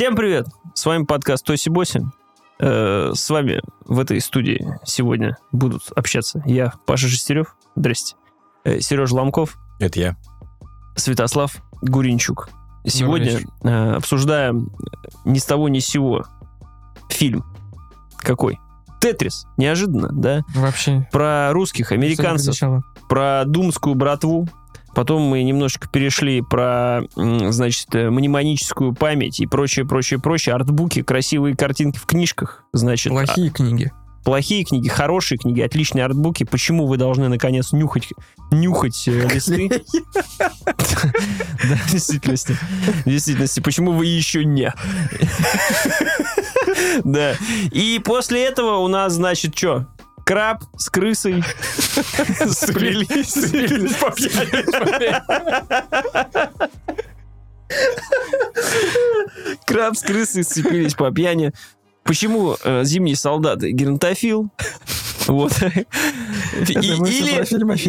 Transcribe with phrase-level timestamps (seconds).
[0.00, 0.46] Всем привет!
[0.72, 2.02] С вами подкаст Тоси Боси.
[2.58, 7.54] Э, С вами в этой студии сегодня будут общаться я, Паша Шестерев.
[7.76, 8.16] Здрасте.
[8.64, 10.16] Сережа Ломков, Это я.
[10.96, 12.48] Святослав Гуринчук.
[12.86, 14.72] Сегодня э, обсуждаем
[15.26, 16.24] ни с того ни с сего
[17.10, 17.44] фильм.
[18.16, 18.58] Какой?
[19.02, 19.44] Тетрис.
[19.58, 20.40] Неожиданно, да?
[20.54, 21.06] Вообще.
[21.12, 22.56] Про русских, американцев,
[23.06, 24.48] про думскую братву.
[24.94, 30.54] Потом мы немножечко перешли про, значит, э, мнемоническую память и прочее, прочее, прочее.
[30.54, 32.64] Артбуки, красивые картинки в книжках.
[32.72, 33.92] Значит, Плохие книги.
[33.94, 36.44] а, плохие книги, хорошие книги, отличные артбуки.
[36.44, 38.08] Почему вы должны, наконец, нюхать,
[38.50, 39.70] нюхать э, листы?
[41.62, 42.56] Да, в действительности.
[43.04, 43.60] В действительности.
[43.60, 44.72] Почему вы еще не?
[47.04, 47.34] Да.
[47.70, 49.86] И после этого у нас, значит, что?
[50.30, 51.42] Краб с крысой
[52.52, 53.34] сплелись.
[53.98, 54.12] По
[59.66, 61.50] Краб с крысой сцепились по пьяни.
[62.04, 64.48] Почему э, зимние солдаты геронтофил?
[65.26, 65.52] Вот.
[66.68, 66.74] Или,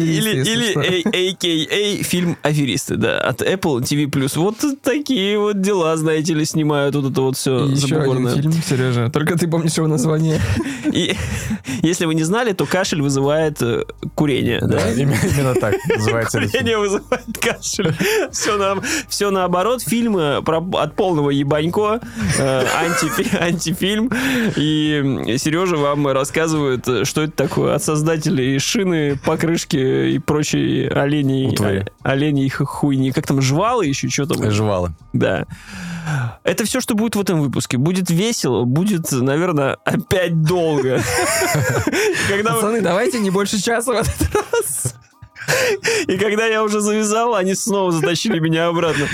[0.00, 0.80] или, или что.
[0.80, 4.32] AKA фильм «Аферисты», да, от Apple TV+.
[4.36, 9.10] Вот такие вот дела, знаете ли, снимают вот это вот все еще один фильм, Сережа.
[9.10, 10.40] Только ты помнишь его название.
[10.92, 11.16] И
[11.82, 14.78] если вы не знали, то кашель вызывает э, курение, да?
[14.78, 16.40] Да, именно, так называется.
[16.40, 17.94] Курение вызывает кашель.
[18.30, 19.82] Все, на, все наоборот.
[19.82, 22.00] Фильм э, про, от полного ебанько.
[22.38, 24.10] э, антифи- антифильм.
[24.56, 31.54] И Сережа вам рассказывает, э, что это такое от создателей шины, покрышки и прочей оленей,
[32.02, 33.12] оленей ху- хуйни.
[33.12, 34.50] Как там, жвалы еще, что там?
[34.50, 34.92] Жевала.
[35.12, 35.46] Да.
[36.42, 37.76] Это все, что будет в этом выпуске.
[37.78, 41.00] Будет весело, будет, наверное, опять долго.
[42.44, 44.94] Пацаны, давайте не больше часа в этот раз.
[46.06, 49.06] И когда я уже завязал, они снова затащили меня обратно.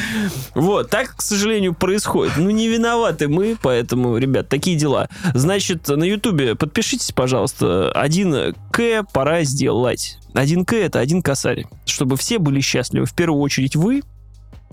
[0.54, 2.36] Вот, так, к сожалению, происходит.
[2.36, 5.08] Ну, не виноваты мы, поэтому, ребят, такие дела.
[5.34, 7.92] Значит, на Ютубе подпишитесь, пожалуйста.
[7.94, 10.18] 1К пора сделать.
[10.34, 11.66] 1К это один косарь.
[11.84, 13.06] Чтобы все были счастливы.
[13.06, 14.02] В первую очередь вы,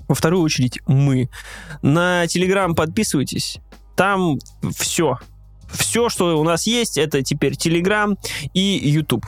[0.07, 1.29] во вторую очередь мы.
[1.81, 3.59] На Телеграм подписывайтесь.
[3.95, 4.39] Там
[4.75, 5.17] все.
[5.71, 8.17] Все, что у нас есть, это теперь Телеграм
[8.53, 9.25] и YouTube.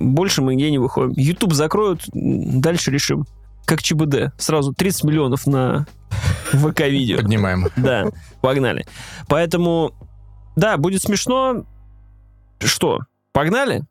[0.00, 1.12] Больше мы нигде не выходим.
[1.12, 3.26] YouTube закроют, дальше решим.
[3.66, 4.32] Как ЧБД.
[4.38, 5.86] Сразу 30 миллионов на
[6.52, 7.18] ВК-видео.
[7.18, 7.68] Поднимаем.
[7.76, 8.08] Да,
[8.40, 8.86] погнали.
[9.28, 9.92] Поэтому,
[10.56, 11.64] да, будет смешно.
[12.58, 13.00] Что,
[13.32, 13.84] погнали?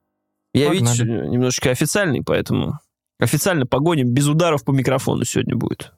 [0.54, 2.80] Я, сегодня немножечко официальный, поэтому
[3.20, 4.12] официально погоним.
[4.12, 5.94] Без ударов по микрофону сегодня будет.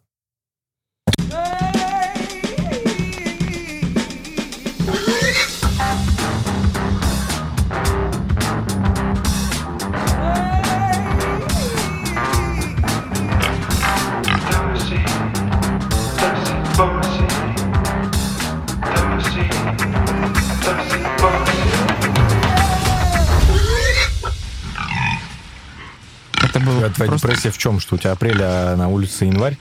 [27.12, 27.28] Просто...
[27.28, 27.80] депрессия в чем?
[27.80, 29.58] Что у тебя апрель, а на улице январь?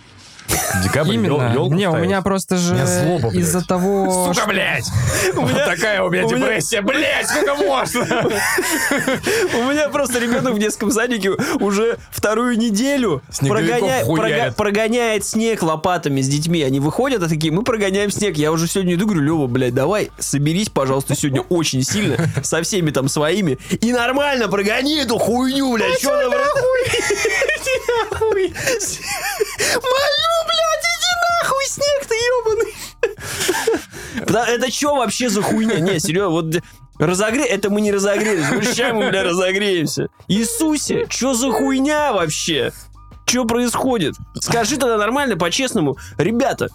[0.83, 1.53] Декабрь, Именно.
[1.55, 3.43] ёлку Не, у меня просто же меня злоба, блядь.
[3.43, 4.11] из-за того...
[4.29, 4.87] Сука, что- блядь!
[5.67, 8.01] Такая у меня у меня- депрессия, блядь, сколько можно?
[9.55, 11.31] У меня просто ребенок в детском садике
[11.61, 13.23] уже вторую неделю
[14.57, 16.63] прогоняет, снег лопатами с детьми.
[16.63, 18.37] Они выходят, а такие, мы прогоняем снег.
[18.37, 22.91] Я уже сегодня иду, говорю, Лева, блядь, давай соберись, пожалуйста, сегодня очень сильно со всеми
[22.91, 25.99] там своими и нормально прогони эту хуйню, блядь.
[26.01, 27.81] Что Иди
[28.11, 28.55] нахуй.
[29.75, 30.40] Молю,
[32.21, 32.75] ебаный.
[34.55, 35.81] Это что вообще за хуйня?
[35.81, 36.57] Не, серьезно, вот
[36.99, 37.45] разогре...
[37.45, 38.51] Это мы не разогрелись.
[38.51, 40.09] Мы сейчас мы, бля, разогреемся.
[40.29, 42.73] Иисусе, что за хуйня вообще?
[43.27, 44.15] Что происходит?
[44.41, 45.97] Скажи тогда нормально, по-честному.
[46.19, 46.69] Ребята,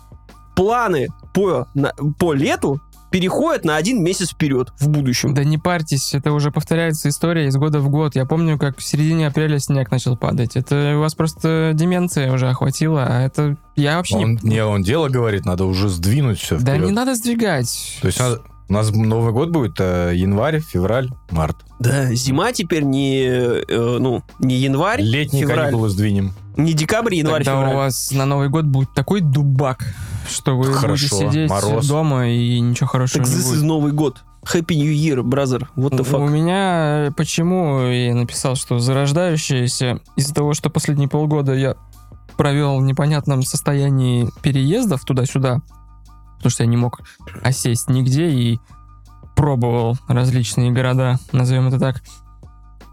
[0.55, 2.79] планы по, на- по лету
[3.16, 5.34] переходят на один месяц вперед в будущем.
[5.34, 8.14] Да не парьтесь, это уже повторяется история из года в год.
[8.14, 10.58] Я помню, как в середине апреля снег начал падать.
[10.58, 14.50] Это у вас просто деменция уже охватила, а это я вообще Он, не...
[14.56, 16.88] не, он дело говорит, надо уже сдвинуть все Да вперед.
[16.88, 18.00] не надо сдвигать.
[18.02, 21.58] То есть надо- у нас Новый год будет э, январь, февраль, март.
[21.79, 26.34] Да, зима теперь не, э, ну, не январь, Летние февраль, каникулы сдвинем.
[26.58, 27.73] не декабрь, январь, Тогда февраль.
[27.73, 29.85] у вас на Новый год будет такой дубак,
[30.29, 31.88] что вы Хорошо, будете сидеть мороз.
[31.88, 33.59] дома и ничего хорошего Так не this будет.
[33.59, 34.23] is Новый год.
[34.44, 35.68] Happy New Year, brother.
[35.76, 36.29] What the У fuck?
[36.29, 41.76] меня э, почему я написал, что зарождающееся из-за того, что последние полгода я
[42.38, 45.61] провел в непонятном состоянии переездов туда-сюда,
[46.46, 47.00] потому что я не мог
[47.42, 48.59] осесть нигде и
[49.36, 52.03] пробовал различные города, назовем это так.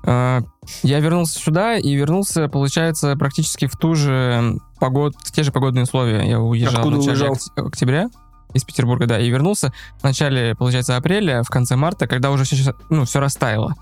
[0.04, 0.40] А,
[0.82, 5.82] Я вернулся сюда и вернулся, получается, практически в ту же погод, в те же погодные
[5.84, 6.26] условия.
[6.26, 7.32] Я уезжал Откуда в начале уезжал?
[7.34, 8.08] окт- октября.
[8.54, 9.70] из Петербурга, да, и вернулся
[10.00, 13.74] в начале, получается, апреля, в конце марта, когда уже все, ну, все растаяло.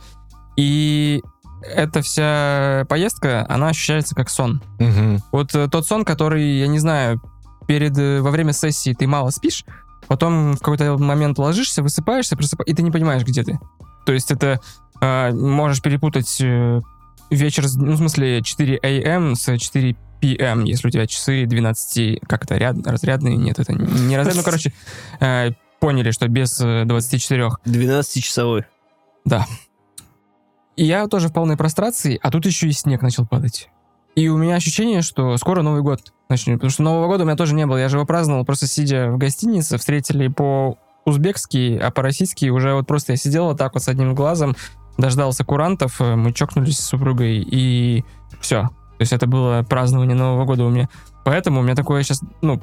[0.56, 1.22] И
[1.62, 4.62] эта вся поездка, она ощущается как сон.
[4.80, 5.22] Мгм.
[5.32, 7.20] Вот э, тот сон, который, я не знаю,
[7.70, 9.64] перед, э, во время сессии ты мало спишь,
[10.08, 13.60] потом в какой-то момент ложишься, высыпаешься, просыпа- и ты не понимаешь, где ты.
[14.04, 14.60] То есть это
[15.00, 16.80] э, можешь перепутать э,
[17.30, 19.36] вечер, ну, в смысле, 4 a.m.
[19.36, 23.36] с 4 p.m., если у тебя часы 12, как это, ряд, разрядные?
[23.36, 24.34] Нет, это не разрядные.
[24.34, 24.72] Ну, короче,
[25.20, 27.50] э, поняли, что без э, 24.
[27.66, 28.64] 12-часовой.
[29.24, 29.46] Да.
[30.74, 33.68] И я тоже в полной прострации, а тут еще и снег начал падать.
[34.20, 36.56] И у меня ощущение, что скоро Новый год начнет.
[36.56, 37.78] Потому что Нового года у меня тоже не было.
[37.78, 43.12] Я же его праздновал, просто сидя в гостинице, встретили по-узбекски, а по-российски уже вот просто
[43.12, 44.56] я сидел вот так вот с одним глазом,
[44.98, 48.04] дождался курантов, э, мы чокнулись с супругой, и
[48.42, 48.64] все.
[48.64, 50.90] То есть это было празднование Нового года у меня.
[51.24, 52.60] Поэтому у меня такое сейчас, ну,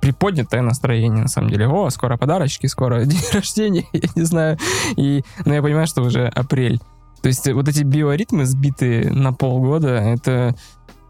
[0.00, 1.68] приподнятое настроение, на самом деле.
[1.68, 4.58] О, скоро подарочки, скоро день рождения, я не знаю.
[4.96, 6.80] И, но я понимаю, что уже апрель.
[7.22, 10.54] То есть вот эти биоритмы сбитые на полгода, это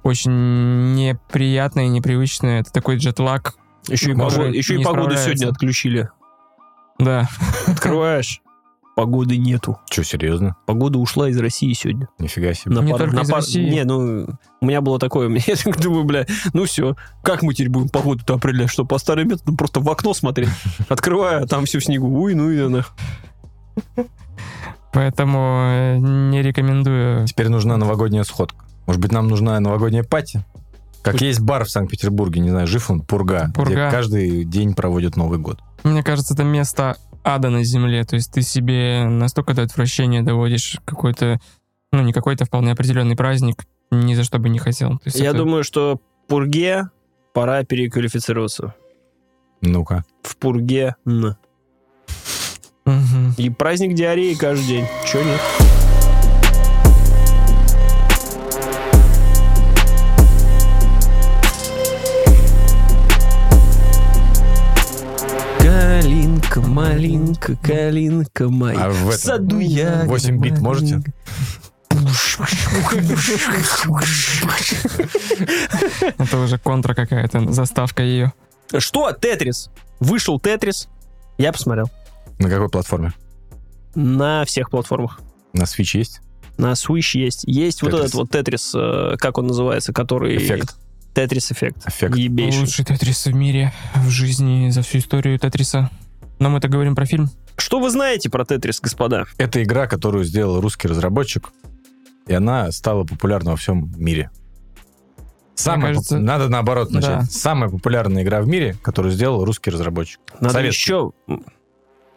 [0.07, 2.61] очень неприятно и непривычно.
[2.61, 3.55] Это такой джетлаг.
[3.89, 6.09] Еще и, погоду, еще и погоду сегодня отключили.
[6.99, 7.29] Да.
[7.67, 8.41] Открываешь,
[8.97, 9.79] погоды нету.
[9.91, 10.57] Че, серьезно?
[10.67, 12.09] Погода ушла из России сегодня.
[12.19, 12.75] Нифига себе.
[12.75, 13.69] На Не пар- только на из пар- России.
[13.69, 14.27] Не, ну,
[14.61, 18.71] у меня было такое, я думаю, бля, ну все, как мы теперь будем погоду-то определять?
[18.71, 20.49] Что, по старым методам просто в окно смотреть?
[20.89, 22.09] Открываю, а там все в снегу.
[22.09, 22.85] Уй, ну и она.
[24.93, 27.27] Поэтому э, не рекомендую.
[27.27, 28.66] Теперь нужна новогодняя сходка.
[28.87, 30.45] Может быть, нам нужна новогодняя пати?
[31.03, 33.71] Как есть бар в Санкт-Петербурге, не знаю, жив он, Пурга, Пурга.
[33.73, 35.61] где каждый день проводят Новый год.
[35.85, 38.05] Мне кажется, это место ада на земле.
[38.05, 41.39] То есть ты себе настолько до отвращения доводишь какой-то,
[41.93, 45.01] ну, не какой-то вполне определенный праздник, ни за что бы не хотел.
[45.05, 46.89] Я это- думаю, что Пурге
[47.33, 48.75] пора переквалифицироваться.
[49.61, 50.05] Ну-ка.
[50.23, 50.97] В Пурге.
[51.05, 51.37] Мгм.
[53.37, 54.87] И праздник диареи каждый день.
[55.07, 55.41] Че нет?
[66.77, 68.85] Малинка, калинка моя.
[68.85, 70.03] А в В этом саду я.
[70.05, 71.03] 8 бит можете?
[76.19, 78.33] Это уже контра какая-то, заставка ее.
[78.77, 79.11] Что?
[79.13, 79.71] Тетрис.
[80.01, 80.89] Вышел Тетрис.
[81.39, 81.91] Я посмотрел.
[82.39, 83.13] На какой платформе?
[83.95, 85.21] На всех платформах.
[85.55, 86.21] На Switch есть?
[86.59, 87.45] На Switch есть.
[87.45, 88.05] Есть вот Тетрис.
[88.05, 90.37] этот вот Тетрис, э, как он называется, который...
[90.37, 90.77] Эффект.
[91.15, 91.79] Тетрис эффект.
[91.87, 92.17] Эффект.
[92.17, 92.61] Ебейший.
[92.61, 95.91] Лучший Тетрис в мире, в жизни, за всю историю Тетриса.
[96.39, 97.31] Но мы-то говорим про фильм.
[97.57, 99.25] Что вы знаете про Тетрис, господа?
[99.39, 101.51] Это игра, которую сделал русский разработчик,
[102.27, 104.31] и она стала популярна во всем мире.
[105.55, 107.01] Самая кажется, поп- Надо наоборот да.
[107.01, 107.33] начать.
[107.33, 110.21] Самая популярная игра в мире, которую сделал русский разработчик.
[110.41, 110.83] Надо Советский.
[110.83, 111.13] еще...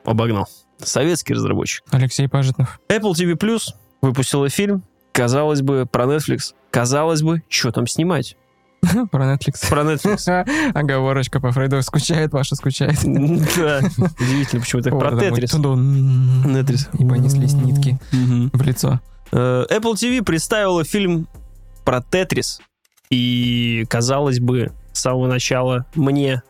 [0.03, 0.47] Обогнал.
[0.79, 1.83] Советский разработчик.
[1.91, 2.79] Алексей Пажитнов.
[2.89, 4.83] Apple TV Plus выпустила фильм.
[5.13, 6.53] Казалось бы, про Netflix.
[6.69, 8.35] Казалось бы, что там снимать?
[9.11, 9.53] Про Netflix.
[9.69, 10.71] Про Netflix.
[10.73, 11.81] Оговорочка по Фрейду.
[11.81, 12.97] Скучает, Паша скучает.
[13.03, 13.81] Да.
[14.19, 14.97] Удивительно, почему так.
[14.97, 15.51] Про Тетрис.
[15.51, 16.89] Тетрис.
[16.97, 18.51] И понеслись нитки Мгм.
[18.53, 18.99] в лицо.
[19.31, 21.27] Э, Apple TV представила фильм
[21.85, 22.61] про Тетрис.
[23.09, 26.43] И, казалось бы, с самого начала мне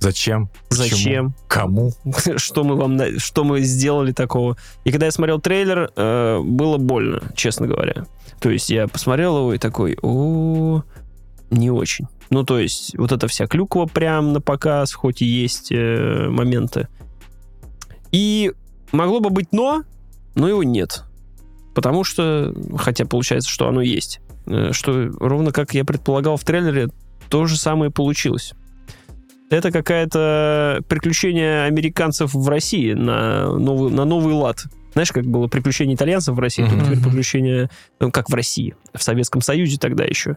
[0.00, 0.50] Зачем?
[0.68, 0.84] Почему?
[0.88, 1.92] зачем, Кому?
[2.36, 4.58] что мы вам, что мы сделали такого.
[4.84, 8.04] И когда я смотрел трейлер, э, было больно, честно говоря.
[8.38, 10.82] То есть я посмотрел его и такой, о,
[11.54, 12.06] не очень.
[12.30, 16.88] Ну, то есть вот эта вся клюква прям на показ, хоть и есть э, моменты.
[18.12, 18.52] И
[18.92, 19.82] могло бы быть но,
[20.34, 21.04] но его нет.
[21.74, 24.20] Потому что, хотя получается, что оно есть.
[24.46, 26.88] Э, Что ровно как я предполагал в трейлере,
[27.28, 28.54] то же самое получилось.
[29.50, 34.64] Это какая-то приключение американцев в России на новый, на новый лад.
[34.94, 36.84] Знаешь, как было приключение итальянцев в России, Мгм.
[36.84, 37.70] теперь приключение,
[38.00, 40.36] ну, как в России, в Советском Союзе тогда еще.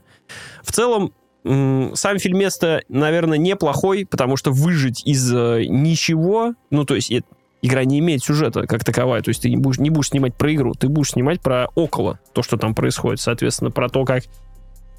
[0.63, 7.09] В целом, сам фильмец-то, наверное, неплохой, потому что выжить из э, ничего, ну, то есть
[7.11, 7.21] э,
[7.61, 10.53] игра не имеет сюжета как таковая, то есть ты не будешь, не будешь снимать про
[10.53, 14.23] игру, ты будешь снимать про около, то, что там происходит, соответственно, про то, как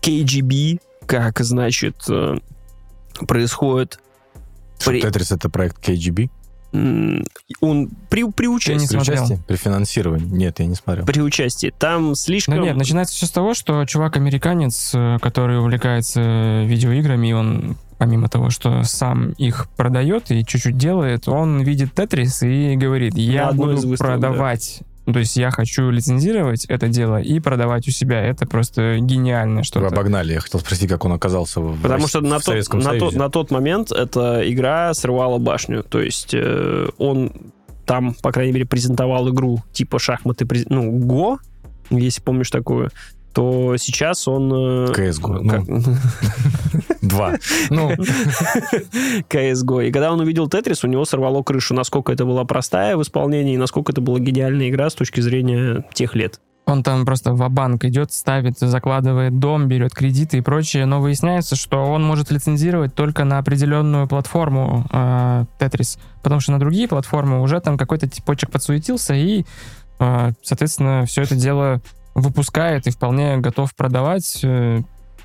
[0.01, 2.37] KGB, как, значит, э,
[3.27, 4.01] происходит
[4.79, 6.31] Что, При- Тетрис это проект KGB?
[6.73, 8.87] Он при, при Я не участии.
[8.87, 9.25] При смотрел.
[9.25, 9.43] участии?
[9.47, 10.27] При финансировании?
[10.27, 11.07] Нет, я не смотрел.
[11.07, 11.73] При участии.
[11.79, 12.57] Там слишком...
[12.57, 18.29] Да нет, начинается все с того, что чувак-американец, э, который увлекается видеоиграми, и он, помимо
[18.29, 23.73] того, что сам их продает и чуть-чуть делает, он видит Тетрис и говорит, я буду
[23.73, 28.21] из выставок, продавать Ну, то есть я хочу лицензировать это дело и продавать у себя.
[28.21, 29.87] Это просто гениально Вы что-то.
[29.87, 30.35] обогнали.
[30.35, 33.15] Я хотел спросить, как он оказался в, Потому что на в тот, Советском на, тот,
[33.15, 35.83] на тот момент эта игра срывала башню.
[35.83, 37.33] То есть э, он
[37.87, 41.39] там, по крайней мере, презентовал игру типа шахматы, ну, Го,
[41.89, 42.91] если помнишь такую,
[43.33, 44.53] то сейчас он...
[44.53, 45.51] э, CS:GO, ну.
[45.51, 45.65] как-
[47.03, 47.35] Два.
[47.71, 47.93] Ну,
[49.29, 49.87] CSGO.
[49.89, 53.55] И когда он увидел Тетрис, у него сорвало крышу, насколько это была простая в исполнении,
[53.55, 56.41] и насколько это была гениальная игра с точки зрения тех лет.
[56.67, 61.57] он там просто в банк идет, ставит, закладывает дом, берет кредиты и прочее, но выясняется,
[61.57, 67.41] что он может лицензировать только на определенную платформу э, Tetris, потому что на другие платформы
[67.41, 69.45] уже там какой-то типочек подсуетился и,
[69.99, 71.81] э, соответственно, все это дело
[72.21, 74.41] выпускает и вполне готов продавать.
[74.43, 74.81] Э,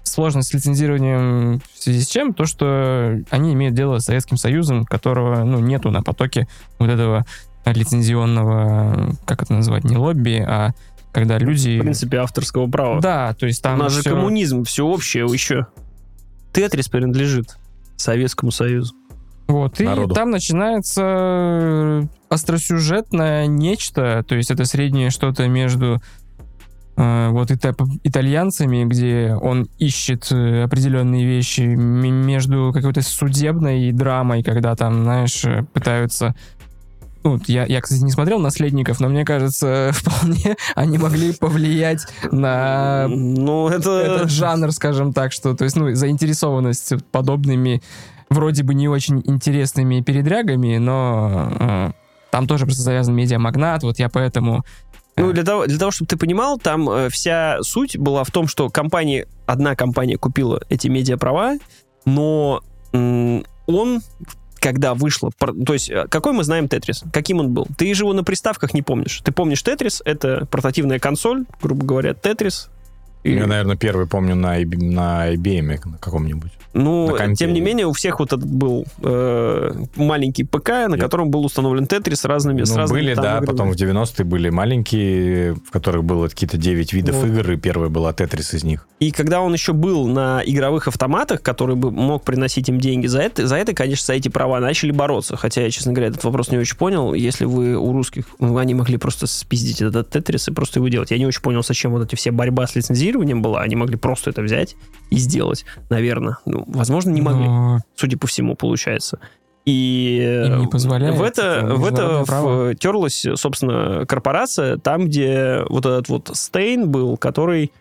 [0.06, 2.34] Сложность с лицензированием в связи с чем?
[2.34, 6.48] То, что они имеют дело с Советским Союзом, которого ну, нету на потоке
[6.78, 7.26] вот этого
[7.66, 10.72] лицензионного, как это назвать, не лобби, а
[11.14, 11.78] когда люди...
[11.78, 13.00] В принципе, авторского права.
[13.00, 15.68] Да, то есть там У нас же всё- коммунизм, все общее еще.
[16.52, 17.58] Тетрис принадлежит
[17.96, 18.96] Советскому Союзу.
[19.48, 20.16] Вот, и народу.
[20.16, 26.02] там начинается э, остросюжетное нечто, то есть это среднее что-то между
[26.96, 35.04] вот ита- итальянцами, где он ищет э, определенные вещи, между какой-то судебной драмой, когда там,
[35.04, 36.36] знаешь, э, пытаются
[37.24, 43.08] ну, я, я, кстати, не смотрел «Наследников», но мне кажется, вполне они могли повлиять на
[43.08, 43.92] Ну, это...
[43.92, 47.82] этот жанр, скажем так, что, то есть, ну, заинтересованность подобными
[48.30, 51.92] вроде бы не очень интересными передрягами, но э,
[52.30, 54.66] там тоже просто завязан медиамагнат, вот я поэтому...
[55.16, 58.48] Ну, для того, для того, чтобы ты понимал, там э, вся суть была в том,
[58.48, 61.58] что компания, одна компания купила эти медиаправа,
[62.06, 64.02] но м, он,
[64.56, 65.32] когда вышло...
[65.40, 67.04] То есть, э, какой мы знаем Тетрис?
[67.14, 67.68] Каким он был?
[67.78, 69.22] Ты же его на приставках не помнишь.
[69.24, 70.02] Ты помнишь Тетрис?
[70.04, 72.70] Это портативная консоль, грубо говоря, Тетрис.
[73.24, 76.52] И- Я, наверное, первый помню на, на IBM на каком-нибудь.
[76.74, 81.02] Ну, На тем не менее, у всех вот этот был э, маленький ПК, на Я-
[81.02, 82.64] котором был установлен Тетрис с разными...
[82.64, 83.46] с Ну, разными были, там да, играми.
[83.46, 87.28] потом в 90-е были маленькие, в которых было какие-то 9 видов Вот.
[87.28, 88.88] игр, и первая была Тетрис из них.
[89.00, 93.20] И когда он еще был на игровых автоматах, который бы мог приносить им деньги, за
[93.22, 95.36] это, за это, конечно, за эти права начали бороться.
[95.38, 97.14] Хотя я, честно говоря, этот вопрос не очень понял.
[97.14, 101.12] Если вы у русских, ну, они могли просто спиздить этот тетрис и просто его делать.
[101.12, 103.62] Я не очень понял, зачем вот эти все борьба с лицензированием была.
[103.62, 104.76] Они могли просто это взять
[105.10, 106.38] и сделать, наверное.
[106.46, 109.20] Ну, возможно, не могли, но судя по всему, получается.
[109.66, 111.16] И им не позволяет.
[111.16, 112.76] в это, в это право.
[112.76, 117.72] терлась, собственно, корпорация, там, где вот этот вот Стейн был, который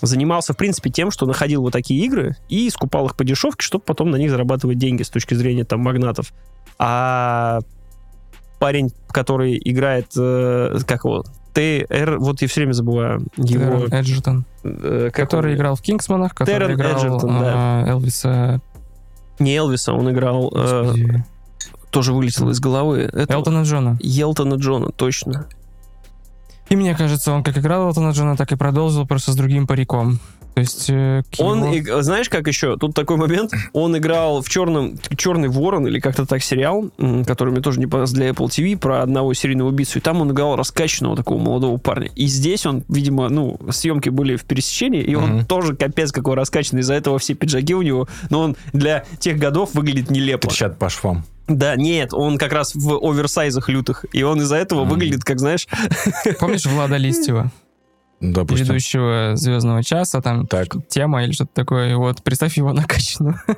[0.00, 3.84] занимался, в принципе, тем, что находил вот такие игры и скупал их по дешевке, чтобы
[3.84, 6.32] потом на них зарабатывать деньги с точки зрения там магнатов.
[6.78, 7.60] А
[8.58, 11.24] парень, который играет, э, как его,
[11.56, 13.86] ТР, вот я все время забываю его...
[13.86, 15.56] Террен Эджертон, э, который он?
[15.56, 18.60] играл в Кингсманах, который Террен играл Эджертон, а, Элвиса...
[19.38, 20.52] Не Элвиса, он играл...
[20.54, 20.92] э,
[21.90, 23.08] тоже вылетел из головы.
[23.10, 23.98] Это Элтона Джона.
[24.02, 25.46] Елтона Джона, точно.
[26.68, 30.20] И мне кажется, он как играл Элтона Джона, так и продолжил просто с другим париком.
[30.56, 30.88] То есть...
[30.88, 32.78] э, Он, иг- знаешь, как еще?
[32.78, 33.52] Тут такой момент.
[33.74, 36.88] Он играл в черном, черный ворон или как-то так сериал,
[37.26, 39.98] который мне тоже не понравился для Apple TV про одного серийного убийцу.
[39.98, 42.10] И там он играл раскачанного такого молодого парня.
[42.16, 45.44] И здесь он, видимо, ну, съемки были в пересечении, и он Мгм.
[45.44, 46.80] тоже капец какой раскачанный.
[46.80, 50.48] Из-за этого все пиджаки у него, но он для тех годов выглядит нелепо.
[50.48, 51.26] Трещат по швам.
[51.48, 54.06] Да, нет, он как раз в оверсайзах лютых.
[54.14, 54.88] И он из-за этого Мгм.
[54.88, 55.68] выглядит, как, знаешь,
[56.40, 57.50] Помнишь Влада Листьева,
[58.20, 58.66] Допустим.
[58.66, 60.68] ведущего «Звездного часа», там Так.
[60.88, 63.42] тема или что-то такое, и вот представь его накачанного.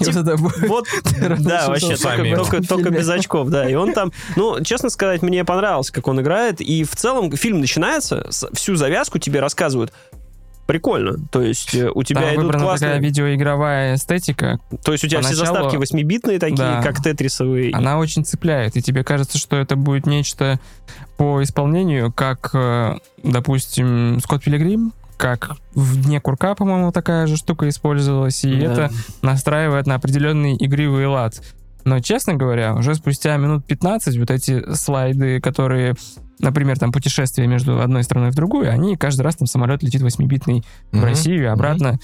[0.00, 0.86] И вот
[1.40, 3.68] да, вообще, только, без очков, да.
[3.68, 6.60] И он там, ну, честно сказать, мне понравилось, как он играет.
[6.60, 9.92] И в целом фильм начинается, всю завязку тебе рассказывают.
[10.66, 11.16] Прикольно.
[11.30, 12.90] То есть э, у тебя Там идут классные...
[12.90, 16.82] такая видеоигровая эстетика, То есть у тебя все поначалу- заставки восьмибитные такие, Да.
[16.82, 17.72] как тетрисовые.
[17.74, 20.60] она очень цепляет, и тебе кажется, что это будет нечто
[21.16, 27.68] по исполнению, как, э, допустим, Скотт Пилигрим, как в Дне Курка, по-моему, такая же штука
[27.68, 28.72] использовалась, и Да.
[28.72, 28.90] это
[29.20, 31.40] настраивает на определенный игривый лад.
[31.84, 35.94] Но, честно говоря, уже спустя минут 15 вот эти слайды, которые,
[36.38, 40.62] например, там путешествие между одной страной в другую, они каждый раз там самолет летит 8-битный
[40.92, 41.04] в Мгм.
[41.04, 41.98] Россию и обратно.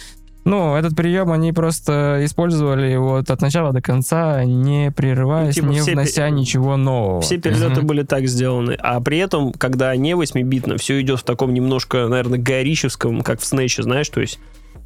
[0.45, 5.73] Ну, этот прием они просто использовали вот от начала до конца, не прерываясь, Ну, типа
[5.73, 7.21] не внося пе- ничего нового.
[7.21, 7.87] Все перелеты Мгм.
[7.87, 8.73] были так сделаны.
[8.81, 13.45] А при этом, когда не восьмибитно, все идет в таком немножко, наверное, горищевском, как в
[13.45, 14.39] Снэче, знаешь, то есть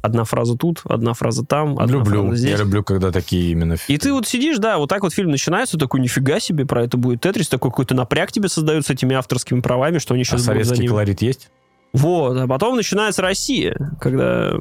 [0.03, 2.23] одна фраза тут, одна фраза там, одна люблю.
[2.23, 2.51] фраза здесь.
[2.51, 3.77] Я люблю, когда такие именно...
[3.87, 6.97] И ты вот сидишь, да, вот так вот фильм начинается, такой, нифига себе, про это
[6.97, 10.41] будет Тетрис, такой какой-то напряг тебе создают с этими авторскими правами, что они А сейчас
[10.41, 10.89] за советский ним.
[10.89, 11.49] колорит есть?
[11.93, 14.55] Вот, а потом начинается Россия, когда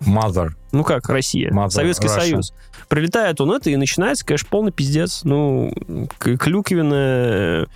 [0.00, 0.50] Mother.
[0.70, 1.50] Ну как Россия?
[1.50, 2.20] Mother Советский Russia.
[2.20, 2.54] Союз.
[2.88, 5.24] Прилетает он это, и начинается, конечно, полный пиздец.
[5.24, 5.72] Ну,
[6.18, 7.66] клюквенная...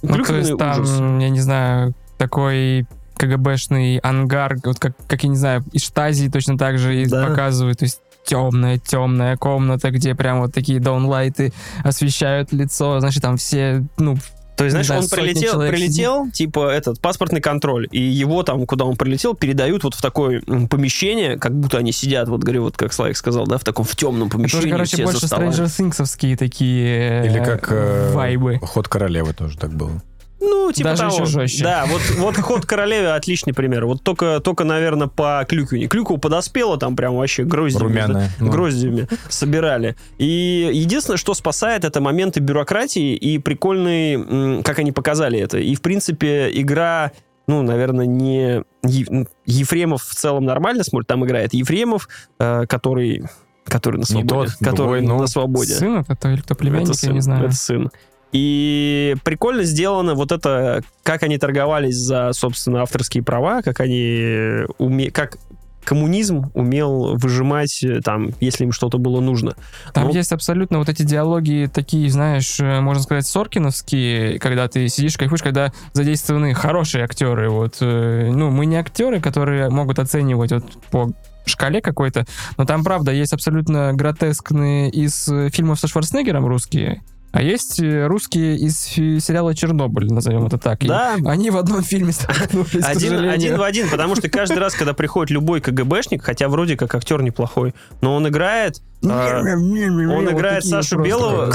[0.00, 0.98] Ну, то есть там, ужас.
[1.20, 6.58] я не знаю, такой КГБшный ангар, вот как, как я не знаю, из штазии точно
[6.58, 7.26] так же Да.
[7.26, 11.52] показывают, то есть темная, темная комната, где прям вот такие даунлайты
[11.82, 14.16] освещают лицо, значит, там все, ну,
[14.56, 18.84] То есть, знаешь, знаю, он прилетел, прилетел, типа, этот, паспортный контроль, и его там, куда
[18.84, 20.40] он прилетел, передают вот в такое
[20.70, 23.96] помещение, как будто они сидят, вот, говорю, вот как Славик сказал, да, в таком, в
[23.96, 25.26] темном это помещении, уже, короче, все больше.
[25.26, 28.60] Stranger Things'овские такие Или э, как э, вайбы.
[28.62, 30.00] Ход королевы тоже так было.
[30.42, 31.14] Ну, типа Даже того.
[31.14, 31.62] еще жестче.
[31.62, 33.86] Да, вот, вот ход королеве отличный пример.
[33.86, 35.86] Вот только, только, наверное, по клюквине.
[35.86, 37.82] Клюква подоспела, там прям вообще гроздями.
[37.84, 38.28] Румяная.
[38.38, 38.50] да, Ну.
[38.50, 39.96] Гроздями собирали.
[40.18, 45.58] И единственное, что спасает, это моменты бюрократии и прикольный, м, как они показали это.
[45.58, 47.12] И, в принципе, игра
[47.48, 48.62] ну, наверное, не...
[48.84, 52.08] Ну, Ефремов в целом нормально смотрит, там играет Ефремов,
[52.38, 53.24] э, который,
[53.64, 54.28] который на свободе.
[54.28, 55.74] тот, который другой, ну, на свободе.
[55.74, 57.46] Сын это, то или кто племянник, Это я сын, не знаю.
[57.46, 57.90] Это сын.
[58.32, 65.10] И прикольно сделано вот это, как они торговались за, собственно, авторские права, как они уме...
[65.10, 65.38] как
[65.84, 69.54] коммунизм умел выжимать э, там, если им что-то было нужно.
[69.92, 70.14] Там Ну.
[70.14, 75.42] есть абсолютно вот эти диалоги такие, знаешь, э, можно сказать, соркиновские, когда ты сидишь, кайфуешь,
[75.42, 77.50] когда задействованы хорошие актеры.
[77.50, 81.12] Вот, э, ну, мы не актеры, которые могут оценивать вот по
[81.44, 82.24] шкале какой-то,
[82.56, 88.06] но там, правда, есть абсолютно гротескные из э, фильмов со Шварценеггером русские, а есть э,
[88.06, 90.84] русские из сериала «Чернобыль», назовем это так.
[90.84, 91.16] И Да.
[91.24, 95.30] Они в одном фильме столкнулись, Один, один в один, потому что каждый раз, когда приходит
[95.30, 98.82] любой КГБшник, хотя вроде как актер неплохой, но он играет...
[99.00, 101.02] э, он играет Сашу.
[101.02, 101.50] Белого,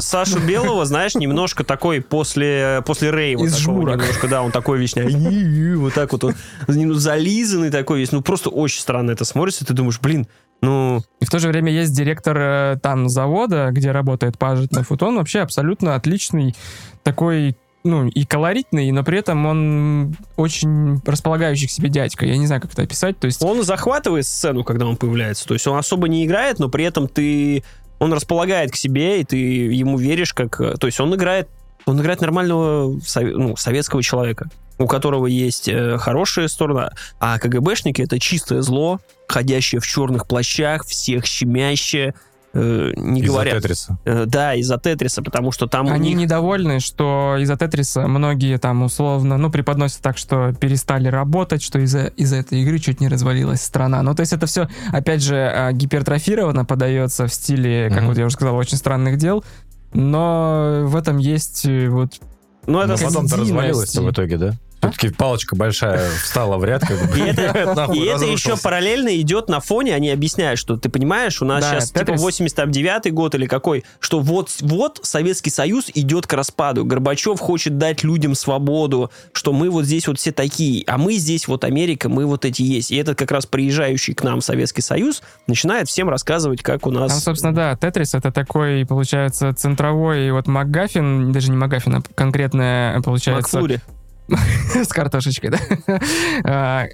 [0.00, 3.44] Сашу, Белого, знаешь, немножко такой после, после Рейва.
[3.44, 3.98] Из жмурок.
[3.98, 5.02] Немножко, да, он такой вечно
[5.76, 6.34] вот так вот, он
[6.66, 8.12] ну, зализанный такой весь.
[8.12, 9.64] Ну, просто очень странно это смотрится.
[9.66, 10.26] Ты думаешь, блин,
[10.62, 14.90] ну, И в то же время есть директор э, там завода, где работает Пажитнов.
[14.90, 16.54] Вот он вообще абсолютно отличный
[17.02, 22.26] такой ну, и колоритный, но при этом он очень располагающий к себе дядька.
[22.26, 23.18] Я не знаю, как это описать.
[23.18, 25.46] То есть он захватывает сцену, когда он появляется.
[25.46, 27.62] То есть он особо не играет, но при этом ты...
[27.98, 30.58] Он располагает к себе, и ты ему веришь, как...
[30.78, 31.48] То есть он играет...
[31.86, 36.90] Он играет нормального ну, советского человека, у которого есть э, хорошая сторона,
[37.20, 42.14] а КГБшники— это чистое зло, ходящее в черных плащах, всех щемящее,
[42.54, 43.52] э, не Из-за говоря...
[43.52, 43.98] Тетриса.
[44.04, 46.18] Э, да, из-за Тетриса, потому что там они них...
[46.18, 52.06] недовольны, что из-за Тетриса многие там условно, ну, преподносят так, что перестали работать, что из-за
[52.06, 54.02] из этой игры чуть не развалилась страна.
[54.02, 58.08] Ну, то есть это все, опять же, э, гипертрофировано подается в стиле, как Мгм.
[58.08, 59.44] вот я уже сказал, очень странных дел.
[59.92, 62.14] Но в этом есть э, вот
[62.66, 64.52] Ну, это потом-то развалилось в итоге, да?
[64.80, 66.82] Все-таки палочка большая встала в ряд.
[66.82, 67.18] как бы.
[67.18, 71.44] И это, и это еще параллельно идет на фоне, они объясняют, что ты понимаешь, у
[71.44, 72.20] нас Да, сейчас типа Тетрис.
[72.20, 76.84] 89 год или какой, что вот, вот Советский Союз идет к распаду.
[76.84, 81.48] Горбачев хочет дать людям свободу, что мы вот здесь вот все такие, а мы здесь
[81.48, 82.90] вот Америка, мы вот эти есть.
[82.90, 87.10] И этот как раз приезжающий к нам Советский Союз начинает всем рассказывать, как у нас...
[87.12, 93.00] Там, собственно, да, Тетрис это такой, получается, центровой вот МакГаффин, даже не МакГаффин, а конкретная,
[93.00, 93.80] получается, Макфлури.
[94.74, 95.58] с картошечкой, да,
[96.44, 96.86] А,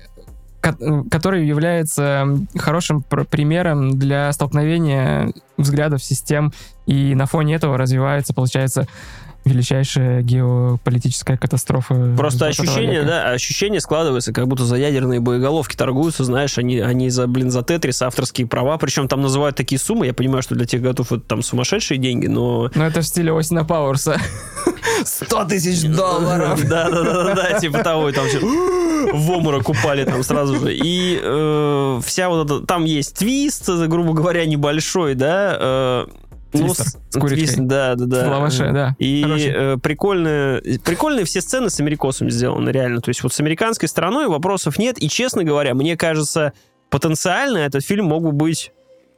[0.61, 6.53] ко- который является хорошим пр- примером для столкновения взглядов, систем,
[6.87, 8.87] и на фоне этого развивается, получается,
[9.45, 12.15] величайшая геополитическая катастрофа.
[12.17, 17.11] Просто 20 ощущение, да, ощущение складывается, как будто за ядерные боеголовки торгуются, знаешь, они, они
[17.11, 20.65] за, блин, за Тетрис авторские права, причем там называют такие суммы, я понимаю, что для
[20.65, 22.71] тех готов это там сумасшедшие деньги, но...
[22.73, 24.17] Ну, это в стиле Осина Пауэрса.
[25.09, 26.63] 100 тысяч долларов.
[26.69, 30.57] Да, да, да, да, да, типа того, и там все в обморок упали там сразу
[30.57, 30.75] же.
[30.75, 36.07] И э, вся вот эта, там есть твист, грубо говоря, небольшой, да, э,
[36.55, 37.47] ну, Твистер с- с курицей.
[37.47, 38.27] твист, да, да, да.
[38.27, 38.95] В лаваше, да.
[38.99, 43.01] И э, прикольные, прикольные все сцены с америкосами сделаны, реально.
[43.01, 45.03] То есть вот с американской стороной вопросов нет.
[45.03, 46.53] И, честно говоря, мне кажется,
[46.91, 48.71] потенциально этот фильм мог бы быть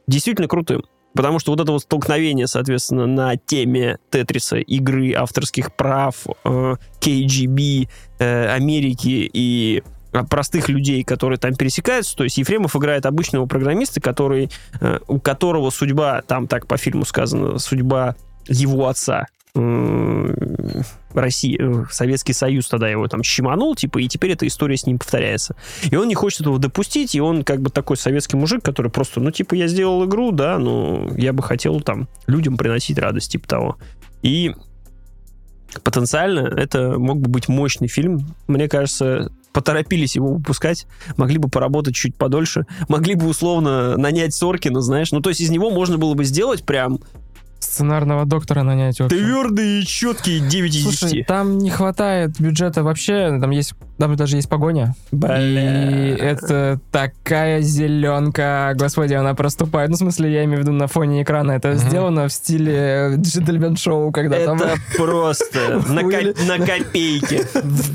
[0.07, 0.83] действительно крутым.
[1.15, 7.87] Потому что вот это вот столкновение, соответственно, на теме Тетриса, игры, авторских прав, э, KGB,
[8.19, 12.17] э, Америки и э, простых людей, которые там пересекаются.
[12.17, 14.49] То есть Ефремов играет обычного программиста, который,
[15.07, 18.15] у которого судьба, там так по фильму сказано, судьба
[18.47, 19.27] его отца.
[19.55, 20.35] М,
[21.13, 24.99] Россия, э, Советский Союз тогда его там щеманул, типа, и теперь эта история с ним
[24.99, 25.55] повторяется.
[25.83, 29.19] И он не хочет этого допустить, и он как бы такой советский мужик, который просто,
[29.19, 33.47] ну, типа, я сделал игру, да, но я бы хотел там людям приносить радость, типа
[33.47, 33.77] того.
[34.21, 34.53] И
[35.83, 38.25] потенциально это мог бы быть мощный фильм.
[38.47, 40.85] Мне кажется, поторопились его выпускать,
[41.17, 45.49] могли бы поработать чуть подольше, могли бы условно нанять Соркина, знаешь, ну то есть из
[45.49, 46.99] него можно было бы сделать прям
[47.59, 48.99] Сценарного доктора нанять.
[48.99, 49.17] в общем.
[49.17, 51.27] твердые и четкие 9 из Слушай, 10.
[51.27, 54.93] там не хватает бюджета вообще, там есть, там даже есть погоня.
[55.11, 56.15] И Бля.
[56.17, 59.89] это такая зеленка, господи, она проступает.
[59.89, 61.53] Ну, в смысле, я имею в виду на фоне экрана.
[61.53, 61.77] Это Мгм.
[61.79, 64.57] сделано в стиле джентльмен-шоу, когда там...
[64.61, 67.41] Это просто на, ко- на копейки.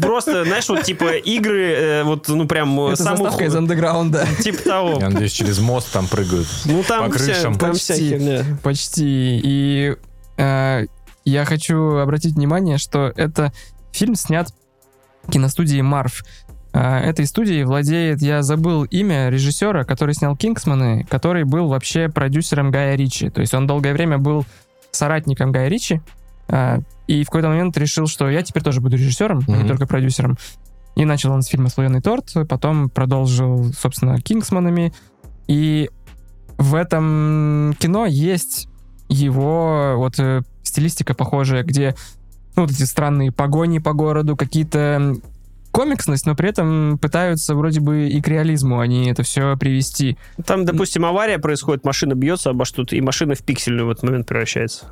[0.03, 3.19] Просто, знаешь, вот типа игры, э, вот, ну прям э, Это самых...
[3.19, 4.27] заставка из андеграунда.
[4.43, 4.99] Типа того.
[5.01, 6.49] Я надеюсь, через мост там прыгают.
[6.65, 7.55] Ну там по вся, крышам.
[7.57, 8.09] там вся Почти.
[8.11, 8.45] херня.
[8.63, 9.41] Почти.
[9.51, 9.97] И
[10.37, 10.87] э,
[11.25, 13.53] я хочу обратить внимание, что это
[13.91, 14.49] фильм снят
[15.29, 16.23] киностудией Марв.
[16.73, 22.71] Э, этой студией владеет, я забыл имя режиссера, который снял «Кингсманы», который был вообще продюсером
[22.71, 23.29] Гая Ричи.
[23.29, 24.45] То есть он долгое время был
[24.93, 26.01] соратником Гая Ричи,
[26.47, 29.87] э, и в какой-то момент решил, что я теперь тоже буду режиссером, а не только
[29.89, 30.39] продюсером.
[30.95, 34.93] И начал он с фильма «Слоеный торт», потом продолжил, собственно, «Кингсманами».
[35.49, 35.91] И
[36.57, 38.70] в этом кино есть
[39.11, 41.95] его вот э, стилистика похожая, где
[42.57, 45.17] ну, вот эти странные погони по городу, какие-то
[45.73, 50.17] комиксность, но при этом пытаются вроде бы и к реализму они это все привести.
[50.45, 54.27] Там, допустим, авария происходит, машина бьется обо что-то, и машина в пиксельную в этот момент
[54.27, 54.87] превращается.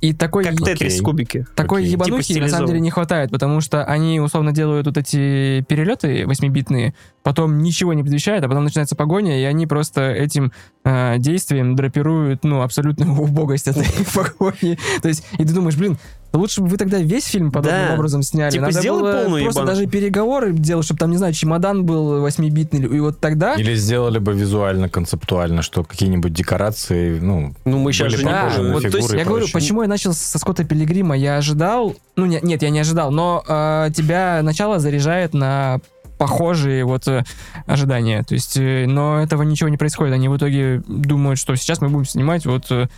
[0.00, 1.46] И такой, Как Тетрис кубики.
[1.54, 1.92] такой Окей.
[1.92, 6.26] ебанухи Типа на самом деле не хватает, потому что они условно делают вот эти перелеты
[6.26, 10.52] восьмибитные, потом ничего не предвещает, а потом начинается погоня, и они просто этим
[10.84, 14.78] э, действием драпируют, ну, абсолютную убогость этой погони.
[15.02, 15.98] То есть, и ты думаешь, блин,
[16.32, 17.94] да лучше бы вы тогда весь фильм подобным Да.
[17.94, 18.50] образом сняли.
[18.50, 22.20] Типа, Надо сделай было полную просто даже переговоры делать, чтобы там, не знаю, чемодан был
[22.20, 23.54] восьмибитный, и вот тогда...
[23.54, 28.82] Или сделали бы визуально, концептуально, что какие-нибудь декорации, ну, Ну, мы сейчас Были на Вот,
[28.82, 29.18] то есть, фигуры.
[29.18, 31.16] Я говорю, почему я начал со Скотта Пилигрима?
[31.16, 35.80] Я ожидал, ну не- нет, я не ожидал, но э, тебя начало заряжает на
[36.18, 37.24] похожие вот э,
[37.66, 38.22] ожидания.
[38.22, 40.14] То есть, э, но этого ничего не происходит.
[40.14, 42.88] Они в итоге думают, что сейчас мы будем снимать вот э,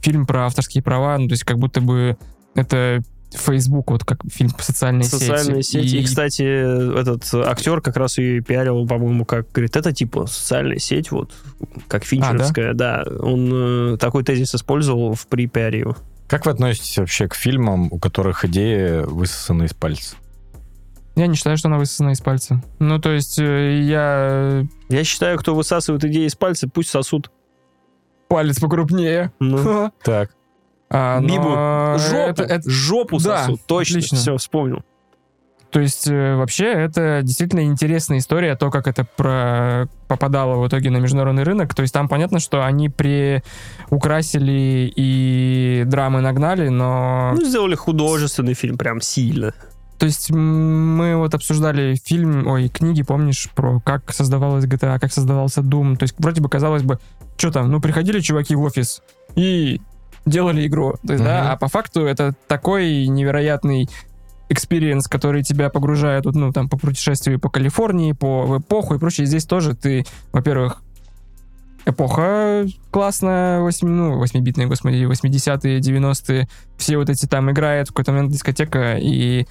[0.00, 2.16] фильм про авторские права, ну, то есть как будто бы
[2.54, 3.02] это
[3.34, 5.86] Facebook, вот как фильм по социальной социальные сети.
[5.86, 5.96] сети.
[5.96, 11.10] И, кстати, этот актер как раз и пиарил, по-моему, как говорит, это типа социальная сеть,
[11.10, 11.32] вот,
[11.88, 13.04] как финчеровская, да.
[13.20, 15.86] Он э, такой тезис использовал в при пиаре
[16.32, 20.16] как вы относитесь вообще к фильмам, у которых идеи высосаны из пальца?
[21.14, 22.62] Я не считаю, что она высосана из пальца.
[22.78, 27.30] Ну, то есть э, я Я считаю, кто высасывает идеи из пальца, пусть сосут.
[28.28, 29.32] палец покрупнее.
[29.40, 29.92] Ну.
[30.02, 30.30] Так.
[30.94, 31.48] А, но Бибу,
[31.98, 34.18] жопу, это- это- жопу Да, сосут, точно, отлично.
[34.18, 34.82] все, вспомнил.
[35.70, 39.88] То есть, э, вообще, это действительно интересная история, то, как это про...
[40.06, 41.74] попадало в итоге на международный рынок.
[41.74, 42.90] То есть, там понятно, что они
[43.90, 47.32] приукрасили и драмы нагнали, но...
[47.34, 49.54] Ну, сделали художественный фильм прям сильно.
[49.98, 55.60] То есть, мы вот обсуждали фильм, ой, книги, помнишь, про как создавалась GTA, как создавался
[55.60, 55.96] Doom.
[55.96, 56.98] То есть, вроде бы, казалось бы,
[57.36, 59.02] что там, ну, приходили чуваки в офис
[59.36, 59.80] и
[60.26, 60.94] делали игру.
[61.06, 61.50] То есть, да, Мгм.
[61.52, 63.88] а по факту это такой невероятный
[64.48, 68.98] experience, который тебя погружает вот, ну, там, по путешествию по Калифорнии, по в эпоху и
[68.98, 69.26] прочее.
[69.26, 70.82] Здесь тоже ты, во-первых,
[71.84, 78.12] эпоха классная, 8, ну, 8-битная, господи, 80-е, 90-е, все вот эти там играют, в какой-то
[78.12, 79.46] момент дискотека, и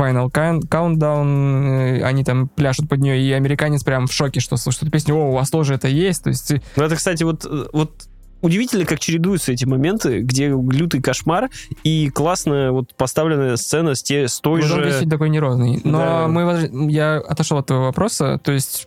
[0.00, 4.56] Final Count- Countdown, э, они там пляшут под нее, и американец прям в шоке, что
[4.56, 7.22] слушает эту песню, о, у вас тоже это есть, то есть э, Ну, это, кстати,
[7.22, 8.06] вот, э, вот
[8.40, 11.50] удивительно, как чередуются эти моменты, где лютый кошмар
[11.84, 14.84] и классно вот поставленная сцена с, те, с той Городок же...
[14.84, 15.80] действительно такой неровный.
[15.84, 16.28] Но Да.
[16.28, 18.86] мы, я отошел от твоего вопроса, то есть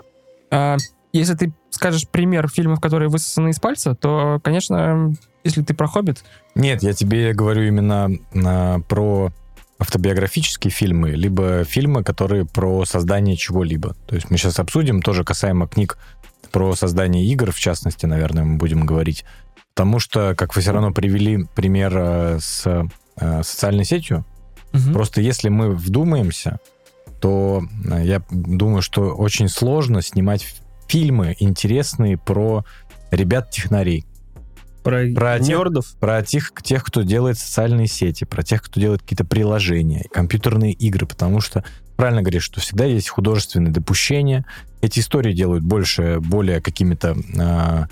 [0.49, 0.77] а,
[1.11, 6.23] если ты скажешь пример фильмов, которые высосаны из пальца, то, конечно, если ты про «Хоббит»,
[6.55, 8.09] Нет, я тебе говорю именно
[8.43, 9.31] а, про
[9.83, 13.95] автобиографические фильмы, либо фильмы, которые про создание чего-либо.
[14.07, 15.97] То есть мы сейчас обсудим, тоже касаемо книг
[16.51, 19.25] про создание игр, в частности, наверное, мы будем говорить.
[19.75, 24.25] Потому что, как вы все равно привели пример э, с э, социальной сетью,
[24.71, 26.59] мгм, Просто если мы вдумаемся,
[27.19, 30.47] то э, я думаю, что очень сложно снимать
[30.87, 32.63] фильмы интересные про
[33.11, 34.05] ребят-технарей,
[34.83, 35.85] Про, Про тех- нердов.
[35.99, 41.05] про тех, тех, кто делает социальные сети, про тех, кто делает какие-то приложения, компьютерные игры,
[41.07, 41.63] потому что
[41.95, 44.45] правильно говоришь, что всегда есть художественные допущения.
[44.81, 47.87] Эти истории делают больше, более какими-то а,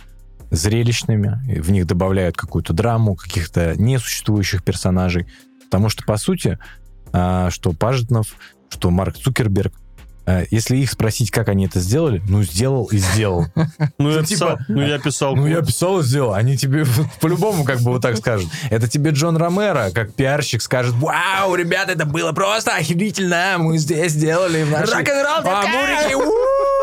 [0.51, 5.27] зрелищными, в них добавляют какую-то драму, каких-то несуществующих персонажей.
[5.65, 6.59] Потому что, по сути,
[7.13, 8.35] а, что Пажетнов,
[8.69, 9.73] что Марк Цукерберг,
[10.51, 13.47] если их спросить, как они это сделали, ну, сделал и сделал.
[13.97, 15.35] Ну, я Ну, писал, типа, ну, я писал.
[15.35, 16.33] Ну, я писал и сделал.
[16.33, 16.85] Они тебе
[17.21, 18.49] по-любому как бы вот так скажут.
[18.69, 24.11] Это тебе Джон Ромеро, как пиарщик, скажет, вау, ребят, это было просто охерительно, мы здесь
[24.13, 26.80] сделали Рок-н-ролл, Амурике, у-у-у!»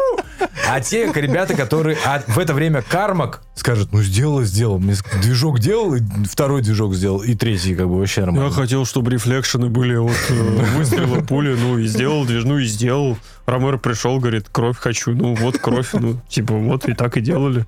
[0.68, 4.78] А те ребята, которые а в это время Кармак скажет, ну сделал сделал.
[4.78, 8.50] Мне движок делал, и второй движок сделал, и третий как бы вообще Я нормально.
[8.50, 13.16] хотел, чтобы рефлекшены были от э, выстрела пули, ну и сделал движ, ну и сделал.
[13.46, 17.66] Ромеро пришел, говорит, кровь хочу, ну вот кровь, ну типа вот и так и делали.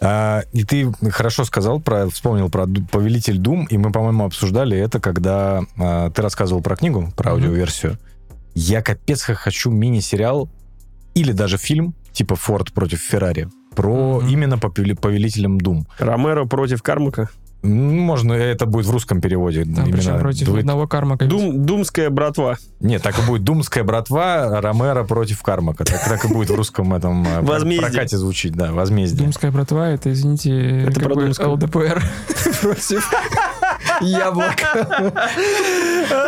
[0.00, 5.00] А, и ты хорошо сказал, про, вспомнил про «Повелитель Дум», и мы, по-моему, обсуждали это,
[5.00, 7.98] когда а, ты рассказывал про книгу, про аудиоверсию.
[8.54, 10.48] Я капец как хочу мини-сериал
[11.20, 14.28] или даже фильм типа «Форд против Феррари» про Мгм.
[14.28, 15.86] именно по повели- «Повелителям Дум».
[15.98, 17.28] Ромеро против Кармака.
[17.64, 19.62] М, Можно, это будет в русском переводе.
[19.64, 21.24] Там, именно причем против дуэт- одного кармака.
[21.26, 22.56] Дум, думская братва.
[22.78, 25.84] Нет, так и будет «Думская братва», Ромеро против Кармака.
[25.84, 29.24] Так, так и будет в русском этом э, прокате звучить, да, «Возмездие».
[29.24, 31.50] Думская братва, это, извините, Это про Думскую.
[31.54, 32.02] ЛДПР
[32.62, 33.10] против
[34.02, 35.12] яблока.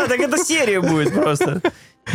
[0.09, 1.61] Так это серия будет просто.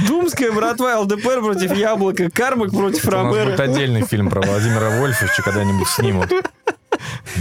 [0.08, 5.88] Думская братва, ЛДПР против Яблока, Кармак против нас будет отдельный фильм про Владимира Вольфовича, когда-нибудь
[5.88, 6.30] снимут.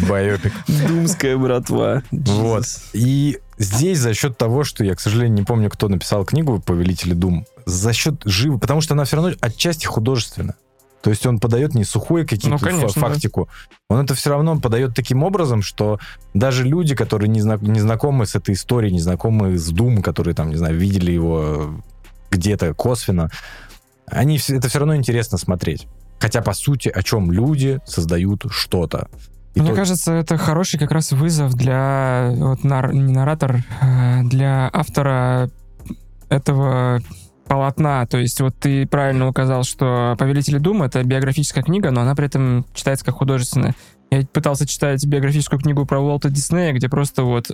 [0.08, 0.52] Байопик.
[0.66, 2.02] Думская братва.
[2.10, 2.64] Вот.
[2.92, 7.14] И здесь за счет того, что я, к сожалению, не помню, кто написал книгу «Повелители
[7.14, 10.54] Дум», за счет живо, потому что она все равно отчасти художественна.
[11.02, 13.08] То есть он подает не сухой какие-то Ну, фа- конечно, да.
[13.08, 13.48] фактику.
[13.90, 15.98] Он это все равно подает таким образом, что
[16.32, 20.34] даже люди, которые не, зна- не знакомы с этой историей, не знакомы с Дум, которые
[20.34, 21.74] там, не знаю, видели его
[22.34, 23.30] где-то косвенно,
[24.06, 25.86] они, это все равно интересно смотреть.
[26.20, 29.08] Хотя, по сути, о чем люди создают что-то.
[29.54, 34.22] И Мне то- кажется, это хороший как раз вызов для вот нар- не наратор, а
[34.24, 35.50] для автора
[36.28, 37.00] этого
[37.46, 38.06] полотна.
[38.06, 42.26] То есть вот ты правильно указал, что «Повелители Дум»— это биографическая книга, но она при
[42.26, 43.74] этом читается как художественная.
[44.10, 47.50] Я пытался читать биографическую книгу про Уолта Диснея, где просто вот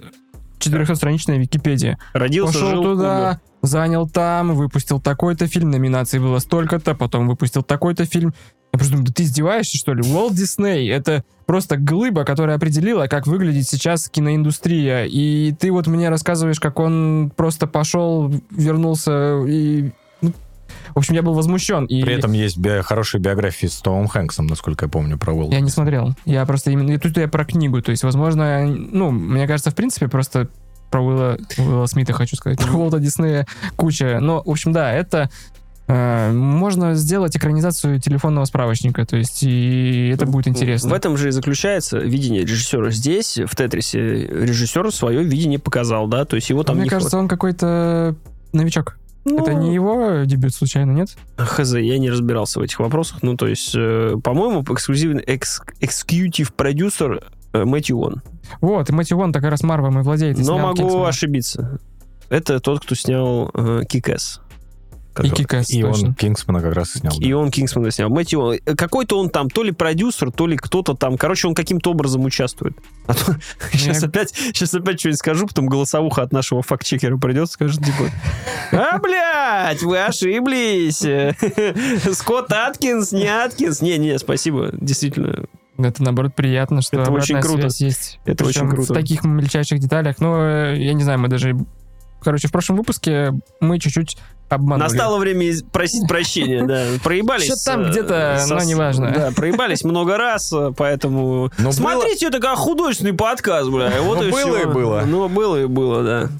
[0.60, 1.98] 400-страничная Википедия.
[2.12, 2.94] Родился, Пошел жил, умер.
[2.96, 8.34] туда, занял там, выпустил такой-то фильм, номинаций было столько-то, потом выпустил такой-то фильм.
[8.72, 10.02] Я просто думаю, да ты издеваешься, что ли?
[10.02, 15.06] Уолт Дисней— это просто глыба, которая определила, как выглядит сейчас киноиндустрия.
[15.06, 19.90] И ты вот мне рассказываешь, как он просто пошел, вернулся и...
[20.94, 21.84] В общем, я был возмущен.
[21.86, 25.50] И При этом есть би- хорошие биографии с Томом Хэнксом, насколько я помню, про Уолл.
[25.50, 26.14] я не смотрел.
[26.24, 26.90] Я просто именно...
[26.92, 27.80] и Тут я про книгу.
[27.82, 30.48] То есть, возможно, ну, мне кажется, в принципе, просто
[30.90, 32.58] про Уилла, Уилла Смита хочу сказать.
[32.58, 34.18] Про Уолта Диснея куча.
[34.20, 35.30] Но, в общем, да, это...
[35.86, 40.90] э, можно сделать экранизацию телефонного справочника, то есть и это будет интересно.
[40.90, 42.90] В этом же и заключается видение режиссера.
[42.90, 47.18] Здесь, в Тетрисе, режиссер свое видение показал, да, то есть его там Мне не кажется,
[47.18, 48.14] он какой-то
[48.52, 48.98] новичок.
[49.24, 49.48] Хватает.
[49.48, 51.16] Это Ну, не его дебют случайно, нет?
[51.36, 53.22] Хз, я не разбирался в этих вопросах.
[53.22, 58.22] Ну, то есть, э, по-моему, эксклюзивный экс- экскьютив продюсер э, Мэтью Уон.
[58.60, 60.38] Вот, и Мэтью Вон так как раз Марвом и владеет.
[60.38, 61.08] и Но могу «Кингсмана».
[61.08, 61.78] ошибиться.
[62.28, 64.40] Это тот, кто снял э, Кикэс.
[65.22, 66.08] И Кикэс, И точно.
[66.08, 67.12] он Кингсмана как раз и снял.
[67.18, 67.26] да.
[67.26, 68.08] И он Кингсмана снял.
[68.10, 71.18] Мэтью Какой-то он там, то ли продюсер, то ли кто-то там.
[71.18, 72.76] Короче, он каким-то образом участвует.
[73.06, 73.36] А то
[73.72, 78.10] сейчас опять, сейчас опять что-нибудь скажу, потом голосовуха от нашего факт-чекера придет, скажет, типа,
[78.72, 81.00] а, блядь, вы ошиблись.
[82.16, 83.80] Скотт Аткинс, не Аткинс.
[83.82, 85.44] Не-не, спасибо, действительно.
[85.78, 87.70] Это, наоборот, приятно, что Это очень круто.
[87.70, 88.20] связь есть.
[88.26, 88.92] Это Причем очень круто.
[88.92, 90.18] В таких мельчайших деталях.
[90.20, 91.56] Но, э, я не знаю, мы даже...
[92.22, 94.16] Короче, в прошлом выпуске мы чуть-чуть
[94.48, 94.88] обманули.
[94.88, 96.86] Настало время просить прощения, да.
[97.02, 97.46] Проебались.
[97.46, 99.12] Что-то там э, где-то, но неважно.
[99.14, 101.50] Да, проебались много раз, э, поэтому...
[101.58, 103.92] Но Смотрите, это как художественный подкаст, бля.
[104.02, 105.02] Вот Ну, и было и было.
[105.06, 106.30] Ну, было и было, да.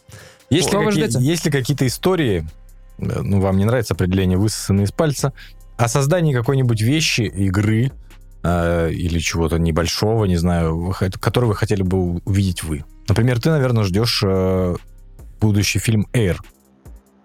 [0.50, 1.24] Есть ли, Что вы какие- ждете?
[1.24, 2.46] есть ли какие-то истории,
[2.98, 5.32] э, ну, вам не нравится определение высосанные из пальца,
[5.76, 7.92] о создании какой-нибудь вещи, игры
[8.42, 12.84] э, или чего-то небольшого, не знаю, вы который вы хотели бы увидеть вы?
[13.08, 14.76] Например, ты, наверное, ждешь э,
[15.40, 16.36] будущий фильм Air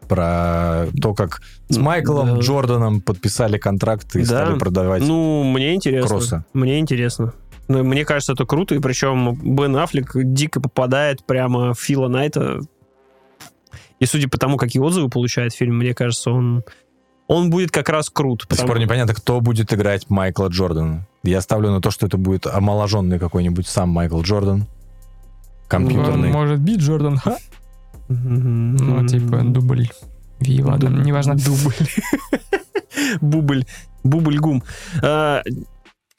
[0.07, 2.39] про то, как с Майклом Да.
[2.39, 4.25] Джорданом подписали контракт и Да.
[4.25, 5.01] стали продавать.
[5.03, 6.07] Ну, мне интересно.
[6.07, 6.43] кроссы.
[6.53, 7.33] Мне интересно.
[7.67, 12.59] Ну, мне кажется, это круто, и причем Бен Аффлек дико попадает прямо в Фила Найта.
[13.99, 16.63] И судя по тому, какие отзывы получает фильм, мне кажется, он,
[17.27, 18.45] он будет как раз крут.
[18.47, 21.07] До сих пор непонятно, кто будет играть Майкла Джордана.
[21.23, 24.67] Я ставлю на то, что это будет омоложенный какой-нибудь сам Майкл Джордан.
[25.67, 26.29] Компьютерный.
[26.29, 27.37] Может быть, Джордан Ха?
[28.07, 29.87] Ну, типа, дубль.
[30.39, 31.03] Ви, ладно, Дубль.
[31.05, 31.35] неважно.
[31.35, 31.73] Дубль.
[33.21, 33.63] Бубль.
[34.03, 34.63] Бубль гум.
[35.01, 35.41] А,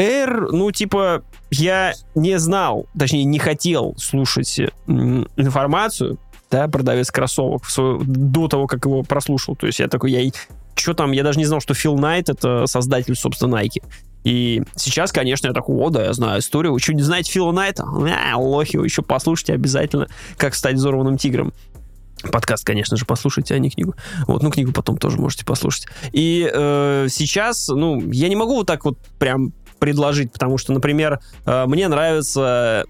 [0.00, 6.18] Air, ну, типа, я не знал, точнее, не хотел слушать информацию,
[6.50, 9.56] да, продавец кроссовок свою- до того, как его прослушал.
[9.56, 10.30] То есть я такой, я
[10.74, 13.82] что там, я даже не знал, что Фил Найт это создатель, собственно, Nike.
[14.24, 16.72] И сейчас, конечно, я такой, о, да, я знаю историю.
[16.74, 17.84] Вы что, не знаете Фила Найта?
[17.84, 21.52] А, лохи, вы еще послушайте обязательно, как стать взорванным тигром.
[22.30, 23.94] Подкаст, конечно же, послушайте, а не книгу.
[24.26, 25.86] Вот, ну, книгу потом тоже можете послушать.
[26.12, 31.20] И э, сейчас, ну, я не могу вот так вот прям предложить, потому что, например,
[31.44, 32.84] э, мне нравятся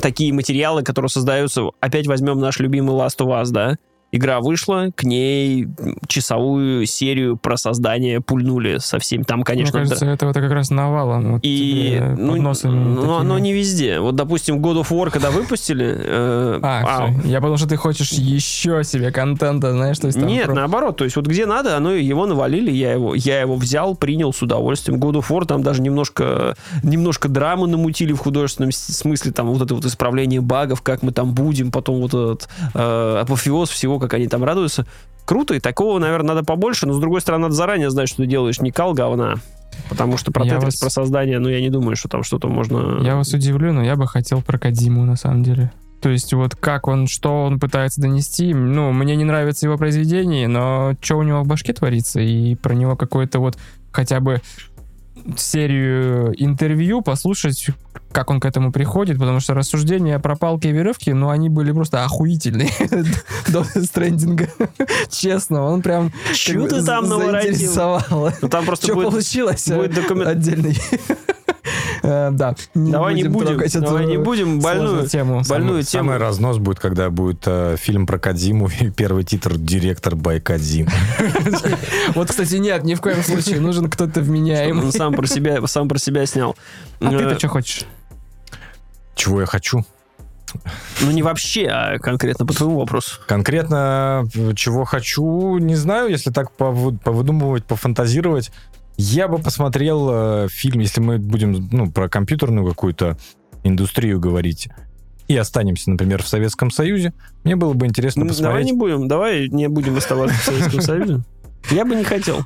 [0.00, 1.70] такие материалы, которые создаются.
[1.80, 3.76] Опять возьмем наш любимый Last of Us, да?
[4.14, 5.66] Игра вышла, к ней
[6.06, 9.22] часовую серию про создание пульнули со всеми.
[9.22, 11.32] Там, конечно, Мне кажется, этого это как раз навалом.
[11.32, 13.20] Вот и ну, носами ну, такими.
[13.20, 14.00] оно не везде.
[14.00, 15.96] Вот, допустим, God of War, когда выпустили...
[15.98, 20.44] э, А, а, я подумал, что ты хочешь еще себе контента, знаешь, то есть Нет,
[20.44, 23.94] про- наоборот, то есть вот где надо, оно его навалили, я его, я его взял,
[23.94, 25.00] принял с удовольствием.
[25.00, 29.74] God of War там даже немножко, немножко драмы намутили в художественном смысле, там вот это
[29.74, 34.28] вот исправление багов, как мы там будем, потом вот этот э, апофеоз всего, как они
[34.28, 34.86] там радуются.
[35.24, 38.26] Круто, и такого, наверное, надо побольше, но с другой стороны, надо заранее знать, что ты
[38.26, 39.36] делаешь не кал говна.
[39.88, 42.48] Потому что про Я Тетрис, вас- про создание, ну, я не думаю, что там что-то
[42.48, 43.00] можно...
[43.02, 45.72] Я вас удивлю, но я бы хотел про Кадиму, на самом деле.
[46.02, 50.48] То есть вот как он, что он пытается донести, ну, мне не нравится его произведение,
[50.48, 53.56] но что у него в башке творится, и про него какой-то вот
[53.92, 54.40] хотя бы
[55.36, 57.68] серию интервью послушать,
[58.12, 61.72] как он к этому приходит, потому что рассуждения про палки и веревки, ну, они были
[61.72, 62.70] просто охуительные
[63.48, 64.48] до стрендинга.
[65.10, 66.10] Честно, он прям...
[66.10, 68.00] Как ты там наворотил?
[68.40, 69.10] Ну, там просто Что будет...
[69.10, 69.68] получилось?
[69.68, 70.76] будет документ- Отдельный.
[72.02, 72.54] Э, Да.
[72.74, 75.42] Давай не будем, трогать давай не будем больную, сложную тему.
[75.48, 76.18] больную Самый тему.
[76.18, 80.88] разнос будет, когда будет э, фильм про Кадзиму и первый титр «Директор by Кадзим».
[82.14, 83.60] Вот, кстати, нет, ни в коем случае.
[83.60, 84.84] Нужен кто-то вменяемый.
[84.86, 86.56] Он сам про себя, сам про себя снял.
[87.00, 87.84] А Э, ты-то что хочешь?
[89.14, 89.84] Чего я хочу?
[91.00, 93.18] Ну, не вообще, а конкретно по твоему вопросу.
[93.26, 98.50] Конкретно э, чего хочу, не знаю, если так повы- повыдумывать, пофантазировать.
[98.96, 103.16] Я бы посмотрел э, фильм, если мы будем ну, про компьютерную какую-то
[103.64, 104.68] индустрию говорить,
[105.28, 107.12] и останемся, например, в Советском Союзе,
[107.44, 110.80] мне было бы интересно Ну, Давай посмотреть, не будем, давай не будем оставаться в Советском
[110.82, 111.20] Союзе.
[111.70, 112.44] Я бы не хотел.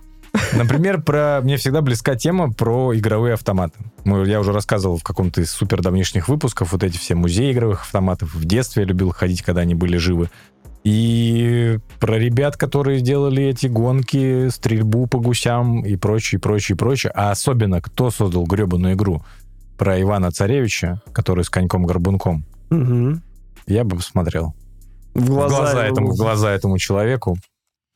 [0.52, 1.40] например, про...
[1.42, 3.78] Мне всегда близка тема про игровые автоматы.
[4.04, 7.82] Мы- я уже рассказывал в каком-то из супер давнишних выпусков вот эти все музеи игровых
[7.82, 8.34] автоматов.
[8.34, 10.30] В детстве я любил ходить, когда они были живы.
[10.86, 17.10] И про ребят, которые делали эти гонки, стрельбу по гусям и прочее, прочее, прочее.
[17.12, 19.24] А особенно, кто создал гребаную игру
[19.76, 22.44] про Ивана Царевича, который с коньком-горбунком.
[22.70, 23.20] Мгм.
[23.66, 24.54] Я бы посмотрел.
[25.12, 25.92] В В глаза, глаза, его.
[25.92, 27.36] этому, в глаза этому человеку.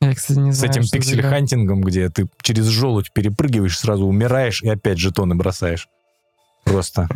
[0.01, 0.99] Я, кстати, не С знаю, этим за игра.
[0.99, 5.87] пиксель-хантингом, где ты через желудь перепрыгиваешь, сразу умираешь и опять жетоны бросаешь.
[6.63, 7.07] Просто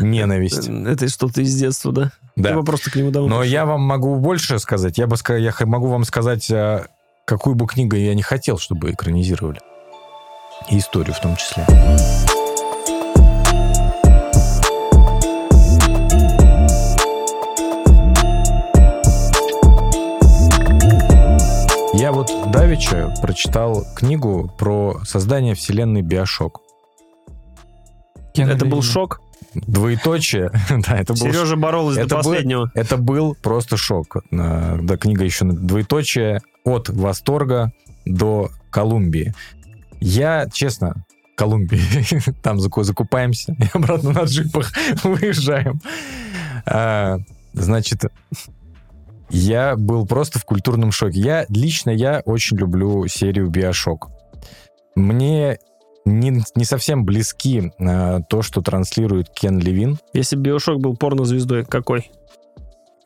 [0.00, 0.68] ненависть.
[0.68, 2.12] Это что-то из детства, да?
[2.36, 2.50] Да.
[2.50, 3.28] Либо просто к нему домой.
[3.28, 4.98] Но я вам могу больше сказать.
[4.98, 6.86] Я бы я могу вам сказать, а,
[7.26, 9.60] какую бы книгу я не хотел, чтобы экранизировали.
[10.70, 11.66] И историю в том числе.
[21.92, 26.62] Я вот Давича прочитал книгу про создание вселенной Биошок.
[28.34, 29.20] Это был шок.
[29.54, 30.50] Двоеточие.
[30.86, 32.70] Да, это был Сережа боролась до это был- последнего.
[32.74, 34.18] Это был просто шок.
[34.30, 37.72] Да, книга еще на двоеточие от восторга
[38.04, 39.34] до Колумбии.
[40.00, 41.04] Я, честно,
[41.36, 41.80] Колумбии,
[42.42, 44.72] там заку- закупаемся и обратно на джипах
[45.04, 45.80] выезжаем.
[46.66, 47.18] А,
[47.52, 48.04] Значит,
[49.30, 51.18] я был просто в культурном шоке.
[51.20, 54.08] Я лично я очень люблю серию Биошок.
[54.94, 55.58] Мне
[56.04, 59.98] не, не совсем близки э, то, что транслирует Кен Левин.
[60.12, 62.10] Если бы Биошок был порнозвездой, какой?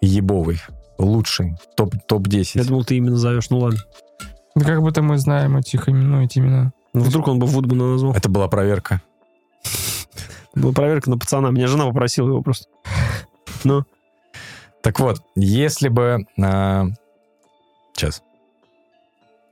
[0.00, 0.60] Ебовый,
[0.98, 2.50] лучший, топ, топ-10.
[2.54, 3.50] Я думал, ты именно зовешь.
[3.50, 3.80] Ну ладно.
[4.54, 6.72] Да как будто мы знаем этих имен, ну, эти имена.
[6.92, 8.14] Ну, вдруг он бы Вудмана назвал.
[8.14, 9.02] Это была проверка.
[10.54, 11.50] Была проверка на пацана.
[11.50, 12.66] Меня жена попросила его просто.
[13.64, 13.82] Ну,
[14.82, 16.26] Так вот, если бы...
[16.40, 16.84] а,
[17.94, 18.22] Сейчас.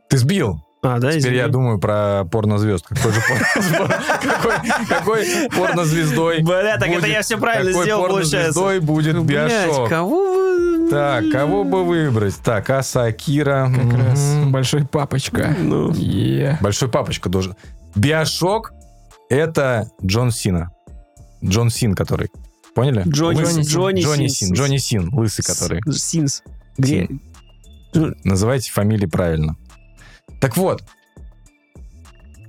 [0.08, 0.60] Ты сбил.
[0.82, 1.36] А, да, Теперь извини.
[1.36, 2.86] я думаю про порнозвезд.
[2.88, 3.20] Какой же
[4.22, 8.60] какой- какой порнозвездой Бля, так это будет- я все правильно какой сделал, получается.
[8.60, 9.88] порнозвездой будет Биошок?
[9.88, 10.90] кого вы...
[10.90, 12.36] Так, кого бы выбрать?
[12.42, 13.70] Так, Аса Акира.
[13.74, 13.96] Как мгм.
[13.96, 15.54] раз большой папочка.
[15.58, 15.92] Ну.
[16.60, 17.54] Большой папочка должен.
[17.94, 18.72] Биошок—
[19.30, 20.70] это Джон Сина.
[21.44, 22.30] Джон Син, который.
[22.74, 23.02] Поняли?
[23.06, 24.48] Джонни, Джонни Джонни, Син.
[24.48, 24.54] Син.
[24.54, 25.80] Джонни Син, лысый который.
[25.92, 26.42] Синс.
[26.76, 27.08] Где?
[28.24, 29.56] Называйте фамилии правильно.
[30.42, 30.82] Так вот,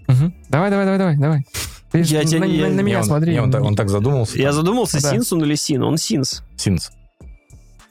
[0.08, 0.34] Мгм.
[0.50, 1.46] Давай, давай, давай, давай, давай.
[1.91, 3.34] Ты Я тебя на, не- на- меня Не, он, смотри.
[3.34, 4.38] не, он, так, он так задумался.
[4.38, 5.12] Я задумался, Да.
[5.12, 5.84] Синс он или Син?
[5.84, 6.44] Он Синс.
[6.58, 6.91] Синс.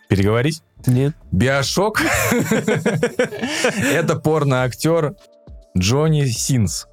[0.08, 0.62] Переговорить?
[0.86, 1.14] Нет.
[1.30, 2.02] Биошок.
[3.92, 5.14] Это порно-актер
[5.78, 6.86] Джонни Синс.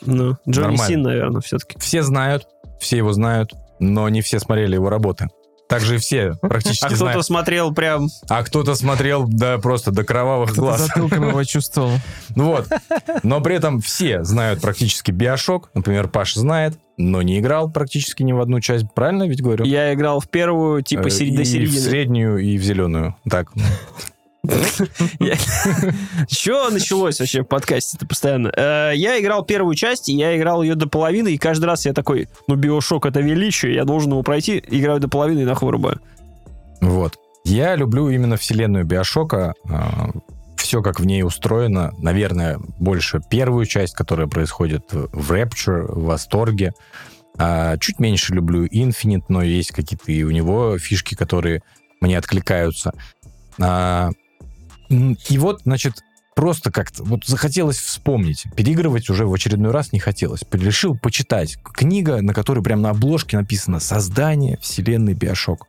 [0.00, 0.86] Ну, Джонни Нормально.
[0.86, 1.78] Син, наверное, все-таки.
[1.78, 2.46] Все знают,
[2.80, 5.28] все его знают, но не все смотрели его работы.
[5.68, 8.08] Также и все практически А кто-то смотрел прям...
[8.28, 10.80] А кто-то смотрел, да, просто до кровавых Кто-то глаз.
[10.86, 11.92] затылком его чувствовал.
[12.34, 12.68] Ну вот.
[13.22, 15.70] Но при этом все знают практически Биошок.
[15.74, 18.86] Например, Паша знает, но не играл практически ни в одну часть.
[18.94, 19.64] Правильно ведь говорю?
[19.66, 21.78] Я играл в первую, Э, типа, сери- и до в середины.
[21.80, 23.14] среднюю, и в зеленую.
[23.28, 23.48] Так.
[26.28, 28.52] Что началось вообще в подкасте-то постоянно?
[28.56, 32.28] Э, Я играл первую часть, я играл ее до половины, и каждый раз я такой,
[32.46, 36.00] ну, Биошок это величие, я должен его пройти, играю до половины и нахуй вырубаю.
[36.80, 37.16] Вот.
[37.44, 39.54] Я люблю именно вселенную Биошока.
[40.56, 41.92] Все, как в ней устроено.
[41.98, 46.72] Наверное, больше первую часть, которая происходит в Rapture, в Восторге.
[47.38, 51.62] А чуть меньше люблю Infinite, но есть какие-то и у него фишки, которые
[52.00, 52.92] мне откликаются.
[54.88, 56.02] И вот, значит,
[56.34, 58.44] просто как-то вот захотелось вспомнить.
[58.56, 60.42] Переигрывать уже в очередной раз не хотелось.
[60.52, 61.56] Решил почитать.
[61.62, 65.66] Книга, на которой прям на обложке написано «Создание вселенной Биошок».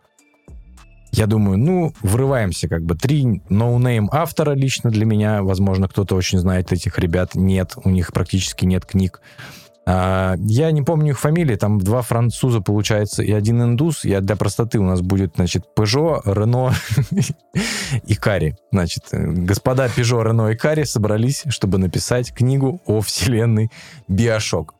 [1.11, 2.95] Я думаю, ну, врываемся как бы.
[2.95, 5.41] Три no-name автора лично для меня.
[5.41, 7.33] Возможно, кто-то очень знает этих ребят.
[7.33, 9.21] Нет, у них практически нет книг.
[9.91, 11.55] А, я не помню их фамилии.
[11.55, 14.05] Там два француза, получается, и один индус.
[14.05, 16.75] Я для простоты у нас будет, значит, Peugeot, Renault
[18.05, 18.55] и Кари.
[18.71, 23.71] Значит, э, господа Peugeot, Renault и Кари собрались, чтобы написать книгу о вселенной
[24.07, 24.75] BioShock.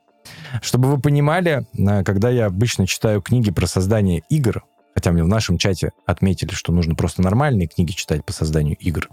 [0.62, 5.28] Чтобы вы понимали, э, когда я обычно читаю книги про создание игр, хотя мне в
[5.28, 9.10] нашем чате отметили, что нужно просто нормальные книги читать по созданию игр.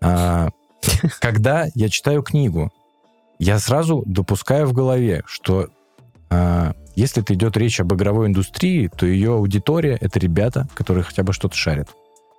[0.00, 0.50] А,
[1.20, 2.70] Когда я читаю книгу,
[3.40, 5.68] я сразу допускаю в голове, что
[6.28, 11.22] а, если это идет речь об игровой индустрии, то ее аудитория— это ребята, которые хотя
[11.22, 11.88] бы что-то шарят,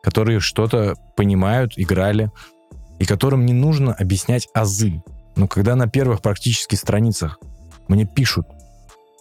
[0.03, 2.29] которые что-то понимают, играли,
[2.99, 5.01] и которым не нужно объяснять азы.
[5.35, 7.39] Но когда на первых практически страницах
[7.87, 8.45] мне пишут,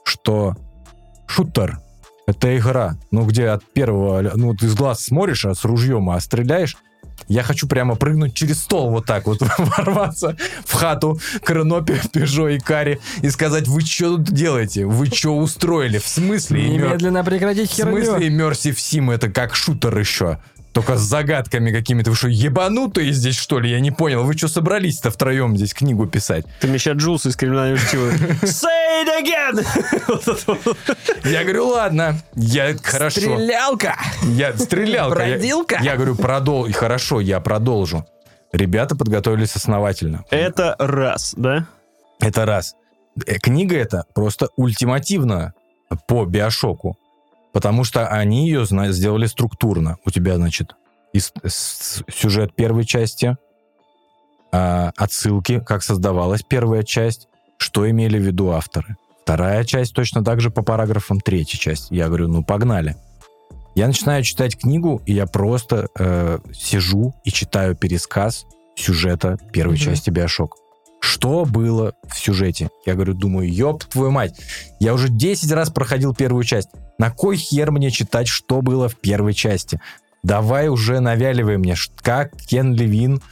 [0.05, 0.57] что
[1.27, 1.81] шутер—
[2.27, 6.21] это игра, ну, где от первого, ну, вот из глаз смотришь, а с ружьем, а
[6.21, 6.77] стреляешь,
[7.31, 12.01] я хочу прямо прыгнуть через стол вот так вот, ворваться в хату к Рено, Пе-
[12.13, 14.85] Пежо и Кари и сказать, вы что тут делаете?
[14.85, 15.99] Вы что устроили?
[15.99, 16.61] В смысле?
[16.67, 18.05] И мер- Немедленно прекратить В херню.
[18.05, 20.39] смысле Immersive Sim это как шутер еще?
[20.73, 22.11] Только с загадками какими-то.
[22.11, 23.71] Вы что, ебанутые здесь, что ли?
[23.71, 24.23] Я не понял.
[24.23, 26.47] Вы что собрались-то втроем здесь книгу писать?
[26.61, 28.11] Ты мне сейчас Джулс из криминального чтива.
[28.43, 29.65] Say it again!
[31.25, 33.21] Я говорю, ладно, я хорошо.
[33.21, 33.97] Стрелялка!
[34.23, 35.23] Я стрелялка.
[35.25, 35.79] Я- Бродилка?
[35.83, 36.71] Я, говорю, продол...
[36.73, 38.07] Хорошо, я продолжу.
[38.53, 40.25] Ребята подготовились основательно.
[40.31, 41.67] Это раз, да?
[42.21, 42.75] Это раз.
[43.27, 45.55] Э, Книга эта просто ультимативна
[46.07, 46.97] по Биошоку.
[47.53, 49.97] Потому что они ее сделали структурно.
[50.05, 50.75] У тебя, значит,
[51.15, 53.37] ис- с- сюжет первой части,
[54.53, 58.97] а, отсылки, как создавалась первая часть, что имели в виду авторы.
[59.23, 61.91] Вторая часть точно так же по параграфам, третья часть.
[61.91, 62.97] Я говорю, ну погнали.
[63.77, 68.45] Я начинаю читать книгу, и я просто э, сижу и читаю пересказ
[68.75, 69.81] сюжета первой Мгм.
[69.85, 70.57] части Биошок.
[71.01, 72.71] Что было в сюжете?
[72.87, 74.39] Я говорю, думаю, ёб твою мать,
[74.79, 76.69] я уже 10 раз проходил первую часть.
[76.99, 79.81] На кой хер мне читать, что было в первой части?
[80.23, 83.23] Давай уже навяливай мне, как Кен Левин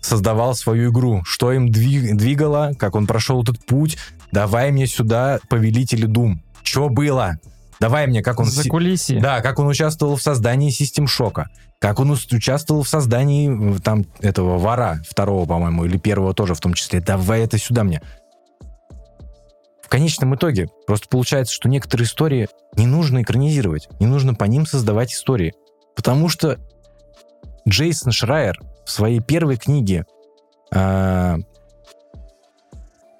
[0.00, 3.98] создавал свою игру, что им дви- двигало, как он прошел этот путь.
[4.32, 6.42] Давай мне сюда Повелители Дум.
[6.62, 7.38] Что было?
[7.80, 8.46] Давай мне, как он...
[8.46, 9.20] За си- кулисье.
[9.20, 11.48] да, как он участвовал в создании Систем Шока.
[11.78, 16.74] Как он участвовал в создании там этого вора, второго, по-моему, или первого тоже в том
[16.74, 17.00] числе.
[17.00, 18.02] Давай это сюда мне.
[19.82, 24.66] В конечном итоге просто получается, что некоторые истории не нужно экранизировать, не нужно по ним
[24.66, 25.54] создавать истории.
[25.94, 26.58] Потому что
[27.66, 30.04] Джейсон Шрайер в своей первой книге
[30.74, 31.36] а,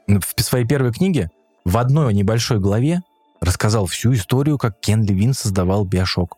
[0.09, 1.31] в своей первой книге
[1.65, 3.01] в одной небольшой главе
[3.41, 6.37] рассказал всю историю, как Кен Левин создавал Биошок.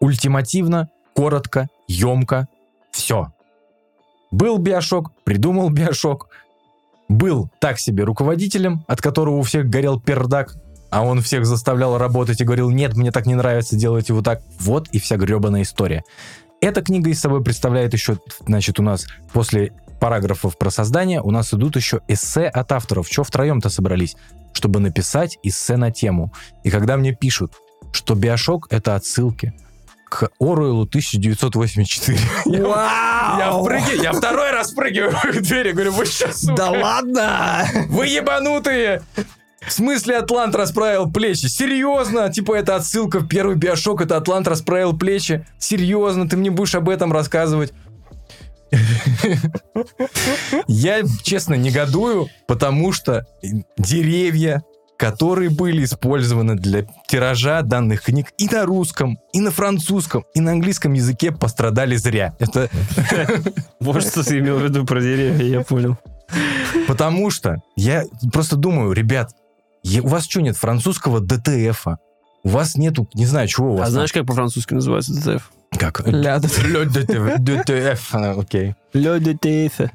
[0.00, 2.48] Ультимативно, коротко, емко,
[2.90, 3.32] все.
[4.30, 6.28] Был Биошок, придумал Биошок,
[7.08, 10.54] был так себе руководителем, от которого у всех горел пердак,
[10.90, 14.42] а он всех заставлял работать и говорил, нет, мне так не нравится, делайте вот так.
[14.58, 16.04] Вот и вся гребаная история.
[16.60, 21.54] Эта книга из собой представляет еще, значит, у нас после параграфов про создание у нас
[21.54, 23.06] идут еще эссе от авторов.
[23.08, 24.16] Что втроем-то собрались?
[24.52, 26.32] Чтобы написать эссе на тему.
[26.64, 27.52] И когда мне пишут,
[27.92, 29.52] что Биошок— это отсылки,
[30.08, 32.18] к Оруэллу 1984.
[32.46, 33.62] Я Вау!
[33.62, 37.64] впрыгиваю, я второй раз впрыгиваю в дверь, я говорю, вы сейчас, Да ладно!
[37.88, 39.02] вы ебанутые!
[39.64, 41.46] В смысле Атлант расправил плечи?
[41.46, 42.32] Серьезно?
[42.32, 45.46] Типа это отсылка в первый биошок, это Атлант расправил плечи?
[45.58, 46.28] Серьезно?
[46.28, 47.72] Ты мне будешь об этом рассказывать?
[50.66, 53.26] Я, честно, негодую, потому что
[53.76, 54.62] деревья,
[54.98, 60.52] которые были использованы для тиража данных книг и на русском, и на французском, и на
[60.52, 62.34] английском языке пострадали зря.
[62.38, 62.68] Это
[63.80, 65.96] Вот что ты имел в виду про деревья, я понял.
[66.86, 69.32] потому что я просто думаю, ребят,
[70.02, 71.98] у вас что нет французского ДТФа?
[72.42, 75.50] У вас нету, не знаю, чего у вас А знаешь, как по-французски называется ДТФ?
[75.80, 76.06] Как?
[76.06, 76.48] Ля, да.
[76.62, 78.74] Le ДТФ, ДТФ, а, окей.
[78.92, 79.90] Le ДТФ.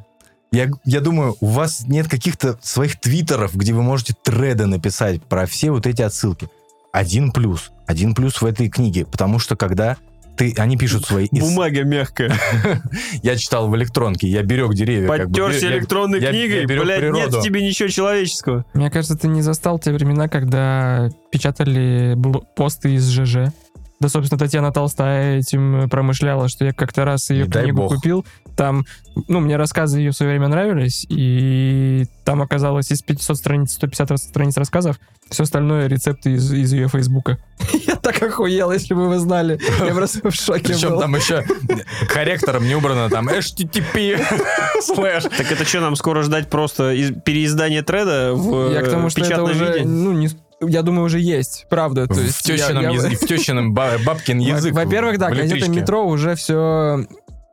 [0.51, 5.45] Я, я думаю, у вас нет каких-то своих твиттеров, где вы можете треды написать про
[5.45, 6.49] все вот эти отсылки.
[6.91, 7.71] Один плюс.
[7.86, 9.05] Один плюс в этой книге.
[9.05, 9.97] Потому что когда
[10.36, 11.27] ты, они пишут свои...
[11.31, 12.33] Бумага мягкая.
[13.21, 15.07] Я читал в электронке, я берег деревья.
[15.07, 18.65] как бы, Подтерся я- электронной я- я книгой, блядь, нет в тебе ничего человеческого.
[18.73, 22.17] Мне кажется, ты не застал те времена, когда печатали
[22.55, 23.53] посты из ЖЖ.
[23.99, 27.95] Да, собственно, Татьяна Толстая этим промышляла, что я как-то раз ее Не книгу бог.
[27.95, 28.25] купил.
[28.57, 28.85] Там,
[29.29, 34.11] ну, мне рассказы ее в свое время нравились, и там оказалось из 500 страниц, 150
[34.11, 34.97] рас- страниц рассказов,
[35.29, 37.37] все остальное рецепты из, из ее фейсбука.
[37.87, 39.59] Я так охуел, если бы вы знали.
[39.85, 40.99] Я просто в шоке Причем был.
[41.01, 41.43] там еще
[42.07, 44.21] корректором не убрано там HTTP
[44.81, 45.23] слэш.
[45.23, 49.09] Так это что, нам скоро ждать просто из- переиздание треда в Я к тому, э,
[49.09, 50.29] что это уже, ну, не,
[50.61, 52.07] я думаю, уже есть, правда.
[52.07, 54.73] То В есть я- тещином я- языке, в тещином ба- бабкин язык.
[54.73, 55.69] Во-первых, да, в газета.
[55.69, 57.05] «Метро» уже все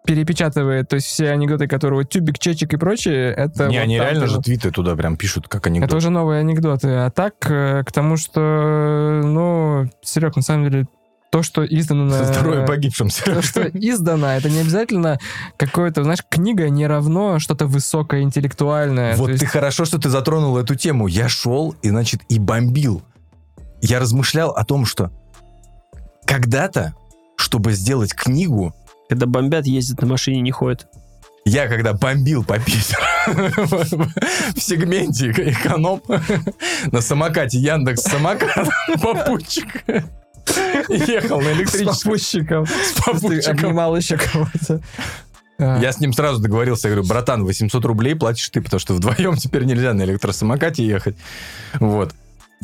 [0.04, 0.88] перепечатывает.
[0.88, 4.26] То есть все анекдоты, которые вот тюбик, чечек и прочее, это Не, вот они реально
[4.26, 5.88] же твиты туда прям пишут, как анекдот.
[5.90, 6.88] Это уже новые анекдоты.
[6.88, 10.86] А так, э, к тому, что, ну, Серег, на самом деле,
[11.32, 12.24] то, что издано на...
[12.24, 13.08] Здоровье погибшим.
[13.08, 15.18] То, что издано, это не обязательно
[15.56, 19.16] какое-то, знаешь, книга не равно что-то высокоинтеллектуальное.
[19.16, 21.06] Вот То есть ты хорошо, что ты затронул эту тему.
[21.06, 23.02] Я шел и, значит, и бомбил.
[23.80, 25.10] Я размышлял о том, что
[26.26, 26.94] когда-то,
[27.36, 28.74] чтобы сделать книгу,
[29.08, 30.86] Когда бомбят, ездят на машине, не ходят.
[31.46, 33.00] я когда бомбил по Питеру
[34.54, 36.02] в сегменте эконом
[36.92, 38.68] на самокате Яндекс самокат
[39.02, 39.82] попутчик
[40.88, 42.66] ехал на с электричестве попутчиком.
[42.66, 43.52] с попутчиком.
[43.56, 44.80] обнимал еще кого-то.
[45.58, 48.94] А, Я с ним сразу договорился, я говорю, братан, 800 рублей платишь ты, потому что
[48.94, 51.16] вдвоем теперь нельзя на электросамокате ехать.
[51.78, 52.12] Вот.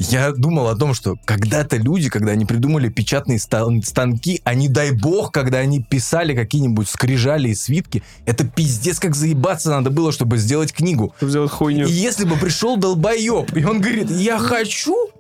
[0.01, 4.93] Я думал о том, что когда-то люди, когда они придумали печатные стан- станки, они, дай
[4.93, 10.39] бог, когда они писали какие-нибудь скрижали и свитки, это пиздец как заебаться надо было, чтобы
[10.39, 11.13] сделать книгу.
[11.17, 11.89] Чтобы сделать хуйню.
[11.89, 15.11] И если бы пришел долбоеб, и он говорит, я хочу,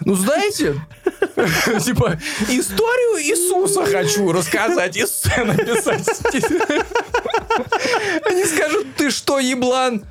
[0.00, 0.74] ну знаете,
[1.82, 2.20] типа,
[2.50, 6.06] историю Иисуса хочу рассказать и написать.
[8.26, 10.04] Они скажут, ты что, еблан?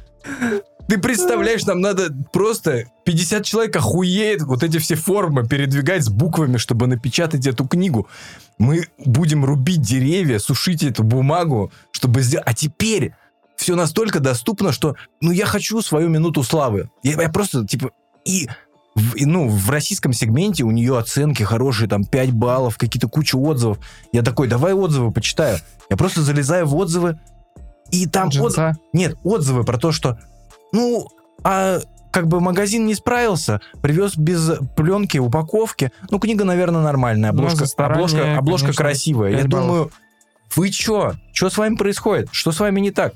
[0.88, 6.58] Ты представляешь, нам надо просто 50 человек охуеет вот эти все формы передвигать с буквами,
[6.58, 8.08] чтобы напечатать эту книгу.
[8.60, 12.48] Мы будем рубить деревья, сушить эту бумагу, чтобы сделать...
[12.48, 13.14] А теперь
[13.56, 16.90] все настолько доступно, что, ну, я хочу свою минуту славы.
[17.02, 17.90] Я, я просто, типа,
[18.24, 18.48] и,
[18.94, 23.38] в- и, ну, в российском сегменте у нее оценки хорошие, там, 5 баллов, какие-то куча
[23.38, 23.80] отзывов.
[24.12, 25.58] Я такой, давай отзывы почитаю.
[25.90, 27.20] Я просто залезаю в отзывы,
[27.92, 28.44] и там джинса.
[28.94, 30.20] Нет, отзывы про то, что,
[30.76, 31.08] ну,
[31.44, 31.80] а
[32.12, 35.92] как бы магазин не справился, привез без пленки, упаковки.
[36.10, 37.32] Ну, книга, наверное, нормальная.
[37.32, 39.32] Ну, Обложка, старание, обложка, обложка конечно, красивая.
[39.32, 39.50] Я баллов.
[39.50, 39.92] думаю,
[40.56, 41.14] вы чё?
[41.34, 42.30] Что с вами происходит?
[42.32, 43.14] Что с вами не так?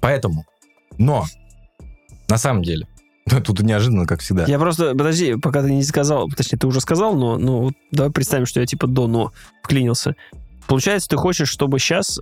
[0.00, 0.44] Поэтому.
[0.98, 1.26] Но,
[2.28, 2.86] на самом деле,
[3.44, 4.44] тут неожиданно, как всегда.
[4.46, 8.10] Я просто, подожди, пока ты не сказал, точнее, ты уже сказал, но, ну, вот давай
[8.10, 10.14] представим, что я типа до «но» вклинился.
[10.66, 12.20] Получается, ты хочешь, чтобы сейчас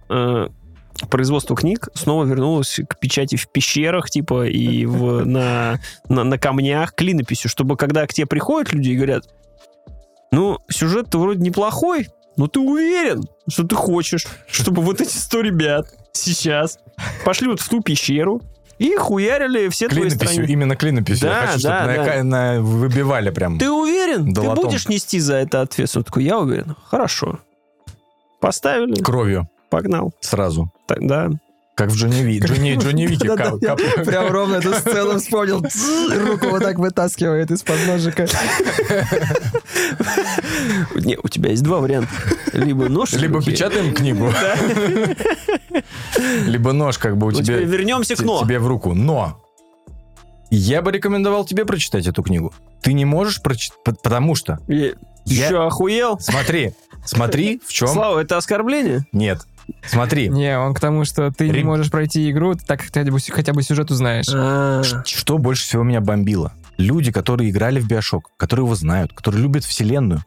[1.10, 6.94] производство книг снова вернулось к печати в пещерах, типа, и в, на, на, на камнях,
[6.94, 9.24] клинописью, чтобы когда к тебе приходят люди и говорят,
[10.30, 15.86] ну, сюжет-то вроде неплохой, но ты уверен, что ты хочешь, чтобы вот эти 100 ребят
[16.12, 16.78] сейчас
[17.24, 18.42] пошли вот в ту пещеру
[18.78, 20.52] и хуярили все твои Клинописью, страницы.
[20.52, 21.28] именно клинописью.
[21.28, 22.22] Да, Я хочу, да, чтобы на- да.
[22.24, 23.58] на- выбивали прям.
[23.58, 24.32] Ты уверен?
[24.32, 24.56] Долотом.
[24.56, 25.96] Ты будешь нести за это ответственность?
[25.96, 26.74] Он такой, я уверен.
[26.88, 27.38] Хорошо.
[28.40, 30.12] Поставили, Кровью погнал.
[30.20, 30.70] сразу.
[30.86, 31.30] Тогда
[31.74, 32.38] Как в Джонни Ви.
[32.38, 33.26] Джонни, Джонни Вики.
[34.04, 35.64] Прям ровно эту сцену вспомнил.
[36.28, 38.26] Руку вот так вытаскивает из-под ножика.
[40.94, 42.10] Не, у тебя есть два варианта.
[42.52, 44.32] Либо нож Либо печатаем книгу,
[46.46, 48.42] либо нож как бы у Ну, тебя вернемся к но.
[48.42, 48.94] тебе в руку.
[48.94, 49.40] Но
[50.50, 52.52] я бы рекомендовал тебе прочитать эту книгу.
[52.82, 54.92] Ты не можешь прочитать, потому что Я-
[55.24, 56.18] Еще охуел?
[56.20, 57.88] Смотри, смотри, в чем...
[57.88, 59.06] Слава, это оскорбление?
[59.12, 59.40] Нет.
[59.86, 63.12] Смотри, Не, он к тому, что ты не можешь пройти игру, так как ты хотя
[63.12, 64.26] бы, хотя бы сюжет узнаешь.
[64.34, 66.52] А, Что больше всего меня бомбило?
[66.76, 70.22] Люди, которые играли в Биошок, которые его знают, которые любят вселенную.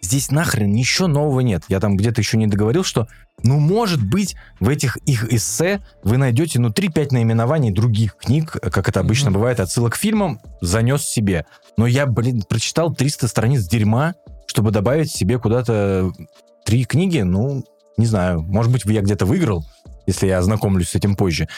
[0.00, 1.64] Здесь нахрен ничего нового нет.
[1.68, 3.08] Я там где-то еще не договорил, что,
[3.42, 8.86] ну, может быть, в этих их эссе вы найдете, ну, 3-5 наименований других книг, как
[8.88, 9.38] это обычно Мгм.
[9.38, 11.46] бывает, отсылок к фильмам, занес себе.
[11.78, 14.14] Но я, блин, прочитал 300 страниц дерьма,
[14.46, 16.12] чтобы добавить себе куда-то
[16.66, 17.64] три книги, ну,
[17.96, 19.64] не знаю, может быть, я где-то выиграл,
[20.06, 21.48] если я ознакомлюсь с этим позже.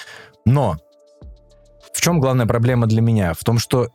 [0.44, 0.76] Но
[1.92, 3.32] в чем главная проблема для меня?
[3.34, 3.88] В том, что,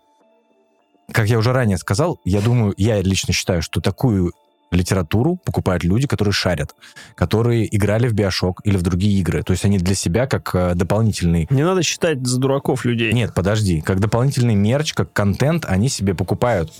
[1.11, 4.33] как я уже ранее сказал, я думаю, я лично считаю, что такую
[4.71, 6.75] литературу покупают люди, которые шарят,
[7.15, 9.43] которые играли в Биошок или в другие игры.
[9.43, 11.45] То есть они для себя как э, дополнительный...
[11.49, 13.11] не надо считать за дураков людей.
[13.11, 13.81] Нет, подожди.
[13.81, 16.71] Как дополнительный мерч, как контент они себе покупают.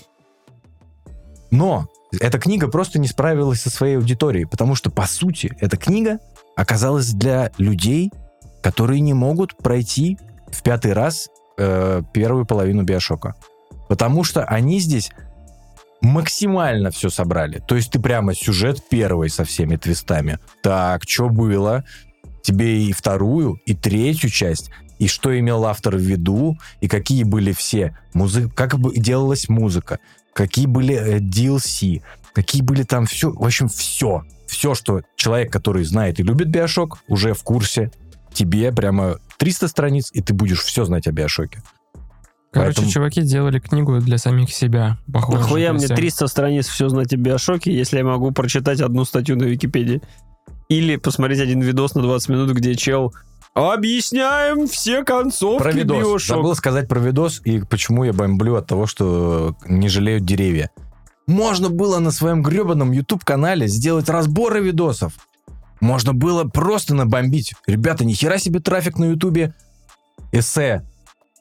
[1.50, 1.86] Но
[2.20, 6.18] эта книга просто не справилась со своей аудиторией, потому что, по сути, эта книга
[6.56, 8.10] оказалась для людей,
[8.62, 13.34] которые не могут пройти в пятый раз э, первую половину Биошока.
[13.88, 15.10] Потому что они здесь
[16.00, 17.60] максимально все собрали.
[17.60, 20.38] То есть ты прямо сюжет первый со всеми твистами.
[20.62, 21.84] Так, что было?
[22.42, 27.52] Тебе и вторую, и третью часть, и что имел автор в виду, и какие были
[27.52, 28.48] все музы...
[28.48, 30.00] как бы делалась музыка,
[30.32, 32.02] какие были э, DLC,
[32.32, 34.22] какие были там все, в общем, все.
[34.46, 37.90] Все, что человек, который знает и любит Биошок, уже в курсе.
[38.32, 41.62] Тебе прямо 300 страниц, и ты будешь все знать о Биошоке.
[42.52, 44.98] Короче, Поэтому- чуваки делали книгу для самих себя.
[45.10, 45.38] Похоже.
[45.38, 49.36] Нахуя мне есть, 300 страниц все знать о Биошоке, если я могу прочитать одну статью
[49.36, 50.02] на Википедии?
[50.68, 53.14] Или посмотреть один видос на 20 минут, где чел
[53.54, 55.98] Объясняем все концовки Про видос.
[55.98, 56.36] Биошок.
[56.36, 60.70] Забыл сказать про видос и почему я бомблю от того, что не жалеют деревья.
[61.26, 65.14] Можно было на своем гребаном YouTube-канале сделать разборы видосов.
[65.80, 67.54] Можно было просто набомбить.
[67.66, 69.54] Ребята, нихера себе трафик на Ютубе.
[70.32, 70.86] Эссе.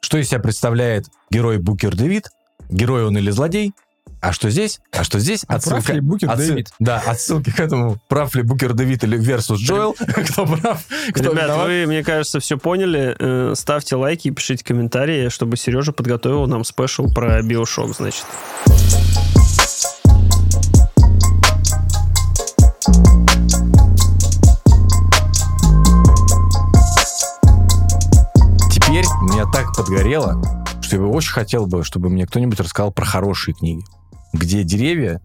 [0.01, 2.30] Что из себя представляет герой Букер Дэвид?
[2.70, 3.74] Герой он или злодей?
[4.22, 4.80] А что здесь?
[4.91, 5.43] А что здесь?
[5.47, 6.72] А прав ли Букер отсыл- Дэвид?
[6.78, 7.97] Да, отсылки к этому.
[8.07, 9.93] Прав ли Букер Дэвид или versus Джоэл?
[9.99, 10.84] Кто прав?
[11.11, 11.67] Кто Ребят, виноват?
[11.67, 13.15] вы, мне кажется, все поняли.
[13.17, 18.26] Э, Ставьте лайки и пишите комментарии, чтобы Сережа подготовил нам спешл про Биошок, значит.
[28.69, 30.41] Теперь меня так подгорело,
[30.82, 33.84] что я бы очень хотел бы, чтобы мне кто-нибудь рассказал про хорошие книги,
[34.34, 35.22] где деревья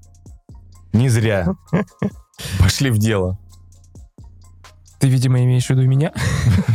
[0.92, 1.54] не зря
[2.58, 3.38] пошли в дело.
[4.98, 6.12] Ты, видимо, имеешь в виду меня.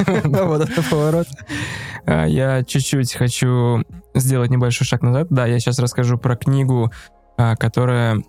[0.23, 1.27] Вот это поворот.
[2.05, 5.27] А, Я чуть-чуть хочу сделать небольшой шаг назад.
[5.29, 6.91] Да, я сейчас расскажу про книгу,
[7.37, 8.23] а, которая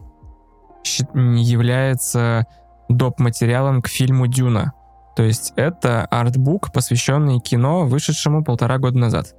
[0.84, 2.46] является
[2.88, 3.18] доп.
[3.18, 4.72] материалом к фильму «Дюна».
[5.14, 9.34] То есть это артбук, посвященный кино, вышедшему полтора года назад.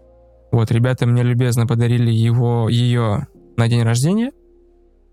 [0.52, 4.32] Вот, ребята мне любезно подарили его, ее на день рождения.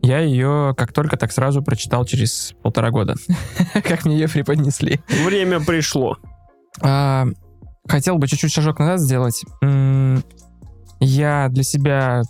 [0.02, 3.14] Я ее как только так сразу прочитал через полтора года.
[3.84, 5.00] Как мне ее преподнесли.
[5.26, 6.16] Время пришло.
[6.80, 7.26] А,
[7.86, 9.44] хотел бы чуть-чуть шажок назад сделать.
[11.00, 12.22] Я для себя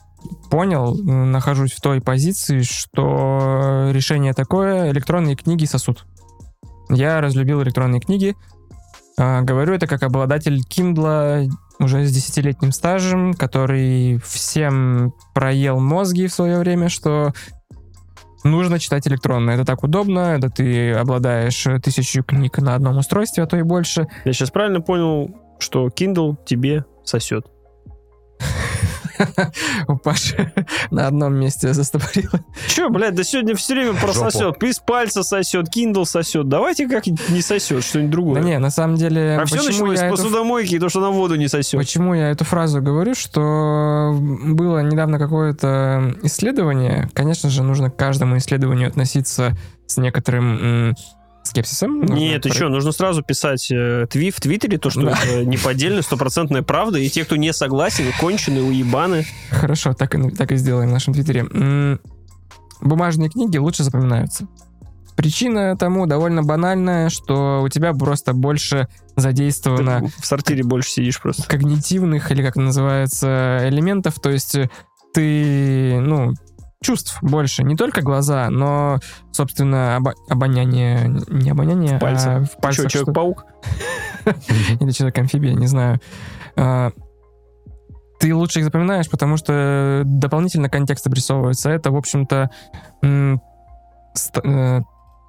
[0.51, 6.05] понял, нахожусь в той позиции, что решение такое, электронные книги сосут.
[6.91, 8.35] Я разлюбил электронные книги.
[9.17, 11.49] А, Говорю это как обладатель Kindle
[11.79, 17.33] уже с десятилетним стажем, который всем проел мозги в свое время, что
[18.45, 19.51] нужно читать электронно.
[19.51, 24.09] Это так удобно, это ты обладаешь тысячу книг на одном устройстве, а то и больше.
[24.25, 27.47] Я сейчас правильно понял, что Kindle тебе сосет.
[29.89, 30.53] У Паши
[30.91, 32.41] на одном месте застопорило.
[32.69, 34.63] Че, блядь, да сегодня все время прососет.
[34.63, 36.49] Из пальца сосет, Kindle сосет.
[36.49, 38.41] Давайте как-нибудь не сосет, что-нибудь другое.
[38.43, 39.39] Да не, на самом деле...
[39.41, 41.79] а все началось с эту- посудомойки, то, что на воду не сосет.
[41.81, 47.09] Почему я эту фразу говорю, что было недавно какое-то исследование.
[47.15, 49.57] Конечно же, нужно к каждому исследованию относиться
[49.87, 50.97] с некоторым м,
[51.51, 52.03] скепсисом.
[52.05, 55.19] Нет, что, нужно сразу писать э, тви в Твиттере, то, что Да.
[55.23, 59.27] это неподдельная, стопроцентная правда, и те, кто не согласен, конченые, уебаны.
[59.51, 61.99] Хорошо, так и, так и сделаем в нашем твиттере.
[62.81, 64.47] Бумажные книги лучше запоминаются.
[65.17, 71.21] Причина тому довольно банальная, что у тебя просто больше задействовано Ты в сортире больше сидишь
[71.21, 71.43] просто.
[71.47, 74.71] когнитивных, или как называется, элементов, то есть э,
[75.13, 76.33] ты, ну,
[76.83, 78.99] чувств больше, не только глаза, но,
[79.33, 82.27] собственно, обо- обоняние, не обоняние, Пальцы.
[82.27, 83.45] а в Че, пальцах что- Человек-паук?
[84.81, 86.01] или человек-амфибия, не знаю.
[86.57, 86.91] А,
[88.19, 91.71] Ты лучше их запоминаешь, потому что дополнительно контекст обрисовывается.
[91.71, 92.51] Это, в общем-то,
[93.03, 94.81] э,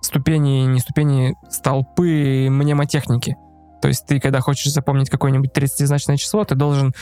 [0.02, 3.36] ступени, не ступени, столпы мнемотехники.
[3.82, 6.93] То есть ты, когда хочешь запомнить какое-нибудь 30-значное число, ты должен,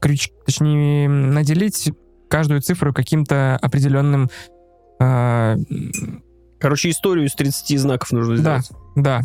[0.00, 0.30] крюч...
[0.46, 1.90] точнее, наделить
[2.34, 4.28] каждую цифру каким-то определенным...
[4.98, 5.56] э,
[6.58, 8.70] Короче, историю из 30 знаков нужно да, сделать.
[8.96, 9.20] да.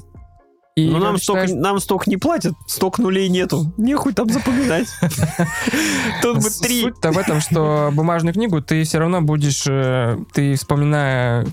[0.75, 3.73] И Но когда нам ты столько, нам столько не платят, столько нулей нету.
[3.77, 4.89] Нехуй там запоминать.
[6.21, 6.83] Тут бы три.
[6.83, 11.47] Суть-то в этом, что бумажную книгу ты все равно будешь, э, ты вспоминая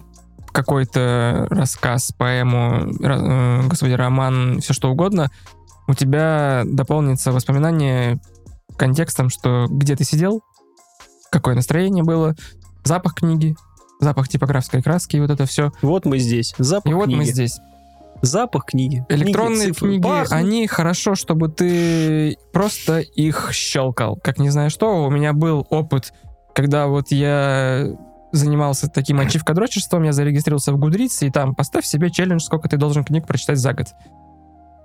[0.53, 5.31] какой-то рассказ, поэму, э, господи, роман, все что угодно,
[5.89, 8.21] у тебя дополнится воспоминание
[8.77, 10.43] контекстом, что где ты сидел,
[11.31, 12.35] какое настроение было,
[12.85, 13.57] запах книги,
[14.01, 15.73] запах типографской краски и вот это все.
[15.83, 16.55] Вот мы здесь.
[16.59, 17.31] Запах И вот мы книги.
[17.31, 17.59] здесь.
[18.23, 19.05] Запах книги.
[19.09, 20.33] Электронные книги, Пахнут.
[20.33, 24.17] они хорошо, чтобы ты просто их щелкал.
[24.17, 26.13] Как не знаю что, у меня был опыт,
[26.55, 27.89] когда вот я
[28.33, 33.05] занимался таким ачивкодрочерством, я зарегистрировался в Гудрице, и там поставь себе челлендж, сколько ты должен
[33.05, 33.89] книг прочитать за год.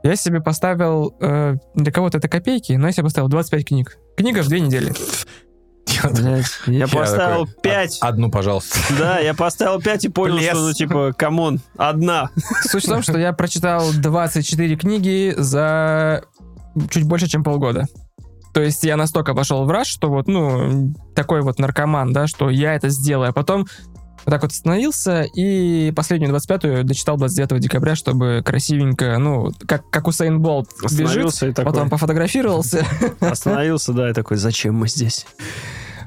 [0.04, 3.98] Я себе поставил, э, для кого-то это копейки, но я себе поставил 25 книг.
[4.18, 4.94] Книга в две недели.
[6.16, 8.00] Я Я поставил такой, 5.
[8.02, 8.80] «А, Одну, пожалуйста.
[8.98, 12.30] Да, я поставил 5 и понял, что, ну, типа, come on, одна.
[12.64, 16.24] Суть в том, что я прочитал 24 книги за
[16.90, 17.88] чуть больше, чем полгода.
[18.54, 22.50] То есть я настолько пошел в rush, что вот, ну, такой вот наркоман, да, что
[22.50, 23.30] я это сделаю.
[23.30, 23.66] А потом
[24.26, 30.08] вот так вот остановился и последнюю 25-ю дочитал 29 декабря, чтобы красивенько, ну, как, как
[30.08, 31.72] Усейн Болт бежит, Остановился и такой.
[31.72, 32.86] потом пофотографировался.
[33.20, 35.26] Остановился, да, и такой, зачем мы здесь?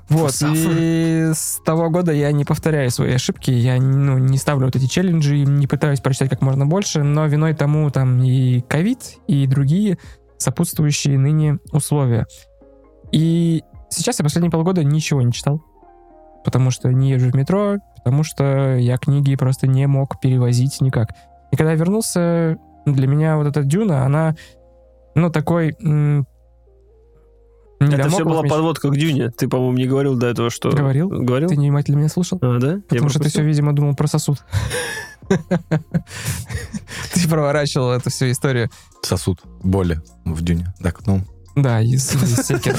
[0.09, 0.68] Вот, Фусафы.
[0.70, 4.86] и с того года я не повторяю свои ошибки, я ну, не ставлю вот эти
[4.86, 9.98] челленджи, не пытаюсь прочитать как можно больше, но виной тому там и ковид, и другие
[10.36, 12.26] сопутствующие ныне условия.
[13.12, 15.62] И сейчас я последние полгода ничего не читал,
[16.44, 21.11] потому что не езжу в метро, потому что я книги просто не мог перевозить никак.
[21.50, 24.34] И когда я вернулся, для меня вот эта дюна, она,
[25.14, 25.74] ну, такой...
[27.81, 28.51] не Это все была меч.
[28.51, 29.31] подводка к Дюне.
[29.31, 30.70] Ты, по-моему, не говорил до этого, что...
[30.70, 31.09] Говорил.
[31.09, 31.49] Говорил?
[31.49, 32.39] Ты невнимательно меня слушал?
[32.41, 32.72] А, да?
[32.75, 34.45] Я Потому что ты все, видимо, думал про сосуд.
[37.14, 38.70] Ты проворачивал эту всю историю.
[39.03, 40.72] Сосуд боли в дюне.
[40.83, 41.22] Так, ну,
[41.57, 42.09] Да, из,
[42.47, 42.79] Секера.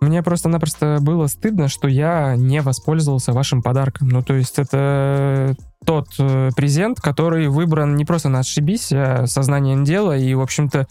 [0.00, 4.08] Мне просто-напросто было стыдно, что я не воспользовался вашим подарком.
[4.08, 9.84] Ну, то есть это тот э, презент, который выбран не просто на отшибись, а сознанием
[9.84, 10.86] дела, и, в общем-то,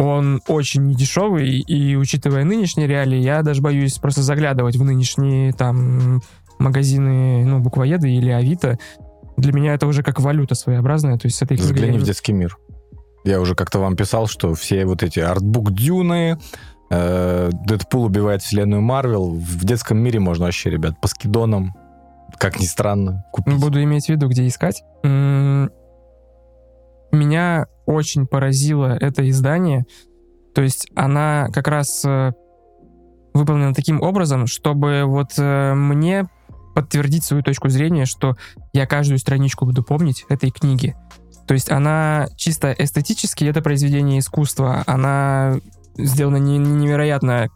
[0.00, 6.22] он очень недешевый, и, учитывая нынешние реалии, я даже боюсь просто заглядывать в нынешние там
[6.58, 8.78] магазины, ну, буквоеды или Авито.
[9.36, 12.06] Для меня это уже как валюта своеобразная, то есть с этой книгой Загляни я- в
[12.06, 12.56] детский мир.
[13.24, 16.38] Я уже как-то вам писал, что все вот эти артбук Дюны,
[16.90, 19.30] э, Дэдпул убивает вселенную Марвел.
[19.34, 21.74] В детском мире можно вообще, ребят, по скидонам,
[22.38, 23.58] как ни странно, купить.
[23.60, 24.82] Буду иметь в виду, где искать.
[25.04, 25.70] М,
[27.12, 29.84] Меня очень поразило это издание.
[30.54, 32.32] То есть она как раз э,
[33.34, 36.28] выполнена таким образом, чтобы вот э, мне
[36.74, 38.36] подтвердить свою точку зрения, что
[38.72, 40.96] я каждую страничку буду помнить этой книги.
[41.46, 45.56] То есть она чисто эстетически, это произведение искусства, она
[45.96, 47.48] сделана не- невероятно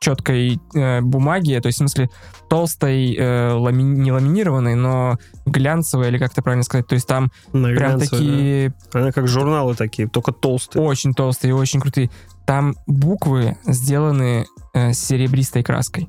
[0.00, 2.08] четкой э, бумаги, то есть в смысле
[2.48, 6.86] толстой, э, лами- не ламинированной, но глянцевой, или как это правильно сказать.
[6.86, 9.00] То есть там На прям такие да.
[9.00, 10.82] Она как журналы такие, только толстые.
[10.82, 12.10] очень толстые, очень крутые.
[12.46, 16.08] Там буквы сделаны э, серебристой краской.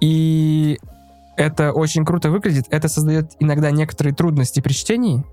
[0.00, 0.78] И
[1.36, 2.64] это очень круто выглядит.
[2.70, 5.24] Это создает иногда некоторые трудности при чтении.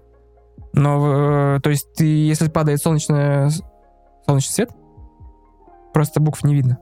[0.73, 3.49] Но, э, то есть, ты, если падает солнечное,
[4.25, 4.69] солнечный свет,
[5.93, 6.77] просто букв не видно.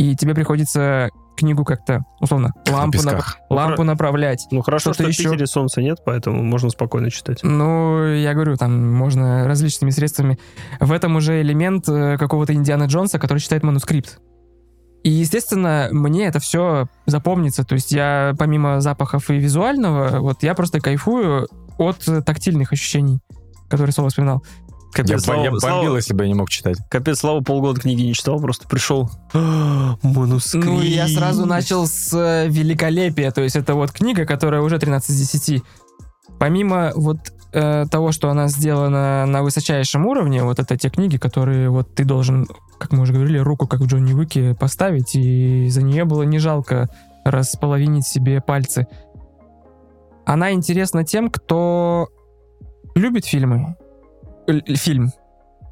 [0.00, 3.38] И тебе приходится книгу как-то, условно, на лампу, нап- песках.
[3.50, 4.46] лампу направлять.
[4.50, 5.24] Ну хорошо, что в еще?
[5.24, 7.40] Питере солнца нет, поэтому можно спокойно читать.
[7.42, 10.38] Ну, я говорю, там можно различными средствами.
[10.80, 14.20] В этом уже элемент э, какого-то Индиана Джонса, который читает манускрипт.
[15.04, 17.62] И, естественно, мне это все запомнится.
[17.64, 21.46] То есть я, помимо запахов и визуального, вот я просто кайфую
[21.76, 23.20] от тактильных ощущений,
[23.68, 24.42] которые Соло вспоминал.
[24.90, 26.76] Я, Капец, я Слава, Слава- бомбил, если бы я не мог читать.
[26.88, 29.08] капец, Слава полгода книги не читал, просто пришел.
[29.32, 30.66] «А, Манускрипт.
[30.66, 33.30] Ну, я сразу начал с э, великолепия.
[33.30, 35.62] То есть это вот книга, которая уже 13 из 10.
[36.38, 37.18] Помимо вот
[37.52, 42.04] э, того, что она сделана на высочайшем уровне, вот это те книги, которые вот ты
[42.04, 42.46] должен,
[42.78, 46.38] как мы уже говорили, руку, как в Джонни Уике, поставить, и за нее было не
[46.38, 46.88] жалко
[47.24, 48.86] располовинить себе пальцы.
[50.26, 52.08] Она интересна тем, кто
[52.94, 53.76] любит фильмы,
[54.76, 55.12] фильм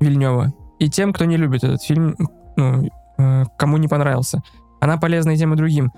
[0.01, 2.17] Вильнева, и тем, кто не любит этот фильм,
[2.57, 4.43] ну, э, кому не понравился.
[4.81, 5.93] Она полезна и тем, и другим.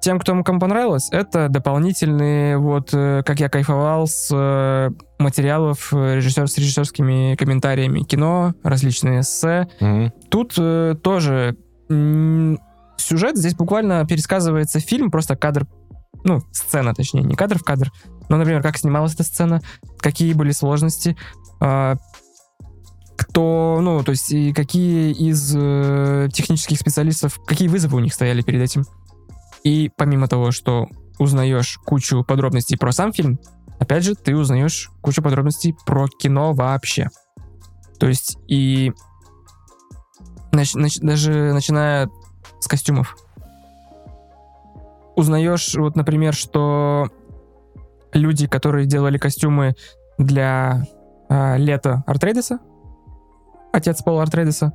[0.00, 6.16] тем, кто кому понравилось, это дополнительные, вот, э, как я кайфовал с э, материалов э,
[6.16, 9.68] режиссер, с режиссерскими комментариями кино, различные эссе.
[9.80, 10.12] Мгм.
[10.28, 11.56] Тут э, тоже
[11.88, 12.58] м,
[12.96, 15.66] сюжет, здесь буквально пересказывается фильм, просто кадр,
[16.24, 17.92] ну, сцена, точнее, не кадр в кадр,
[18.28, 19.60] но, например, как снималась эта сцена,
[19.98, 21.16] какие были сложности,
[23.16, 28.42] кто, ну, то есть, и какие из э, технических специалистов, какие вызовы у них стояли
[28.42, 28.84] перед этим.
[29.62, 30.88] И помимо того, что
[31.18, 33.38] узнаешь кучу подробностей про сам фильм,
[33.78, 37.08] опять же, ты узнаешь кучу подробностей про кино вообще.
[37.98, 38.92] То есть и
[40.52, 42.10] нач- нач- даже начиная
[42.60, 43.16] с костюмов.
[45.14, 47.08] Узнаешь, вот, например, что
[48.12, 49.74] люди, которые делали костюмы
[50.18, 50.86] для
[51.32, 52.58] а, лета Артрейдеса,
[53.72, 54.74] отец Пола Артрейдеса,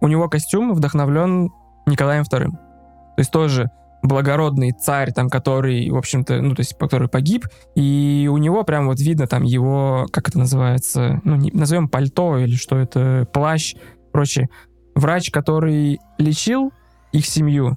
[0.00, 1.50] у него костюм вдохновлен
[1.86, 2.50] Николаем II.
[2.52, 8.30] То есть тоже благородный царь, там, который, в общем-то, ну, то есть, который погиб, и
[8.30, 12.54] у него прям вот видно там его, как это называется, ну, не- назовем пальто или
[12.54, 13.74] что это, плащ,
[14.12, 14.48] прочее.
[14.94, 16.72] Врач, который лечил
[17.10, 17.76] их семью,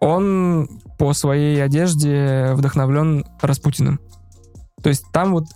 [0.00, 4.00] он по своей одежде вдохновлен Распутиным.
[4.82, 5.46] То есть там вот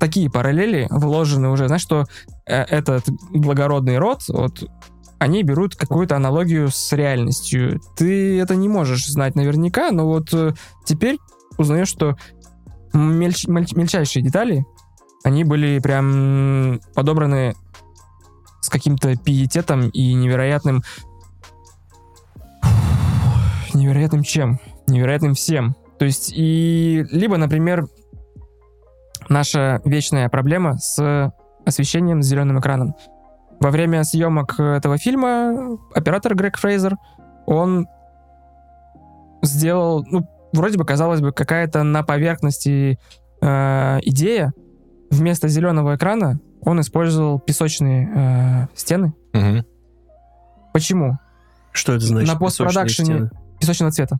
[0.00, 2.06] такие параллели вложены уже, знаешь, что
[2.46, 4.64] э, этот благородный род, вот
[5.18, 7.80] они берут какую-то аналогию с реальностью.
[7.96, 11.18] Ты это не можешь знать наверняка, но вот э, теперь
[11.58, 12.16] узнаешь, что
[12.94, 14.64] мельч- мельч- мельчайшие детали,
[15.22, 17.54] они были прям подобраны
[18.62, 20.82] с каким-то пиететом и невероятным...
[23.74, 24.58] Невероятным чем?
[24.88, 25.76] Невероятным всем.
[25.98, 27.04] То есть и...
[27.10, 27.86] Либо, например,
[29.30, 31.32] наша вечная проблема с
[31.64, 32.94] освещением, с зеленым экраном.
[33.60, 36.96] Во время съемок этого фильма оператор Грег Фрейзер,
[37.46, 37.86] он
[39.42, 42.98] сделал, ну, вроде бы, казалось бы, какая-то на поверхности
[43.40, 44.52] э, идея.
[45.10, 49.14] Вместо зеленого экрана он использовал песочные э, стены.
[49.32, 49.64] Мгм.
[50.72, 51.18] Почему?
[51.72, 52.32] Что это значит?
[52.32, 53.30] На постпродакшене-?
[53.60, 54.18] Песочного цвета.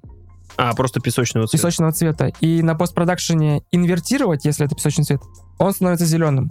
[0.56, 1.58] А, просто песочного цвета.
[1.62, 2.26] Песочного цвета.
[2.40, 5.20] И на постпродакшене инвертировать, если это песочный цвет,
[5.58, 6.50] он становится зеленым.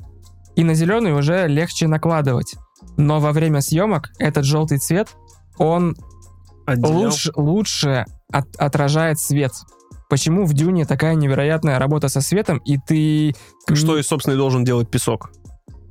[0.55, 2.55] И на зеленый уже легче накладывать.
[2.97, 5.09] Но во время съемок этот желтый цвет,
[5.57, 5.95] он
[6.65, 6.93] Отделял.
[6.99, 9.51] лучше, лучше от- отражает свет.
[10.09, 13.35] Почему в Дюне такая невероятная работа со светом, и ты...
[13.73, 15.31] Что и, собственно, и должен делать песок.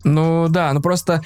[0.04, 1.22] Ну да, ну просто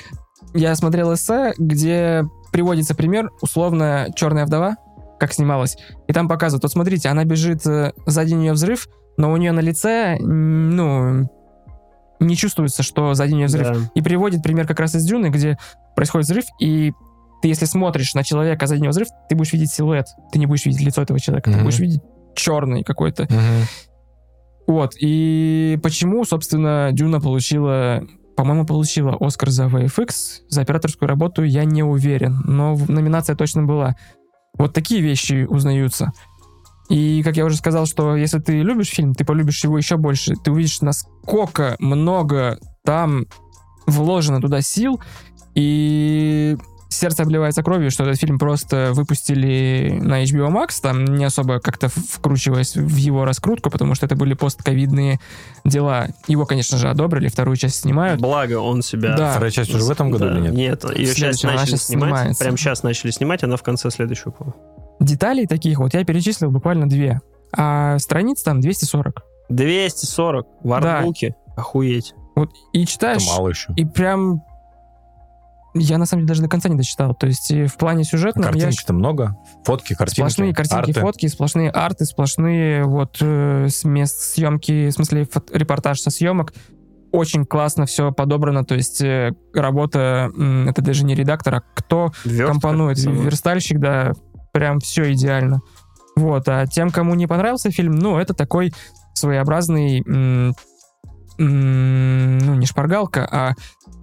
[0.55, 4.77] я смотрел эссе, где приводится пример, условно, «Черная вдова»,
[5.23, 5.77] как снималась,
[6.09, 9.61] и там показывают, вот смотрите, она бежит, э, сзади нее взрыв, но у нее на
[9.61, 11.31] лице, ну,
[12.19, 13.69] не чувствуется, что сзади нее взрыв.
[13.69, 13.91] Да.
[13.95, 15.59] И приводит пример как раз из Дюны, где
[15.95, 16.93] происходит взрыв, и
[17.41, 20.07] ты, если смотришь на человека, а сзади него взрыв, ты будешь видеть силуэт.
[20.33, 21.67] Ты не будешь видеть лицо этого человека, ты Мгм.
[21.67, 22.01] будешь видеть
[22.35, 23.25] черный какой-то.
[23.25, 23.67] Мгм.
[24.67, 24.95] Вот.
[25.01, 28.03] И почему, собственно, Дюна получила,
[28.37, 33.95] по-моему, получила Оскар за VFX, за операторскую работу, я не уверен, но номинация точно была.
[34.59, 36.13] Вот такие вещи узнаются.
[36.89, 40.35] И, как я уже сказал, что если ты любишь фильм, ты полюбишь его еще больше.
[40.37, 43.25] Ты увидишь, насколько много там
[43.87, 45.01] вложено туда сил,
[45.55, 46.57] и
[46.93, 51.89] сердце обливается кровью, что этот фильм просто выпустили на HBO Max, там не особо как-то
[51.89, 55.19] вкручиваясь в его раскрутку, потому что это были постковидные
[55.65, 56.09] дела.
[56.29, 58.21] Его, конечно же, одобрили, вторую часть снимают.
[58.21, 59.17] Благо он себя...
[59.17, 59.31] Да.
[59.33, 60.33] Вторая часть уже в этом году Да.
[60.33, 60.53] или нет?
[60.55, 62.09] Нет, ее сейчас начали сейчас снимать.
[62.11, 62.45] снимается.
[62.45, 64.35] Прям сейчас начали снимать, она в конце следующего.
[65.01, 67.21] Деталей таких вот я перечислил буквально две,
[67.57, 69.23] а страниц там 240.
[69.49, 70.99] 240 в Да.
[70.99, 71.35] артбуке.
[71.57, 72.15] Охуеть.
[72.35, 73.73] Вот, и Это читаешь, мало еще.
[73.77, 74.43] и прям...
[75.75, 77.15] Я, на самом деле, даже до конца не дочитал.
[77.15, 79.37] То есть и в плане сюжетном я Картинки-то много.
[79.65, 81.01] Фотки, картинки, Сплошные картинки, арты.
[81.01, 86.53] фотки, сплошные арты, сплошные вот э, с мест съемки, в смысле фот- репортаж со съемок.
[87.11, 92.11] Очень классно все подобрано, то есть э, работа, м, это даже не редактор, а кто
[92.25, 93.17] Вертка компонует, сама.
[93.23, 94.13] верстальщик, да,
[94.53, 95.61] прям все идеально.
[96.17, 98.73] Вот, а тем, кому не понравился фильм, ну, это такой
[99.15, 100.55] своеобразный, м,
[101.39, 103.53] м, ну, не шпаргалка, а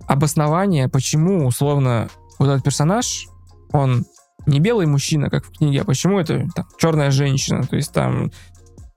[0.09, 3.27] обоснование, почему, условно, вот этот персонаж,
[3.71, 4.05] он
[4.45, 8.31] не белый мужчина, как в книге, а почему это там, черная женщина, то есть там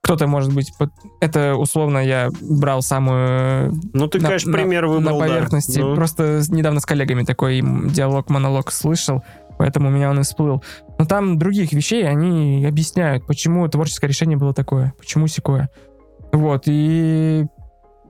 [0.01, 0.73] кто-то может быть...
[0.79, 0.91] под-
[1.21, 5.33] Это, условно, я брал самую Ну, ты, на- конечно, на- пример выбрал, на да.
[5.33, 5.79] поверхности.
[5.79, 9.23] Ну, Просто недавно с коллегами такой м, диалог-монолог слышал,
[9.59, 10.65] поэтому у меня он и всплыл.
[10.99, 15.69] Но там других вещей они объясняют, почему творческое решение было такое, почему секое.
[16.33, 17.47] Вот, и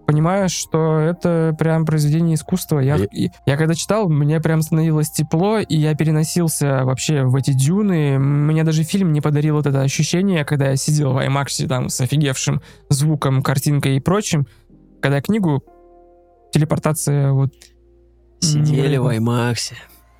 [0.07, 2.81] понимаешь, что это прям произведение искусства.
[2.81, 7.35] Я, И- и- я когда читал, мне прям становилось тепло, и я переносился вообще в
[7.37, 8.19] эти дюны.
[8.19, 12.01] Мне даже фильм не подарил вот это ощущение, когда я сидел в IMAX там с
[12.01, 14.47] офигевшим звуком, картинкой и прочим.
[15.01, 15.63] Когда я книгу,
[16.53, 17.51] телепортация вот
[18.41, 19.77] Сидели в Аймаксе.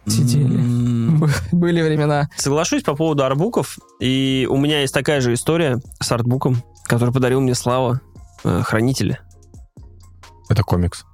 [0.07, 0.55] Сидели.
[0.57, 1.25] М.
[1.53, 2.29] были времена.
[2.37, 3.79] Соглашусь по поводу артбуков.
[4.01, 8.01] И у меня есть такая же история с артбуком, который подарил мне Слава,
[8.45, 9.19] э, Хранители.
[10.53, 11.05] Это комикс.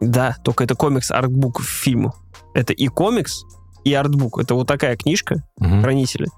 [0.00, 2.14] Да, только это комикс артбук в фильму.
[2.54, 3.42] Это и комикс,
[3.84, 4.38] и артбук.
[4.38, 5.82] Это вот такая книжка, Мгм.
[5.82, 6.28] Хранители.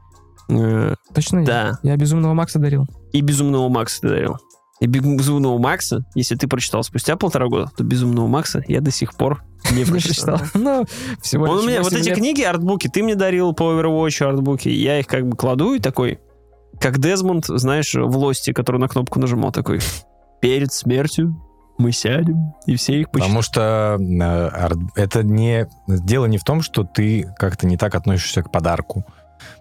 [0.48, 1.40] Э, Точно?
[1.40, 1.44] я?
[1.44, 1.78] Да.
[1.82, 2.86] Я безумного Макса дарил.
[3.12, 4.36] И Безумного Макса ты дарил.
[4.80, 9.14] И Безумного Макса, если ты прочитал спустя полтора года, то Безумного Макса я до сих
[9.14, 9.42] пор
[9.72, 10.38] не прочитал.
[10.54, 10.84] Ну,
[11.20, 14.24] всего Он лишь у меня, вот 8 эти книги, артбуки, ты мне дарил по Overwatch
[14.24, 16.20] артбуки, я их как бы кладу и такой,
[16.80, 19.80] как Дезмонд, знаешь, в Лосте, который на кнопку нажимал, такой,
[20.40, 21.34] перед смертью
[21.78, 23.34] мы сядем и все их почитаем.
[23.34, 25.68] Потому что э, это не...
[25.86, 29.04] Дело не в том, что ты как-то не так относишься к подарку.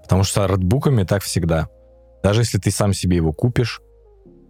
[0.02, 1.68] Потому что артбуками так всегда.
[2.24, 3.82] Даже если ты сам себе его купишь,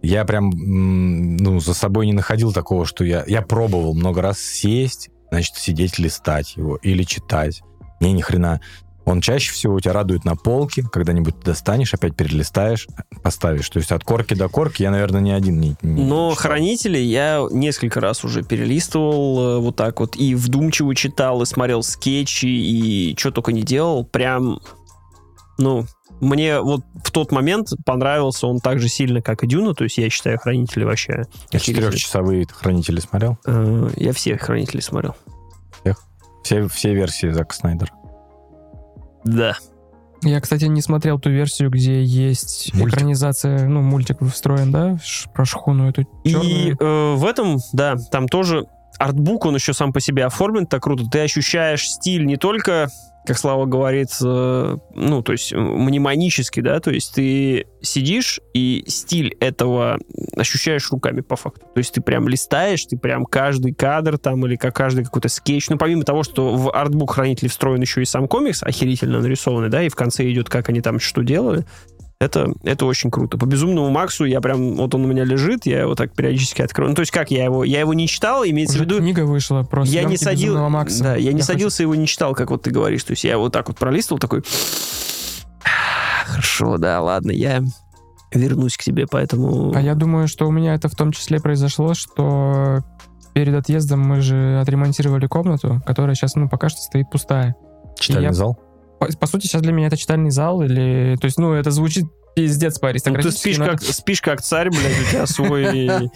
[0.01, 3.24] я прям, ну, за собой не находил такого, что я...
[3.26, 7.61] Я пробовал много раз сесть, значит, сидеть, листать его или читать.
[7.99, 8.61] Не, ни хрена.
[9.05, 12.87] Он чаще всего тебя радует на полке, когда-нибудь ты достанешь, опять перелистаешь,
[13.21, 13.69] поставишь.
[13.69, 16.35] То есть от корки до корки я, наверное, ни один не, не Но читал.
[16.35, 21.83] хранители я несколько раз уже перелистывал э, вот так вот и вдумчиво читал, и смотрел
[21.83, 24.05] скетчи, и что только не делал.
[24.05, 24.59] Прям,
[25.59, 25.85] ну,
[26.19, 29.75] мне вот в тот момент понравился он так же сильно, как и Дюна.
[29.75, 31.25] То есть я считаю хранители вообще...
[31.51, 33.37] Я четырехчасовые хранители смотрел.
[33.45, 35.15] Э, Я все хранители смотрел.
[36.43, 37.91] Все, все версии Зака Снайдера.
[39.26, 39.55] Да.
[40.23, 42.93] Я, кстати, не смотрел ту версию, где есть Мультик.
[42.95, 44.97] экранизация, ну, мультик встроен, да,
[45.34, 46.78] про шхуну эту И черную.
[46.80, 48.65] э, в этом, да, там тоже
[48.97, 51.03] артбук, он еще сам по себе оформлен так круто.
[51.11, 52.88] Ты ощущаешь стиль не только,
[53.26, 59.36] как Слава говорит, э, ну, то есть мнемонический, да, то есть ты сидишь и стиль
[59.39, 59.99] этого
[60.36, 61.61] ощущаешь руками по факту.
[61.73, 65.69] То есть ты прям листаешь, ты прям каждый кадр там или как каждый какой-то скетч.
[65.69, 69.84] Ну, помимо того, что в артбук хранитель встроен еще и сам комикс, охерительно нарисованный, да,
[69.84, 71.65] и в конце идет, как они там что делали.
[72.26, 73.38] Это, это очень круто.
[73.38, 76.89] По безумному Максу я прям, вот он у меня лежит, я его так периодически открою.
[76.89, 79.26] Ну, то есть как я его, я его не читал, имеется Уже в виду, книга
[79.26, 81.03] вышла про я не съемки садил, «Безумного Макса».
[81.03, 83.03] да, я не хочу- садился, его не читал, как вот ты говоришь.
[83.03, 84.43] То есть я вот так вот пролистывал, такой,
[85.63, 87.61] «А, хорошо, да, ладно, я
[88.34, 89.71] вернусь к тебе, поэтому...
[89.76, 92.80] А я думаю, что у меня это в том числе произошло, что
[93.34, 97.55] перед отъездом мы же отремонтировали комнату, которая сейчас, ну, пока что стоит пустая.
[97.99, 98.57] Читальный Я- зал?
[98.99, 101.17] По, по сути, сейчас для меня это читальный зал, или...
[101.19, 104.69] То есть, ну, это звучит пиздец по Ну, ты спишь но как, спишь как царь,
[104.69, 106.11] блядь, у тебя свой,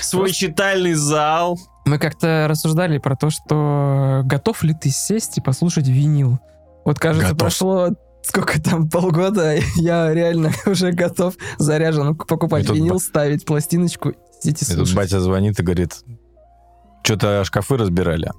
[0.00, 1.58] свой читальный зал.
[1.84, 6.38] Мы как-то рассуждали про то, что готов ли ты сесть и послушать винил.
[6.84, 7.90] Вот, кажется, прошло
[8.22, 14.62] сколько там, полгода, я реально уже готов заряжен покупать И тут винил, ставить пластиночку, сидеть
[14.62, 14.96] и слушать.
[14.96, 16.00] батя звонит и говорит,
[17.02, 18.30] что-то шкафы разбирали.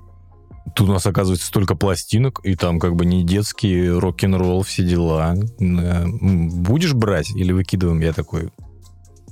[0.76, 5.36] Тут у нас, оказывается, столько пластинок, и там как бы не детский рок-н-ролл, все дела.
[5.60, 8.00] Э, Будешь брать или выкидываем?
[8.00, 8.50] Я такой,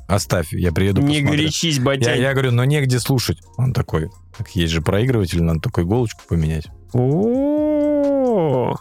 [0.08, 1.30] оставь, я приеду Не посмотрю».
[1.32, 2.14] горячись, Я, батя.
[2.16, 3.40] я говорю, но негде слушать.
[3.58, 6.68] Он такой, так есть же проигрыватель, надо только иголочку поменять.
[6.94, 8.76] О,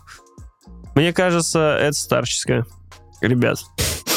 [0.95, 2.67] Мне кажется, это старческое.
[3.21, 3.59] Ребят,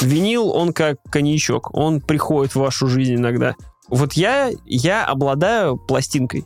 [0.02, 1.74] винил, он как коньячок.
[1.74, 3.56] Он приходит в вашу жизнь иногда.
[3.90, 6.46] Вот я, я обладаю пластинкой.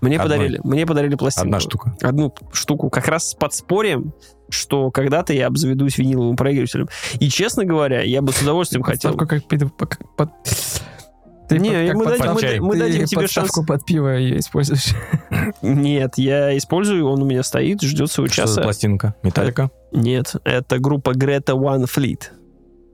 [0.00, 0.36] Мне Одной.
[0.36, 1.46] подарили, мне подарили пластинку.
[1.48, 1.96] Одна штука.
[2.02, 4.12] Одну штуку, как раз с подспорьем,
[4.48, 6.88] что когда-то я обзаведусь виниловым проигрывателем.
[7.18, 9.14] И, честно говоря, я бы с удовольствием хотел...
[9.16, 9.46] Как как
[10.16, 10.30] под-
[11.48, 13.50] Ты Не, под- мы дадим- подставку- мы мы ты дадим тебе шанс.
[13.66, 14.94] под пиво ее используешь.
[15.62, 18.62] Нет, я использую, он у меня стоит, ждет своего Что часа.
[18.62, 19.14] пластинка?
[19.22, 19.70] Металлика?
[19.92, 22.20] Нет, это группа Greta One Fleet.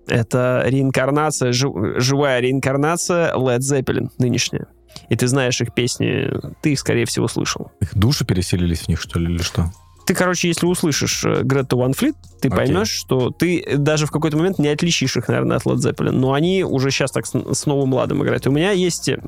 [0.06, 4.66] Это реинкарнация, жив- живая реинкарнация Led Zeppelin нынешняя.
[5.08, 6.30] И ты знаешь их песни,
[6.62, 7.70] ты их, скорее всего, слышал.
[7.80, 9.72] Их души переселились в них, что ли, или что?
[10.06, 12.50] Ты, короче, если услышишь э, Greta One Fleet, ты Окей.
[12.50, 16.10] поймешь, что ты даже в какой-то момент не отличишь их, наверное, от Led Zeppelin.
[16.10, 18.44] Но они уже сейчас так с, с новым ладом играют.
[18.44, 19.08] И у меня есть...
[19.08, 19.18] э,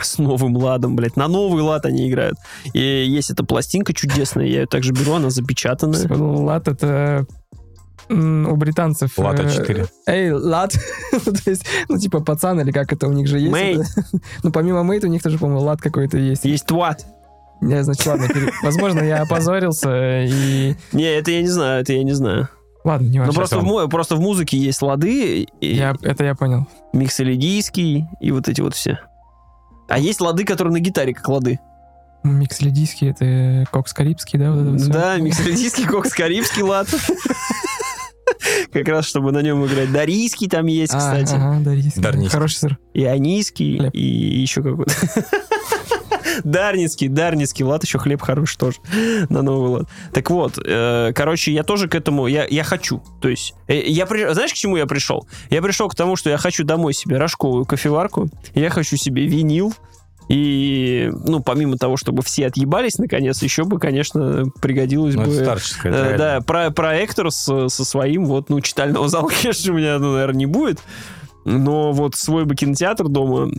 [0.00, 1.16] С новым ладом, блядь.
[1.16, 2.36] На новый лад они играют.
[2.74, 6.06] И есть эта пластинка чудесная, я ее также беру, она запечатанная.
[6.08, 7.26] Лат это м,
[8.08, 9.18] у британцев.
[9.18, 9.86] Лата э, 4.
[10.06, 10.74] Эй, лат.
[11.12, 13.52] Ну, То есть, ну, типа пацан или как это у них же есть.
[13.52, 13.80] Мейт.
[13.80, 13.88] это.
[14.42, 16.44] Ну, помимо мейт у них тоже, по-моему, лат какой-то есть.
[16.44, 17.04] Есть тват.
[17.60, 18.28] Не, значит, ладно,
[18.62, 20.74] возможно, я опозорился и...
[20.92, 22.48] Не, это я не знаю, это я не знаю.
[22.84, 23.32] Ладно, не Ну, важно.
[23.34, 26.66] просто в, му- просто в музыке есть лады, и Я, это я понял.
[26.92, 29.00] микс элидийский, и вот эти вот все.
[29.88, 31.58] А есть лады, которые на гитаре, как лады.
[32.24, 34.50] Микс-лидийский, это кокс карибский, да?
[34.52, 34.88] Вот это?
[34.90, 36.88] Да, миксердийский кокс, карибский лад.
[38.72, 39.92] Как раз, чтобы на нем играть.
[39.92, 41.34] Дарийский там есть, А, кстати.
[41.34, 42.02] Ага, дарийский.
[42.02, 42.32] Дарнийский.
[42.34, 42.78] Хороший сыр.
[42.94, 43.94] Ионийский Хлеб.
[43.94, 44.00] и
[44.40, 44.92] еще какой-то.
[46.44, 48.76] Дарницкий, Дарницкий лад, еще хлеб хороший тоже
[49.30, 49.88] на новый лад.
[50.12, 53.02] Так вот, э, короче, я тоже к этому, я, я хочу.
[53.22, 55.26] То есть, э, я при- знаешь, к чему я пришел?
[55.48, 59.72] Я пришел к тому, что я хочу домой себе рожковую кофеварку, я хочу себе винил,
[60.28, 65.32] и, ну, помимо того, чтобы все отъебались, наконец, еще бы, конечно, пригодилось Ну, бы...
[65.32, 65.92] это старческое.
[65.92, 66.18] это Э, реально.
[66.18, 70.38] да, про- проектор с- со своим, вот, ну, читального зала, конечно, у меня, ну, наверное,
[70.38, 70.80] не будет.
[71.44, 73.50] Но вот свой бы кинотеатр дома,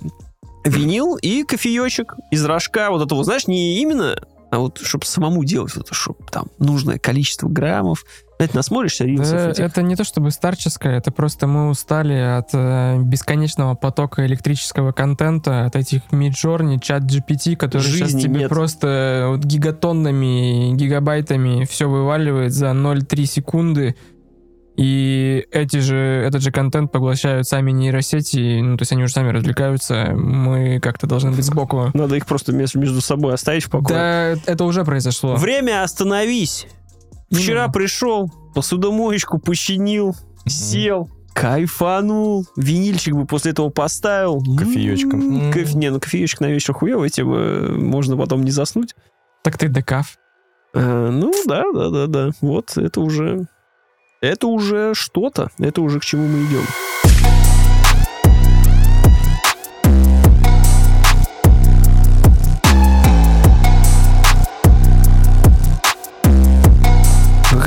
[0.65, 2.89] винил и кофеечек из рожка.
[2.91, 4.19] Вот это вот, знаешь, не именно,
[4.51, 8.03] а вот чтобы самому делать, вот, чтобы там нужное количество граммов.
[8.37, 9.63] Знаете, насмотришься рилсов Да, этих.
[9.63, 15.65] это не то чтобы старческое, это просто мы устали от э, бесконечного потока электрического контента,
[15.65, 18.49] от этих Midjourney, чат GPT, которые сейчас Жизни тебе нет.
[18.49, 23.95] просто вот гигатоннами, гигабайтами все вываливает за 0,3 секунды.
[24.75, 29.29] И эти же, этот же контент поглощают сами нейросети, ну, то есть они уже сами
[29.31, 31.89] развлекаются, мы как-то должны быть сбоку.
[31.95, 34.35] Надо их просто между собой оставить в покое.
[34.35, 35.35] Да, это уже произошло.
[35.37, 36.67] Время остановись.
[37.31, 37.73] Вчера Именно.
[37.73, 40.15] пришел, посудомоечку починил,
[40.45, 42.45] сел, кайфанул.
[42.55, 44.41] Винильчик бы после этого поставил.
[44.57, 45.41] Кофеечком.
[45.41, 48.95] М, Кофе, не, ну кофеечек на вечер хуевая тема, э, можно потом не заснуть.
[49.43, 50.17] Так ты декаф.
[50.73, 52.29] Э, ну да, да, да, да.
[52.41, 53.47] Вот это уже...
[54.19, 55.51] Это уже что-то.
[55.59, 56.63] Это уже к чему мы идем.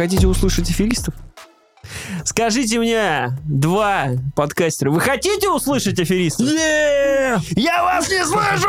[0.01, 1.15] Хотите услышать аферистов?
[2.25, 6.49] Скажите мне, два подкастера, вы хотите услышать аферистов?
[6.49, 8.69] Я вас не слышу!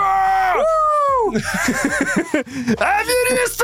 [2.77, 3.63] Аферисты!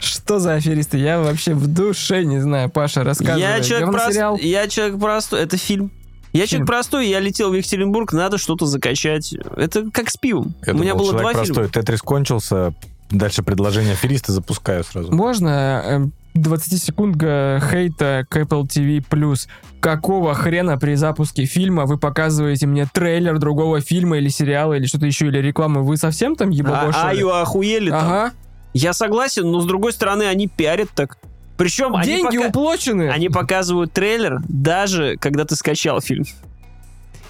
[0.00, 0.98] Что за аферисты?
[0.98, 2.70] Я вообще в душе не знаю.
[2.70, 3.40] Паша, рассказывай.
[3.40, 5.42] Я человек, прост- я человек простой.
[5.42, 5.92] Это фильм.
[6.32, 6.48] Я Фильм.
[6.48, 9.32] человек простой, я летел в Екатеринбург, надо что-то закачать.
[9.56, 10.56] Это как с пивом.
[10.66, 11.54] Я У меня думал, было человек два простой.
[11.54, 11.68] фильма.
[11.68, 12.74] Тетрис кончился.
[13.10, 15.12] Дальше предложение афериста запускаю сразу.
[15.14, 19.38] Можно э, 20 секунд га- хейта к Apple TV+.
[19.80, 25.06] Какого хрена при запуске фильма вы показываете мне трейлер другого фильма или сериала или что-то
[25.06, 25.82] еще, или рекламы?
[25.84, 27.18] Вы совсем там А, ебабо, что ли?
[27.18, 28.04] Аю охуели там.
[28.06, 28.32] Ага.
[28.74, 31.16] Я согласен, но с другой стороны они пиарят так.
[31.56, 33.08] Причем они, Деньги пока- уплочены.
[33.08, 36.24] они показывают трейлер даже когда ты скачал фильм.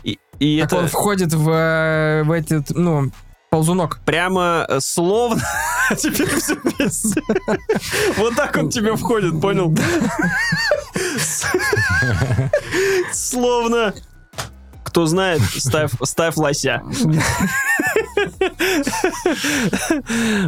[0.03, 3.11] И, и Так это он входит в, э, в этот, ну,
[3.51, 4.01] ползунок.
[4.05, 5.42] прямо э, словно...
[5.97, 7.20] Теперь всё вместе.
[8.16, 9.74] Вот так он тебе входит, понял?
[13.12, 13.94] Словно...
[14.84, 16.80] Кто знает, ставь, ставь лося.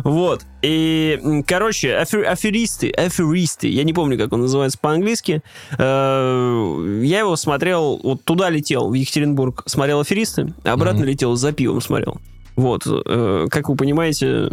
[0.04, 0.42] Вот.
[0.62, 5.42] И, короче, афер- аферисты, аферисты, я не помню, как он называется по-английски.
[5.76, 11.82] Э, Я его смотрел, вот туда летел, в Екатеринбург, смотрел аферисты, обратно летел за пивом
[11.82, 12.18] смотрел.
[12.58, 12.82] Вот.
[12.86, 14.50] э, Как вы понимаете,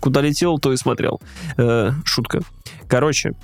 [0.00, 1.20] куда летел, то и смотрел.
[1.56, 2.40] Э, Шутка.
[2.88, 3.34] Короче,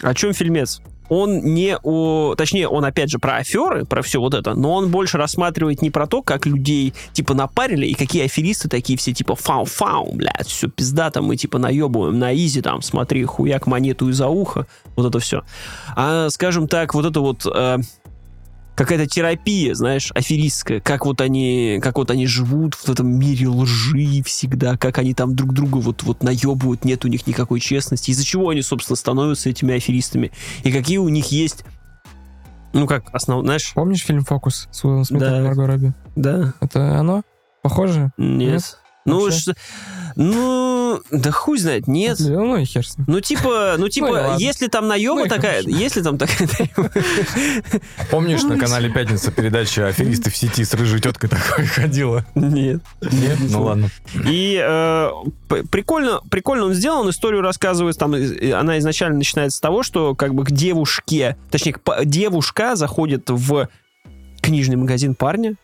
[0.00, 0.80] о чем фильмец?
[1.08, 2.36] Он не о...
[2.36, 5.90] Точнее, он опять же про аферы, про все вот это, но он больше рассматривает не
[5.90, 10.68] про то, как людей типа напарили, и какие аферисты такие все типа фау-фау, блядь, все
[10.68, 15.42] пиздато, мы типа наебываем на изи там, смотри, хуяк монету из-за уха, вот это все.
[15.96, 17.46] А, скажем так, вот это вот...
[17.52, 17.78] э,
[18.78, 24.22] какая-то терапия, знаешь, аферистская, как вот они, как вот они живут в этом мире лжи
[24.24, 28.24] всегда, как они там друг друга вот, вот наебывают, нет у них никакой честности, из-за
[28.24, 30.30] чего они, собственно, становятся этими аферистами,
[30.62, 31.64] и какие у них есть,
[32.72, 35.40] ну как, основ, знаешь, Помнишь фильм «Фокус» с Уиллом Смитом Да.
[35.40, 35.92] и Марго Робби?
[36.14, 37.22] да, Это оно?
[37.62, 38.12] Похоже?
[38.16, 38.78] нет, Нет?
[39.08, 39.54] Ну, что-
[40.16, 43.06] ну, да хуй знает, нет, Ну и хер с ним.
[43.08, 44.36] ну типа, ну типа, и ладно.
[44.38, 45.78] если там наеба Ну такая, хорошо.
[45.78, 46.48] если там такая,
[48.10, 52.24] Помнишь, на канале «Пятница» передача «Аферисты в сети» с рыжей теткой такой ходила?
[52.34, 53.38] нет, Нет?
[53.50, 53.90] Ну ладно.
[54.26, 55.10] И э,
[55.70, 60.44] прикольно, прикольно он сделан, историю рассказывает, там, она изначально начинается с того, что как бы
[60.44, 63.68] к девушке, точнее, девушка заходит в
[64.40, 65.54] книжный магазин парня,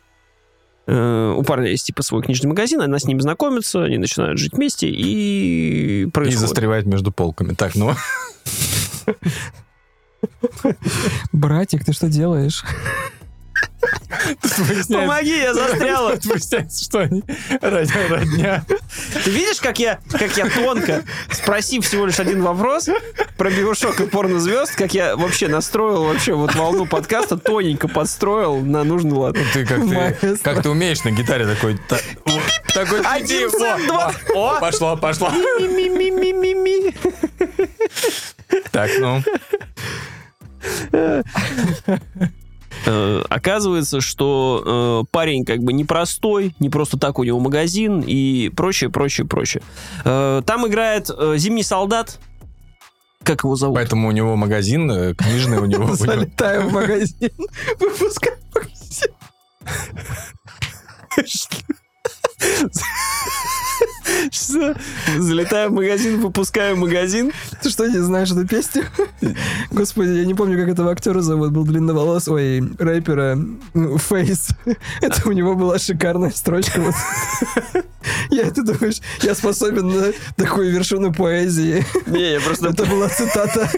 [0.86, 4.89] у парня есть типа свой книжный магазин, она с ним знакомится, они начинают жить вместе,
[4.89, 6.40] и И происходит.
[6.40, 7.55] застревает между полками.
[7.55, 7.93] Так, ну...
[11.32, 12.65] Братик, ты что делаешь?
[14.89, 16.16] Помоги, я застряла.
[16.24, 17.23] Выясняется, что они
[17.61, 18.65] родня-.
[19.24, 22.89] Ты видишь, как я, как я тонко, спросив всего лишь один вопрос
[23.36, 28.85] про Биошок и порнозвезд, как я вообще настроил вообще вот волну подкаста, тоненько подстроил на
[28.85, 29.36] нужный лад.
[29.52, 29.81] Ты как,
[30.20, 31.78] ты как ты умеешь на гитаре такой...
[32.73, 34.12] такой Один цент, два.
[34.35, 35.31] О, пошло, пошло.
[38.70, 39.23] Так, ну,
[43.28, 48.90] Оказывается, что э, парень как бы непростой, не просто так у него магазин и прочее,
[48.90, 49.62] прочее, прочее.
[50.05, 52.19] Э, там играет э, Зимний солдат.
[53.23, 53.77] Как его зовут?
[53.77, 55.94] поэтому у него магазин э, книжный, у него...
[55.94, 57.31] Залетаю в магазин,
[57.81, 59.11] выпускаю магазин.
[64.30, 64.74] Что?
[65.18, 67.32] Залетаю в магазин, выпускаю магазин.
[67.62, 68.84] Ты что, не знаешь эту песню?
[69.70, 71.52] Господи, я не помню, как этого актера зовут.
[71.52, 73.38] Был длинноволос, ой, рэпера
[73.74, 74.48] ну, Фейс.
[75.01, 76.80] Это у него была шикарная строчка.
[76.80, 76.94] Вот.
[78.30, 81.84] Я, ты думаешь, я способен на такую вершину поэзии.
[82.06, 82.68] Не, я просто...
[82.68, 83.70] Это была цитата.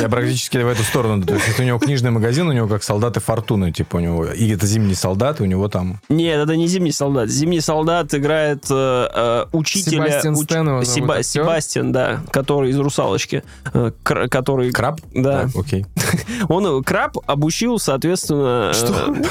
[0.00, 1.24] Я практически в эту сторону.
[1.24, 4.26] То есть, если у него книжный магазин, у него как солдаты фортуны, типа у него.
[4.26, 6.00] И это зимний солдат, у него там...
[6.08, 7.30] Нет, это не Зимний солдат.
[7.30, 10.06] Зимний солдат играет э, э, учителя...
[10.06, 11.22] Себастьян уч- Стэн Себа-.
[11.22, 13.42] Себастьян, да, который из «Русалочки».
[13.72, 14.70] э, кр- который...
[14.72, 15.00] Краб?
[15.14, 15.42] Да.
[15.42, 15.86] Так, окей.
[16.48, 18.72] Он э, краб обучил, соответственно...
[18.74, 19.14] Что?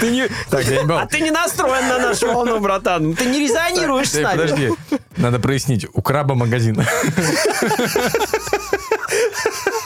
[0.00, 0.28] Ты не...
[0.50, 3.14] Так, я не А ты не настроен на нашу волну, братан.
[3.14, 4.36] Ты не резонируешь с Э, нами.
[4.42, 4.70] Подожди,
[5.16, 5.86] надо прояснить.
[5.94, 6.82] У краба магазин.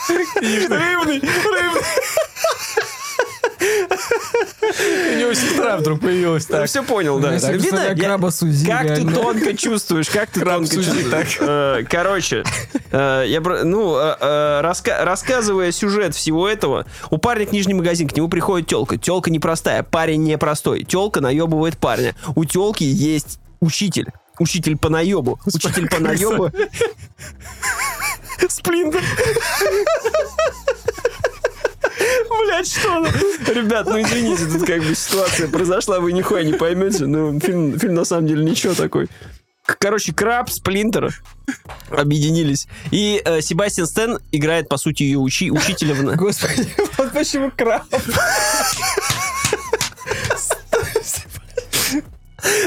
[0.08, 1.82] Рыбный, рыбный.
[5.10, 6.60] У него сестра вдруг появилась Так.
[6.60, 6.68] так.
[6.68, 7.32] Все понял, да.
[7.32, 7.94] Видно,
[8.66, 11.38] Как ты тонко чувствуешь, как ты тонко чувствуешь.
[11.40, 12.44] Э, Короче,
[12.90, 18.68] э, я, ну, э, рассказывая сюжет всего этого, у парня книжный магазин, к нему приходит
[18.68, 18.96] телка.
[18.96, 20.84] Телка непростая, парень непростой.
[20.84, 22.14] Телка наебывает парня.
[22.34, 24.08] У телки есть учитель.
[24.38, 25.40] Учитель по наебу.
[25.46, 26.50] Учитель по наебу.
[28.48, 29.02] Сплинтер.
[32.46, 33.04] Блять, что?
[33.52, 37.06] Ребят, ну извините, тут как бы ситуация произошла, вы нихуя не поймете.
[37.06, 39.08] Ну, фильм, фильм на самом деле ничего такой.
[39.78, 41.14] Короче, Краб, Сплинтер
[41.90, 42.68] объединились.
[42.90, 46.16] И э, Себастьян Стэн играет, по сути, ее учи, учителя в...
[46.16, 47.84] Господи, вот почему краб.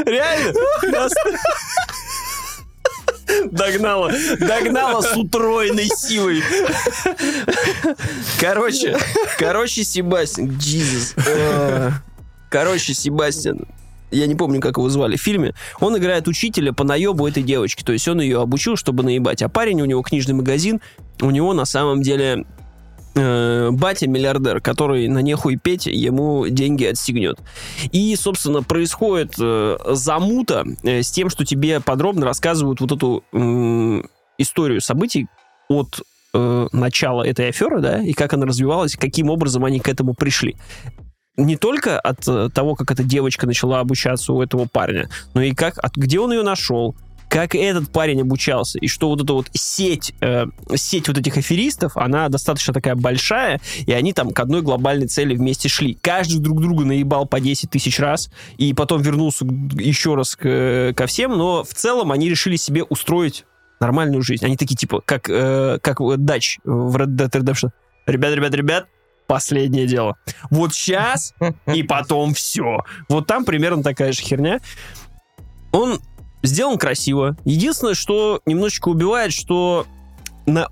[0.05, 0.53] Реально?
[3.51, 4.11] Догнала.
[4.39, 6.43] Догнала с утроенной силой.
[8.39, 8.97] Короче,
[9.37, 10.49] короче, Себастьян.
[10.49, 11.93] Jesus.
[12.49, 13.65] Короче, Себастьян.
[14.11, 15.53] Я не помню, как его звали в фильме.
[15.79, 17.83] Он играет учителя по наебу этой девочки.
[17.83, 19.41] То есть он ее обучил, чтобы наебать.
[19.41, 20.81] А парень, у него книжный магазин,
[21.21, 22.45] у него на самом деле
[23.13, 27.39] батя миллиардер, который на нехуй петь ему деньги отстегнет.
[27.91, 34.07] И, собственно, происходит э, замута э, с тем, что тебе подробно рассказывают вот эту м,
[34.37, 35.27] историю событий
[35.67, 36.01] от
[36.33, 40.55] э, начала этой аферы, да, и как она развивалась, каким образом они к этому пришли.
[41.37, 45.53] Не только от э, того, как эта девочка начала обучаться у этого парня, но и
[45.53, 46.95] как, от, где он ее нашел,
[47.31, 51.95] как этот парень обучался, и что вот эта вот сеть, э, сеть вот этих аферистов,
[51.95, 55.97] она достаточно такая большая, и они там к одной глобальной цели вместе шли.
[56.01, 61.05] Каждый друг друга наебал по 10 тысяч раз, и потом вернулся еще раз к- ко
[61.07, 63.45] всем, но в целом они решили себе устроить
[63.79, 64.43] нормальную жизнь.
[64.43, 67.69] Они такие, типа, как, э, как Дач в Red Dead Redemption.
[68.07, 68.87] Ребят, ребят, ребят,
[69.27, 70.17] последнее дело.
[70.49, 71.33] Вот сейчас
[71.73, 72.83] и потом все.
[73.07, 74.59] Вот там примерно такая же херня.
[75.71, 76.01] Он
[76.43, 77.35] сделан красиво.
[77.45, 79.85] Единственное, что немножечко убивает, что
[80.45, 80.67] на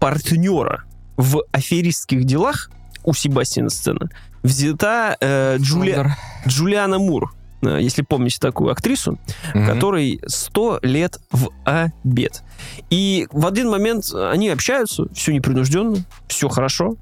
[0.00, 0.84] партнера
[1.16, 2.70] в аферистских делах
[3.04, 4.10] у Себастьяна Сцена
[4.42, 6.10] взята э, Джули-.
[6.46, 7.34] Джулиана Мур.
[7.62, 9.18] Э, Если помните такую актрису,
[9.54, 9.66] Мгм.
[9.66, 12.42] которой 100 лет в обед.
[12.90, 16.96] И в один момент они общаются, все непринужденно, все хорошо,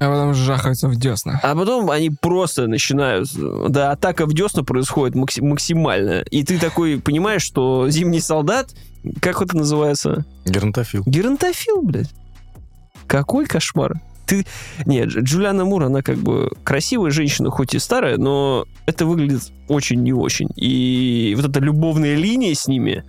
[0.00, 1.40] А потом жахаются в десна.
[1.42, 3.28] а потом они просто начинают...
[3.68, 6.20] Да, атака в десна происходит макси- максимально.
[6.30, 8.70] И ты такой понимаешь, что зимний солдат,
[9.20, 10.24] как это называется?
[10.44, 11.02] Геронтофил.
[11.06, 12.10] Геронтофил, блядь.
[13.06, 13.94] Какой кошмар.
[14.26, 14.44] Ты...
[14.84, 19.50] Нет, Дж- Джулиана Мур, она как бы красивая женщина, хоть и старая, но это выглядит
[19.68, 20.48] очень не очень.
[20.56, 23.04] И вот эта любовная линия с ними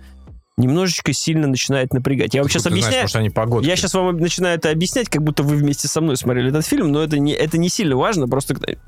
[0.60, 2.34] немножечко сильно начинает напрягать.
[2.34, 3.04] Я вам сейчас Ты знаешь, объясняю...
[3.04, 3.66] может, они погодки.
[3.66, 6.92] Я сейчас вам начинаю это объяснять, как будто вы вместе со мной смотрели этот фильм,
[6.92, 8.78] но это не, это не сильно важно, просто ты-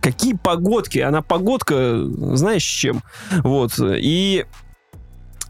[0.00, 1.98] какие погодки, она погодка,
[2.34, 3.02] знаешь, с чем.
[3.42, 4.46] Вот, и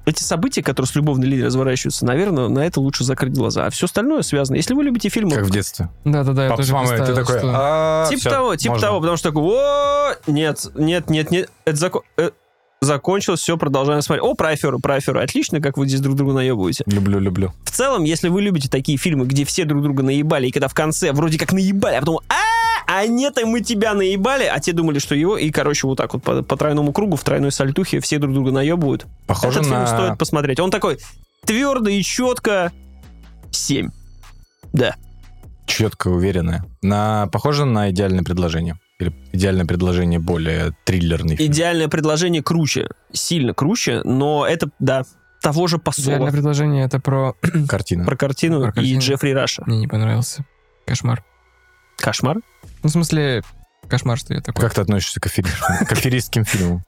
[0.06, 3.66] эти события, которые с любовной линией разворачиваются, наверное, на это лучше закрыть глаза.
[3.66, 4.54] А все остальное связано.
[4.54, 5.32] Если вы любите фильмы...
[5.32, 5.88] Как в детстве.
[6.04, 7.38] Да-да-да, я тоже мамой, ты такой...
[7.38, 8.86] что- «А, Типа того, типа можно».
[8.86, 12.30] того, потому что такой, нет, нет, нет, нет, это зако- э,
[12.80, 14.24] закончилось, все, продолжаем смотреть.
[14.24, 14.80] О, про аферу.
[15.20, 16.84] Отлично, как вы здесь друг друга наебываете.
[16.86, 17.52] Люблю, люблю.
[17.64, 20.74] В целом, если вы любите такие фильмы, где все друг друга наебали, и когда в
[20.74, 24.72] конце вроде как наебали, а потом а а нет, и мы тебя наебали, а те
[24.72, 27.98] думали, что его, и, короче, вот так вот по, по тройному кругу, в тройной сальтухе
[28.00, 29.06] все друг друга наебывают.
[29.26, 29.86] Похоже Этот фильм на...
[29.86, 30.60] стоит посмотреть.
[30.60, 30.98] Он такой
[31.44, 32.72] твердо и четко
[33.50, 33.90] 7.
[34.72, 34.94] Да.
[35.66, 36.64] четко уверенное.
[36.80, 37.26] На...
[37.32, 38.78] Похоже на идеальное предложение.
[38.98, 41.52] Или идеальное предложение более триллерный фильм.
[41.52, 42.88] Идеальное предложение круче.
[43.12, 45.04] Сильно круче, но это, да,
[45.42, 46.06] того же посола.
[46.06, 47.34] Идеальное предложение это про...
[47.68, 48.04] Картина.
[48.06, 49.00] Про картину Про и картину.
[49.00, 49.62] Джеффри Раша.
[49.66, 50.46] Мне не понравился.
[50.86, 51.22] Кошмар.
[51.98, 52.38] Кошмар.
[52.82, 53.42] Ну, в смысле,
[53.88, 54.62] кошмар, что я такой.
[54.62, 56.82] Как ты относишься к, аферистским, к аферистским фильмам?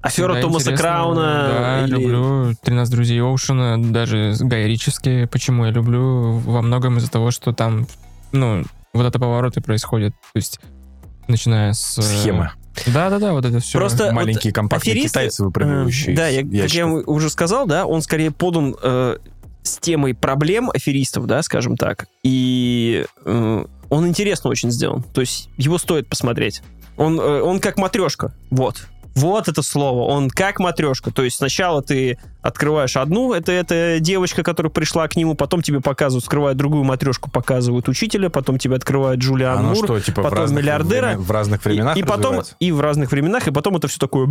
[0.00, 0.82] Афера Да, Томаса интересно.
[0.82, 1.48] Крауна.
[1.48, 5.26] Да, или- люблю 13 друзей Оушена, даже Гая Ричевские.
[5.26, 6.38] Почему я люблю?
[6.38, 7.86] Во многом из-за того, что там,
[8.32, 8.64] ну,
[8.94, 10.12] вот это повороты происходят.
[10.32, 10.60] То есть,
[11.28, 11.98] начиная с...
[11.98, 12.54] э, Схема.
[12.86, 13.78] Да-да-да, вот это все.
[13.78, 18.02] Просто- Маленькие компактные аферисты- китайцы, выпрыгивающие Э, Да, я, как я уже сказал, да, он
[18.02, 19.16] скорее подан э,
[19.62, 22.06] с темой проблем аферистов, да, скажем так.
[22.22, 25.02] И э, он интересно очень сделан.
[25.14, 26.62] То есть его стоит посмотреть.
[26.98, 28.32] Он, э, он как матрешка.
[28.50, 28.86] Вот.
[29.16, 30.02] Вот это слово.
[30.04, 31.10] Он как матрешка.
[31.10, 35.80] То есть сначала ты открываешь одну, это, это девочка, которая пришла к нему, потом тебе
[35.80, 40.24] показывают, скрывают другую матрешку, показывают учителя, потом тебе открывают Джулиан Оно Мур, что, типа в
[40.24, 42.56] потом разных, миллиардера, времен- в разных и, временах и потом развивается?
[42.60, 44.28] и в разных временах, и потом это все такое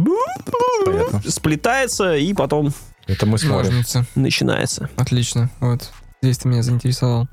[0.85, 1.21] Понятно.
[1.29, 2.71] сплетается, и потом
[3.07, 3.71] Это мы смотрим.
[3.71, 4.05] Ножницы.
[4.15, 4.89] начинается.
[4.97, 5.49] Отлично.
[5.59, 5.91] Вот.
[6.21, 7.27] Здесь ты меня заинтересовал.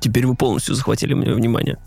[0.00, 1.78] Теперь вы полностью захватили мне внимание.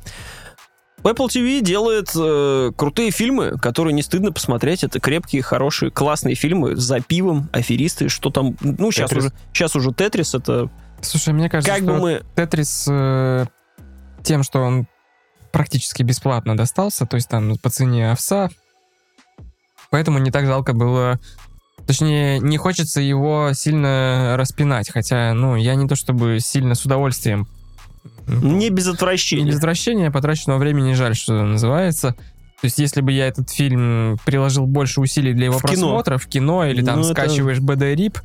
[1.03, 4.84] Apple TV делает э, крутые фильмы, которые не стыдно посмотреть.
[4.84, 8.56] Это крепкие, хорошие, классные фильмы за пивом, аферисты, что там.
[8.61, 9.26] Ну, сейчас Тетрис.
[9.26, 10.69] уже, сейчас уже Тетрис, это
[11.02, 12.22] Слушай, мне кажется, как что бы мы.
[12.36, 13.45] Тетрис э,
[14.23, 14.88] тем, что он
[15.52, 18.49] практически бесплатно достался, то есть там по цене овса,
[19.90, 21.19] поэтому не так жалко было...
[21.88, 27.48] Точнее, не хочется его сильно распинать, хотя, ну, я не то чтобы сильно с удовольствием
[28.28, 29.45] Не без отвращения.
[29.45, 32.11] без возвращения потраченного времени жаль, что называется.
[32.61, 35.69] То есть, если бы я этот фильм приложил больше усилий для его В кино.
[35.72, 38.19] просмотра в кино или там Ну, это- скачиваешь BD-RIP,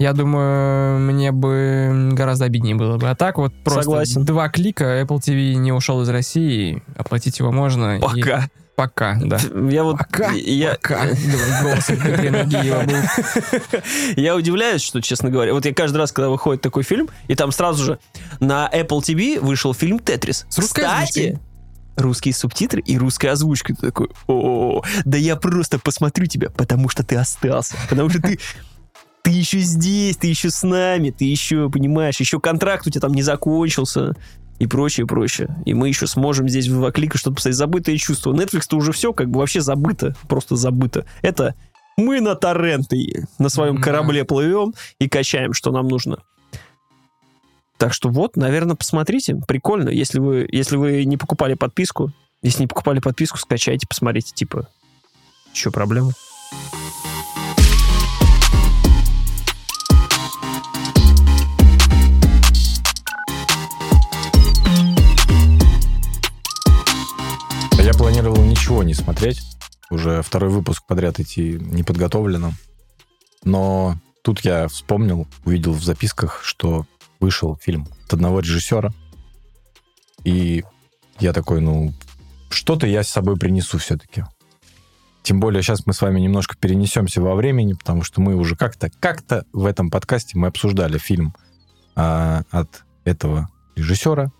[0.00, 3.08] я думаю, мне бы гораздо обиднее было бы.
[3.08, 4.24] А так вот просто Согласен.
[4.24, 7.98] два клика, Apple TV не ушел из России, оплатить его можно.
[7.98, 8.22] и-
[8.78, 9.18] Пока.
[9.20, 9.38] Да.
[9.68, 9.98] Я вот...
[9.98, 11.04] Пока, я, Пока.
[14.16, 17.50] Я удивляюсь, что, честно говоря, вот я каждый раз, когда выходит такой фильм, и там
[17.50, 17.98] сразу же
[18.38, 20.46] на Apple TV вышел фильм «Тетрис».
[20.48, 21.40] С русской Кстати,
[21.96, 23.74] русские субтитры и русская озвучка.
[23.74, 27.74] Ты такой, о да я просто посмотрю тебя, потому что ты остался.
[27.90, 28.38] Потому что ты
[29.22, 33.12] ты еще здесь, ты еще с нами, ты еще, понимаешь, еще контракт у тебя там
[33.12, 34.14] не закончился
[34.58, 35.48] и прочее, прочее.
[35.64, 37.58] И мы еще сможем здесь в два клика что-то посмотреть.
[37.58, 38.32] Забытые чувства.
[38.32, 41.04] Netflix-то уже все как бы вообще забыто, просто забыто.
[41.22, 41.54] Это
[41.96, 46.18] мы на торренты на своем корабле плывем и качаем, что нам нужно.
[47.76, 49.36] Так что вот, наверное, посмотрите.
[49.46, 49.88] Прикольно.
[49.88, 52.12] Если вы, если вы не покупали подписку,
[52.42, 54.32] если не покупали подписку, скачайте, посмотрите.
[54.34, 54.68] Типа,
[55.52, 56.12] еще проблема.
[68.78, 69.40] Ничего не смотреть.
[69.90, 72.54] Уже второй выпуск подряд идти неподготовленным.
[73.42, 76.86] Но тут я вспомнил, увидел в записках, что
[77.18, 78.92] вышел фильм от одного режиссера.
[80.22, 80.62] И
[81.18, 81.92] я такой, ну,
[82.50, 84.24] что-то я с собой принесу все-таки.
[85.22, 88.90] Тем более сейчас мы с вами немножко перенесемся во времени, потому что мы уже как-то,
[89.00, 91.34] как-то в этом подкасте мы обсуждали фильм
[91.96, 94.30] а, от этого режиссера.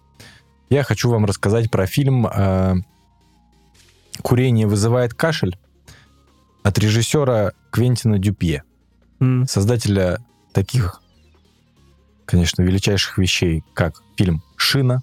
[0.71, 2.77] Я хочу вам рассказать про фильм а,
[4.23, 5.57] «Курение вызывает кашель»
[6.63, 8.63] от режиссера Квентина Дюпье,
[9.21, 9.47] М.
[9.47, 10.19] создателя
[10.53, 11.01] таких,
[12.27, 15.03] конечно, величайших вещей, как фильм «Шина»,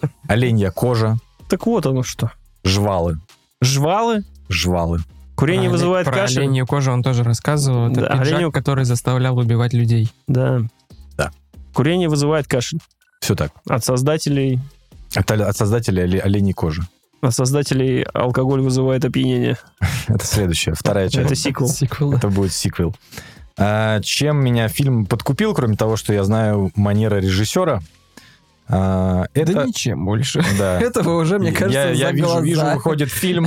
[0.28, 1.16] «Оленья кожа»,
[1.48, 2.30] Так вот оно что.
[2.64, 3.18] «Жвалы»,
[3.60, 5.00] Жвалы, «Жвалы».
[5.34, 6.38] курение Про оле- вызывает про кашель.
[6.40, 7.90] оленью кожу он тоже рассказывал.
[7.90, 10.12] Это Да, пиджак, оленью- который заставлял убивать людей.
[10.26, 10.60] Да.
[11.16, 11.30] Да.
[11.74, 12.80] Курение вызывает кашель.
[13.20, 13.52] Все так.
[13.68, 14.60] От создателей,
[15.14, 16.82] От, от создателя оле- «Оленьей кожи».
[17.20, 19.56] От создателей алкоголь вызывает опьянение.
[20.08, 21.26] Это следующая, вторая часть.
[21.26, 21.68] Это сиквел.
[21.68, 22.12] Сиквел.
[22.12, 22.94] Это будет сиквел.
[23.56, 27.80] А, чем меня фильм подкупил, кроме того, что я знаю манера режиссера?
[28.68, 29.52] а, это...
[29.54, 30.44] Да ничем больше.
[30.58, 30.80] да.
[30.80, 32.40] Этого уже, мне кажется, я, я вижу, глаза.
[32.42, 33.46] вижу, выходит фильм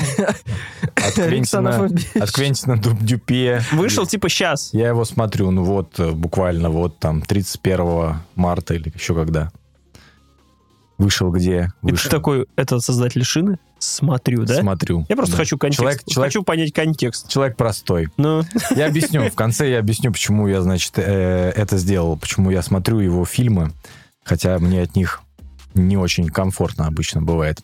[0.96, 1.90] от Квентина,
[2.20, 3.62] от Квентина Дюпе.
[3.72, 4.74] Вышел типа сейчас.
[4.74, 9.52] Я его смотрю, ну вот, э, буквально вот там 31 марта или еще когда.
[11.02, 11.72] Вышел где?
[11.82, 12.12] И ты Вышел.
[12.12, 13.58] такой, это создатель шины?
[13.80, 14.62] Смотрю, да?
[14.62, 15.06] Смотрю.
[15.10, 15.38] Я просто Да.
[15.40, 15.80] хочу контекст.
[15.82, 17.28] Человек, человек, Хочу понять контекст.
[17.28, 18.10] человек простой.
[18.18, 18.44] Ну,
[18.76, 23.00] Я объясню, в конце я объясню, почему я, значит, э, это сделал, почему я смотрю
[23.00, 23.72] его фильмы,
[24.24, 25.22] хотя мне от них
[25.74, 27.62] не очень комфортно обычно бывает.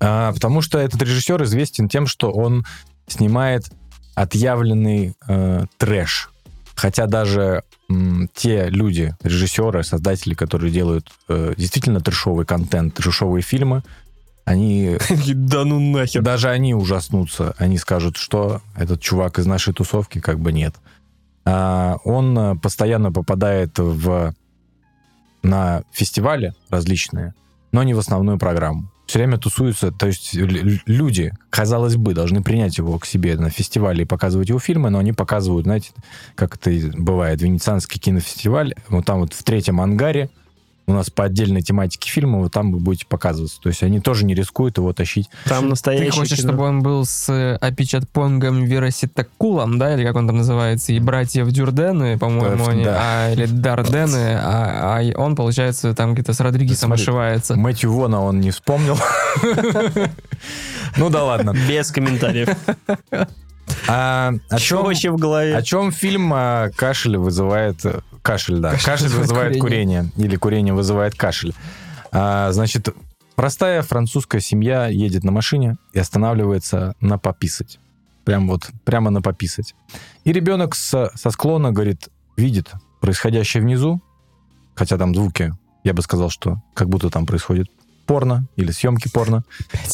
[0.00, 2.64] А, потому что этот режиссер известен тем, что он
[3.06, 3.70] снимает
[4.16, 6.30] отъявленный э, трэш.
[6.74, 13.82] Хотя даже м, те люди, режиссеры, создатели, которые делают э, действительно трэшовый контент, трэшовые фильмы,
[14.44, 14.98] они
[15.34, 16.22] да ну нахер.
[16.22, 17.54] даже они ужаснутся.
[17.58, 20.74] Они скажут, что этот чувак из нашей тусовки как бы нет.
[21.44, 24.34] А, он э, постоянно попадает в,
[25.42, 27.34] на фестивали различные,
[27.72, 28.90] но не в основную программу.
[29.06, 34.04] Все время тусуются, то есть люди, казалось бы, должны принять его к себе на фестивале
[34.04, 35.90] и показывать его фильмы, но они показывают, знаете,
[36.34, 40.30] как это бывает, Венецианский кинофестиваль, вот там вот в третьем ангаре
[40.86, 43.58] у нас по отдельной тематике фильма, вот там вы будете показываться.
[43.62, 45.30] То есть они тоже не рискуют его тащить.
[45.46, 46.48] Там Ты настоящий хочешь, кино.
[46.50, 51.48] чтобы он был с э, Апичатпонгом Вероситакулом, да, или как он там называется, и братьев
[51.50, 52.98] Дюрдены, по-моему, Да, они, да.
[53.00, 57.56] а, или Дардены, а, а он, получается, там где-то с Родригесом Смотри, ошивается.
[57.56, 58.98] Мэтью Вона он не вспомнил.
[60.96, 61.54] Ну да ладно.
[61.68, 62.48] Без комментариев.
[63.88, 65.56] А о Что чем, вообще в голове?
[65.56, 67.80] о чем фильм а, кашель вызывает...
[68.24, 68.74] Кашель, да.
[68.82, 70.10] Кашель вызывает курение.
[70.16, 71.54] Или курение вызывает кашель.
[72.10, 72.88] А, Значит,
[73.36, 77.78] простая французская семья едет на машине и останавливается на пописать.
[78.24, 79.74] Прям вот, прямо на пописать.
[80.24, 82.72] И ребенок со, со склона, говорит, видит
[83.02, 84.00] происходящее внизу,
[84.74, 85.52] хотя там звуки,
[85.84, 87.70] я бы сказал, что как будто там происходит
[88.06, 89.44] порно или съемки порно.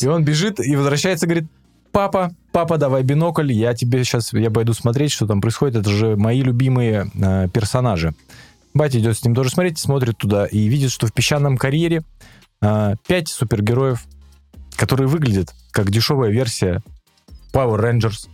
[0.00, 1.50] И он бежит и возвращается, говорит,
[1.92, 6.16] папа, папа, давай бинокль, я тебе сейчас, я пойду смотреть, что там происходит, это же
[6.16, 8.14] мои любимые э, персонажи.
[8.74, 12.02] Батя идет с ним тоже смотреть, смотрит туда и видит, что в песчаном карьере
[12.62, 12.94] э,
[13.26, 14.04] супергероев,
[14.76, 16.82] которые выглядят как дешевая версия
[17.52, 18.28] Power Rangers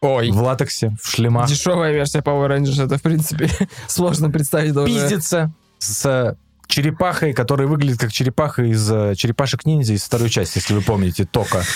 [0.00, 0.30] Ой.
[0.30, 1.48] в латексе, в шлемах.
[1.48, 3.50] Дешевая версия Power Rangers, это, в принципе,
[3.88, 4.92] сложно представить даже.
[4.92, 10.82] пиздится с черепахой, которая выглядит как черепаха из э, черепашек-ниндзя из второй части, если вы
[10.82, 11.64] помните, Тока.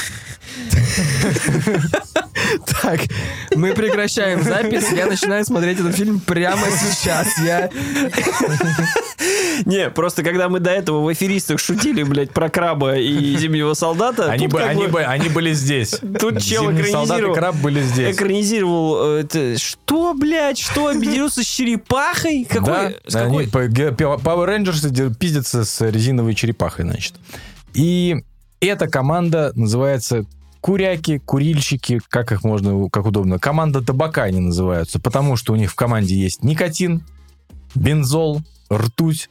[2.82, 3.00] Так,
[3.54, 7.26] мы прекращаем запись, я начинаю смотреть этот фильм прямо сейчас.
[7.44, 7.70] Я...
[9.64, 14.30] Не, просто когда мы до этого в аферистах шутили, блядь, про краба и зимнего солдата,
[14.30, 16.00] Они, бы, они, бы они были здесь.
[16.20, 18.14] Тут чел экранизировал- краб были здесь.
[18.14, 22.46] экранизировал э, что, блядь, что, объединился с черепахой?
[22.48, 27.14] Какой, Да, какой- Power Rangers пиздятся с резиновой черепахой, значит.
[27.74, 28.16] И
[28.60, 30.24] эта команда называется
[30.60, 33.38] куряки, курильщики, как их можно, как удобно.
[33.38, 37.02] Команда табака они называются, потому что у них в команде есть никотин,
[37.74, 39.30] бензол, ртуть,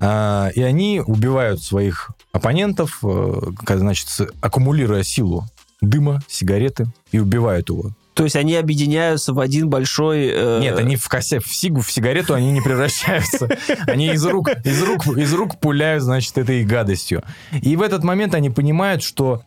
[0.00, 4.08] а, и они убивают своих оппонентов, э, значит,
[4.40, 5.44] аккумулируя силу
[5.80, 7.92] дыма, сигареты, и убивают его.
[8.14, 10.28] То есть они объединяются в один большой...
[10.32, 13.48] э, Нет, они в косе, в сигу, в сигарету они не превращаются.
[13.86, 17.24] Они из рук, из рук, из рук пуляют, значит, этой гадостью.
[17.60, 19.42] И в этот момент они понимают, что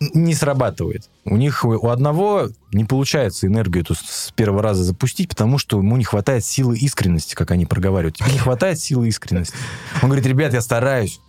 [0.00, 1.08] не срабатывает.
[1.24, 5.96] У них у одного не получается энергию эту с- первого раза запустить, потому что ему
[5.96, 8.16] не хватает силы искренности, как они проговаривают.
[8.16, 9.54] Тебе не хватает силы искренности.
[10.02, 11.20] Он говорит, ребят, я стараюсь,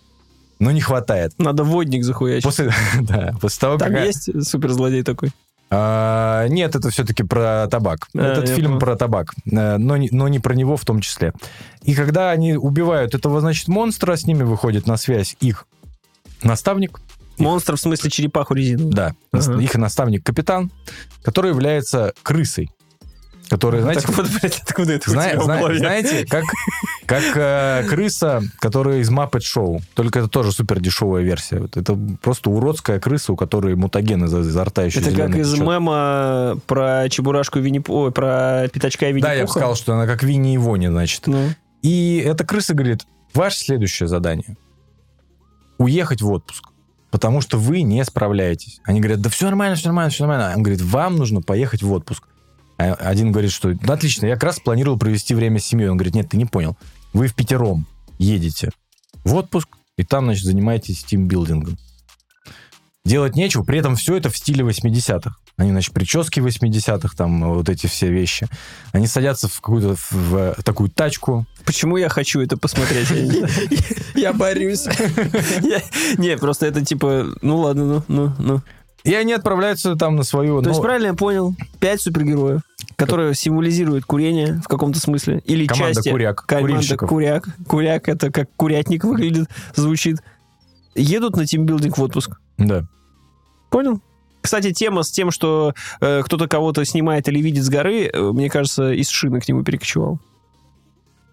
[0.60, 1.34] но не хватает.
[1.38, 2.44] Надо водник захуячить.
[2.44, 2.72] После,
[3.02, 4.06] да, после того, Там как...
[4.06, 5.31] есть суперзлодей такой?
[5.69, 8.07] А, нет, это все-таки про табак.
[8.15, 8.80] А, Этот фильм понял.
[8.80, 11.34] про табак, э, но не, но не про него в том числе.
[11.84, 15.68] И когда они убивают этого, значит, монстра, с ними выходит на связь их
[16.44, 16.99] наставник,
[17.39, 18.93] Монстр в смысле черепаху резиновую.
[18.93, 19.59] да, Ага.
[19.61, 20.72] их наставник-капитан,
[21.23, 22.69] который является крысой.
[23.49, 26.43] Который, знаете, так вот, блядь, откуда это у зна- тебя зна- знаете, как,
[27.05, 31.59] как э, крыса, которая из Muppet Show, только это тоже супер дешевая версия.
[31.59, 35.53] Вот Это просто уродская крыса, у которой мутаген из- изо рта еще Это как из
[35.53, 35.65] течет.
[35.65, 37.81] мема про Чебурашку Винни...
[37.88, 41.26] Ой, про Пятачка Винни Да, я бы сказал, что она как Винни и Вони, значит.
[41.27, 41.47] Ну,
[41.84, 44.57] И эта крыса говорит, ваше следующее задание–
[45.77, 46.65] уехать в отпуск,
[47.11, 48.79] потому что вы не справляетесь.
[48.84, 50.55] Они говорят, да все нормально, все нормально, все нормально.
[50.55, 52.27] Он говорит, вам нужно поехать в отпуск.
[52.77, 55.89] А один говорит, что ну, отлично, я как раз планировал провести время с семьей.
[55.89, 56.77] Он говорит, нет, ты не понял.
[57.13, 57.88] Вы в пятером
[58.19, 58.71] едете
[59.23, 61.77] в отпуск, и там, значит, занимаетесь тимбилдингом.
[63.03, 65.35] Делать нечего, при этом все это в стиле 80-х.
[65.57, 68.47] Они, значит, прически 80-х, там вот эти все вещи.
[68.91, 73.09] Они садятся в какую-то в, в такую тачку, почему я хочу это посмотреть?
[74.15, 74.85] Я борюсь.
[76.17, 78.61] Не, просто это типа, ну ладно, ну, ну, ну.
[79.03, 80.61] И они отправляются там на свою...
[80.61, 82.61] То есть, ну, правильно я понял, пять супергероев,
[82.95, 85.41] которые символизируют курение в каком-то смысле.
[85.45, 86.09] Или Команда части.
[86.09, 87.47] куряк, Команда куряк.
[87.67, 90.17] Куряк это как курятник выглядит, звучит.
[90.93, 92.38] Едут на тимбилдинг в отпуск.
[92.57, 92.85] Да.
[93.71, 94.01] Понял?
[94.48, 98.49] Кстати, тема с тем, что э, кто-то кого-то снимает или видит с горы, э, мне
[98.49, 100.22] кажется, из шины к нему перекочевал.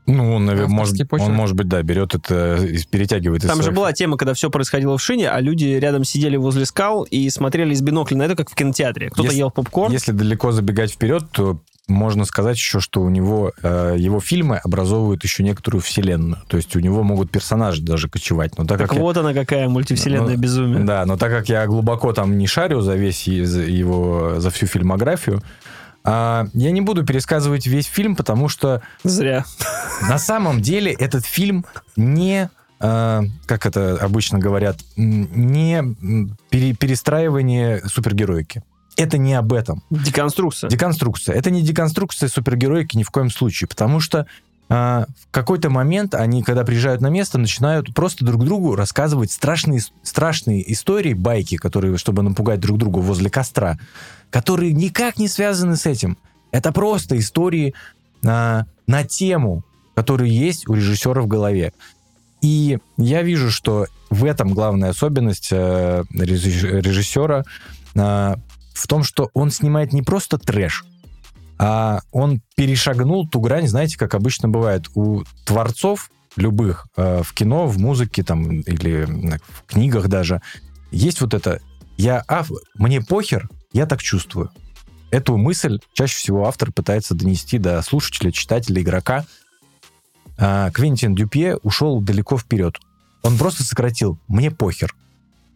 [0.06, 1.28] Ну, он, наверное, может, почерк.
[1.28, 4.50] он, может быть, да, берет это и перетягивает из Там же была тема, когда все
[4.50, 8.34] происходило в шине, а люди рядом сидели возле скал и смотрели из бинокля на это,
[8.34, 9.10] как в кинотеатре.
[9.10, 9.92] Кто-то ел попкорн.
[9.92, 15.22] Если далеко забегать вперед, то можно сказать еще, что у него э, его фильмы образовывают
[15.22, 16.42] еще некоторую вселенную.
[16.48, 18.56] То есть у него могут персонажи даже кочевать.
[18.56, 20.84] Но так, Так как я- вот она какая мультивселенная Ну, безумие.
[20.84, 25.42] Да, но так как я глубоко там не шарю за весь его, за всю фильмографию,
[26.04, 29.44] а, я не буду пересказывать весь фильм, потому что Зря.
[30.08, 31.64] на самом деле этот фильм
[31.96, 32.50] не,
[32.80, 35.82] а, как это обычно говорят, не
[36.50, 38.62] пере- перестраивание супергероики.
[38.96, 39.82] Это не об этом.
[39.90, 40.70] Деконструкция.
[40.70, 41.34] Деконструкция.
[41.34, 44.26] Это не деконструкция супергероики ни в коем случае, потому что
[44.68, 49.80] а, в какой-то момент они, когда приезжают на место, начинают просто друг другу рассказывать страшные,
[50.02, 53.78] страшные истории, байки, которые, чтобы напугать друг друга возле костра,
[54.30, 56.16] которые никак не связаны с этим.
[56.50, 57.74] Это просто истории
[58.24, 59.64] а, на тему,
[59.94, 61.72] которые есть у режиссера в голове.
[62.40, 67.44] И я вижу, что в этом главная особенность э, режисс- режиссера
[67.96, 68.36] а,
[68.74, 70.84] в том, что он снимает не просто трэш,
[71.58, 77.66] а он перешагнул ту грань, знаете, как обычно бывает у творцов любых э, в кино,
[77.66, 80.42] в музыке там или в книгах даже
[80.90, 81.60] есть вот это
[81.96, 84.50] я ав- мне похер, я так чувствую.
[85.12, 89.24] Эту мысль чаще всего автор пытается донести до слушателя, читателя, игрока.
[90.36, 92.80] А Квентин Дюпье ушел далеко вперед.
[93.22, 94.92] Он просто сократил «мне похер».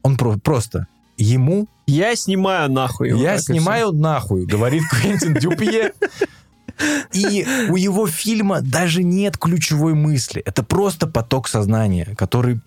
[0.04, 0.86] Он про- просто
[1.18, 3.12] ему Я снимаю нахуй.
[3.12, 5.92] Вот я снимаю нахуй, говорит Квентин Дюпье.
[7.12, 10.40] И у его фильма даже нет ключевой мысли.
[10.46, 12.60] Это просто поток сознания, который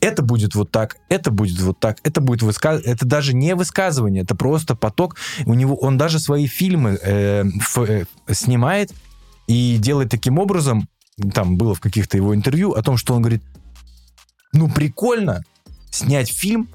[0.00, 2.80] это будет вот так, это будет вот так, это будет высказ...
[2.82, 5.16] Это даже не высказывание, это просто поток.
[5.44, 8.92] У него он даже свои фильмы э, ф- э, снимает
[9.46, 10.88] и делает таким образом.
[11.34, 13.42] Там было в каких-то его интервью о том, что он говорит:
[14.54, 15.44] ну прикольно
[15.90, 16.68] снять фильм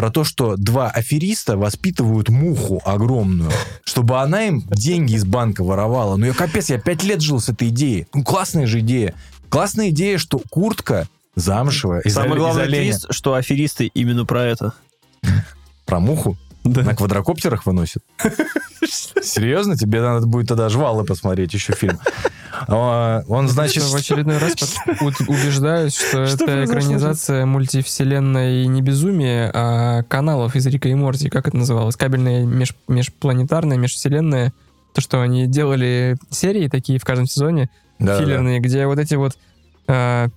[0.00, 3.50] про то, что два афериста воспитывают муху огромную,
[3.84, 6.16] чтобы она им деньги из банка воровала.
[6.16, 8.06] Ну я капец, я пять лет жил с этой идеей.
[8.14, 9.14] Ну классная же идея.
[9.50, 12.00] Классная идея, что куртка замшевая.
[12.00, 12.92] из главный оленя.
[12.92, 14.72] твист, что аферисты именно про это.
[15.84, 18.02] Про муху на квадрокоптерах выносят.
[19.22, 19.76] Серьезно?
[19.76, 21.98] Тебе надо будет тогда жвалы посмотреть еще фильм.
[22.68, 23.82] А, Он, значит...
[23.82, 24.54] в очередной раз
[25.28, 31.30] убеждаюсь, что это экранизация мультивселенной не безумие, а каналов из Рика и Морти.
[31.30, 31.96] Как это называлось?
[31.96, 34.52] Кабельная меж- межпланетарная, межвселенная.
[34.92, 39.36] То, что они делали серии такие в каждом сезоне, филлерные, где вот эти вот
[39.86, 40.28] а,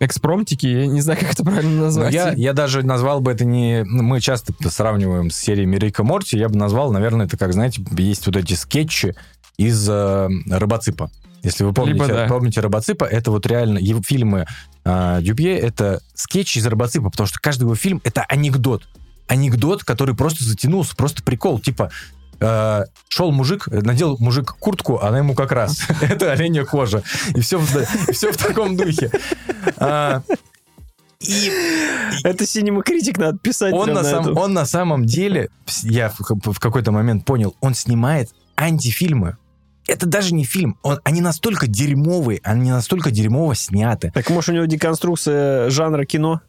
[0.00, 2.12] экспромтики, я не знаю, как это правильно назвать.
[2.12, 3.84] я, я даже назвал бы это не...
[3.84, 6.38] Мы часто сравниваем с сериями Рика Морти.
[6.38, 9.14] Я бы назвал, наверное, это как, знаете, есть вот эти скетчи
[9.58, 11.10] из э, Робоципа.
[11.42, 12.26] Если вы помните, Либо да.
[12.26, 14.46] помните Робоципа, это вот реально его фильмы
[14.84, 18.88] э, это скетчи из Робоципа, потому что каждый его фильм— это анекдот.
[19.28, 21.60] Анекдот, который просто затянулся, просто прикол.
[21.60, 21.90] Типа,
[22.40, 25.80] э, шел мужик, надел мужик куртку, она ему как раз.
[26.00, 27.02] это оленя кожа.
[27.34, 29.10] И все, в- таком духе.
[29.76, 30.22] А,
[31.20, 31.52] и
[32.24, 33.74] Это синема-критик надо писать.
[33.74, 35.50] он на, сам- он на самом деле,
[35.82, 36.18] я в,
[36.52, 39.36] в какой-то момент понял, он снимает антифильмы.
[39.86, 40.78] Это даже не фильм.
[40.82, 44.12] Он, они настолько дерьмовые, они настолько дерьмово сняты.
[44.14, 46.40] Так может у него деконструкция жанра кино?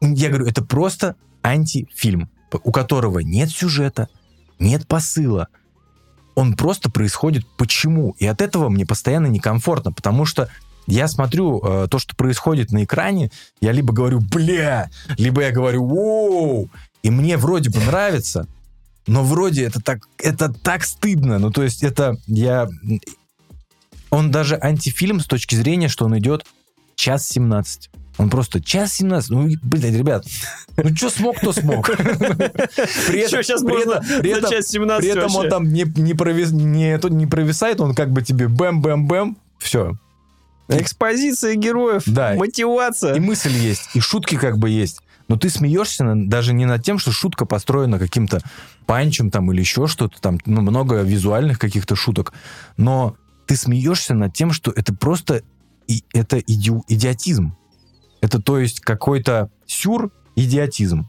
[0.00, 2.30] Я говорю, это просто антифильм,
[2.62, 4.08] у которого нет сюжета,
[4.58, 5.48] нет посыла.
[6.34, 8.14] Он просто происходит почему.
[8.18, 10.48] И от этого мне постоянно некомфортно, потому что
[10.86, 13.30] я смотрю э, то, что происходит на экране,
[13.60, 16.70] я либо говорю «бля», либо я говорю «воу»,
[17.02, 18.46] и мне вроде бы нравится,
[19.06, 21.38] но вроде это так, это так стыдно.
[21.38, 22.68] Ну, то есть это я...
[24.10, 26.46] Он даже антифильм с точки зрения, что он идет
[26.94, 27.90] час 17.
[28.18, 29.30] Он просто час 17.
[29.30, 30.24] Ну, блядь, ребят,
[30.76, 31.90] ну что смог, то смог.
[31.96, 35.72] При этом- сейчас при можно этом- при за этом- час 17 при этом он там
[35.72, 39.96] не, не, провис- не, не провисает, он как бы тебе бэм-бэм-бэм, все.
[40.68, 42.34] Экспозиция героев, Да.
[42.34, 43.14] мотивация.
[43.14, 45.00] И мысль есть, и шутки как бы есть.
[45.28, 48.40] Но ты смеешься даже не над тем, что шутка построена каким-то
[48.86, 52.32] панчем там или еще что-то там, ну, много визуальных каких-то шуток.
[52.76, 53.16] Но
[53.46, 55.42] ты смеешься над тем, что это просто
[55.88, 57.56] и, это иди- идиотизм.
[58.26, 61.08] Это то есть какой-то сюр идиотизм.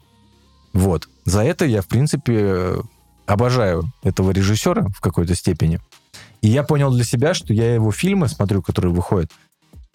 [0.73, 1.09] Вот.
[1.25, 2.81] За это я, в принципе, э,
[3.25, 5.79] обожаю этого режиссера в какой-то степени.
[6.43, 9.31] И я понял для себя, что я его фильмы смотрю, которые выходят.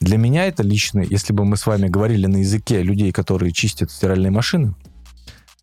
[0.01, 3.93] Для меня это лично, если бы мы с вами говорили на языке людей, которые чистят
[3.93, 4.75] стиральные машины,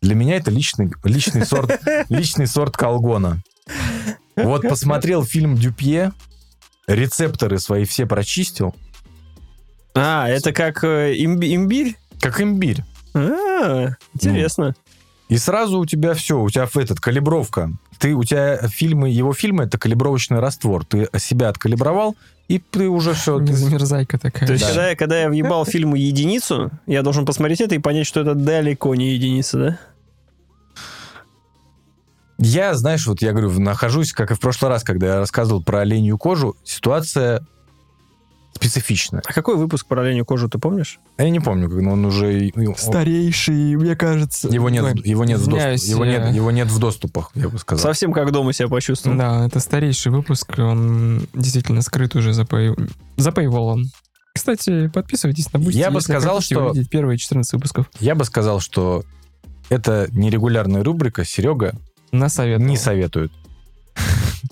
[0.00, 1.78] для меня это личный, личный, сорт,
[2.08, 3.42] личный сорт колгона.
[4.34, 6.12] Вот посмотрел фильм Дюпье,
[6.86, 8.74] рецепторы свои все прочистил,
[9.94, 11.96] А, это как э, имби- имбирь?
[12.20, 12.84] как имбирь.
[13.14, 14.74] А, интересно.
[15.28, 17.70] И сразу у тебя все, у тебя в этот калибровка.
[17.98, 20.84] Ты, у тебя фильмы, его фильмы это калибровочный раствор.
[20.84, 22.16] Ты себя откалибровал,
[22.48, 23.38] и ты уже все.
[23.38, 24.46] Не замерзайка такая.
[24.46, 24.68] То есть, Да.
[24.70, 28.34] когда, я- когда я въебал фильму единицу, я должен посмотреть это и понять, что это
[28.34, 29.78] далеко не единица, да?
[32.38, 35.80] Я, знаешь, вот я говорю, нахожусь, как и в прошлый раз, когда я рассказывал про
[35.80, 37.46] оленью кожу, ситуация
[38.60, 39.22] специфичная.
[39.26, 41.00] А какой выпуск про оленью кожу ты помнишь?
[41.18, 42.50] Я не помню, как он уже...
[42.76, 44.48] Старейший, мне кажется.
[44.48, 47.58] Его нет, Ой, его нет, в доступ- его, нет, его нет в доступах, я бы
[47.58, 47.82] сказал.
[47.82, 49.16] Совсем как дома себя почувствовал.
[49.16, 52.74] Да, это старейший выпуск, он действительно скрыт уже за, пей...
[53.16, 53.78] за paywall.
[54.34, 57.86] Кстати, подписывайтесь на Boosty, Я бы сказал, что- увидеть первые 14 выпусков.
[57.98, 59.04] Я бы сказал, что
[59.70, 61.24] это нерегулярная рубрика.
[61.24, 61.74] Серега
[62.12, 62.60] На совет.
[62.60, 63.32] не советует.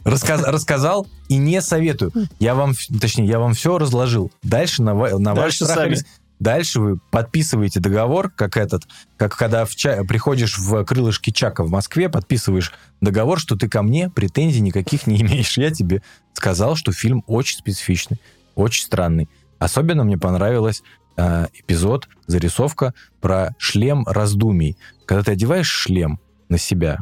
[0.09, 2.13] Расказ- рассказал и не советую.
[2.39, 4.31] Я вам, точнее, я вам все разложил.
[4.43, 5.91] Дальше на, на ваш Дальше страх сами.
[5.91, 6.07] риск.
[6.41, 8.85] Дальше вы подписываете договор, как этот,
[9.17, 13.83] как когда в ча- приходишь в крылышки Чака в Москве, подписываешь договор, что ты ко
[13.83, 15.59] мне претензий никаких не имеешь.
[15.59, 16.01] Я тебе
[16.35, 18.21] сказал, что фильм очень специфичный,
[18.55, 19.29] очень странный.
[19.59, 20.85] Особенно мне понравилось
[21.17, 24.77] э, эпизод, зарисовка про шлем раздумий.
[25.07, 26.99] Когда ты одеваешь шлем на себя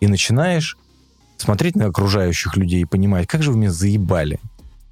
[0.00, 0.78] и начинаешь
[1.36, 4.40] смотреть на окружающих людей и понимать, как же вы меня заебали,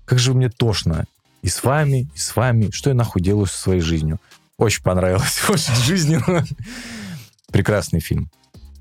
[0.05, 1.07] как же мне тошно
[1.43, 4.19] и с вами, и с вами, что я нахуй делаю со своей жизнью.
[4.59, 6.45] Очень понравилось, очень жизненно.
[7.51, 8.31] Прекрасный фильм.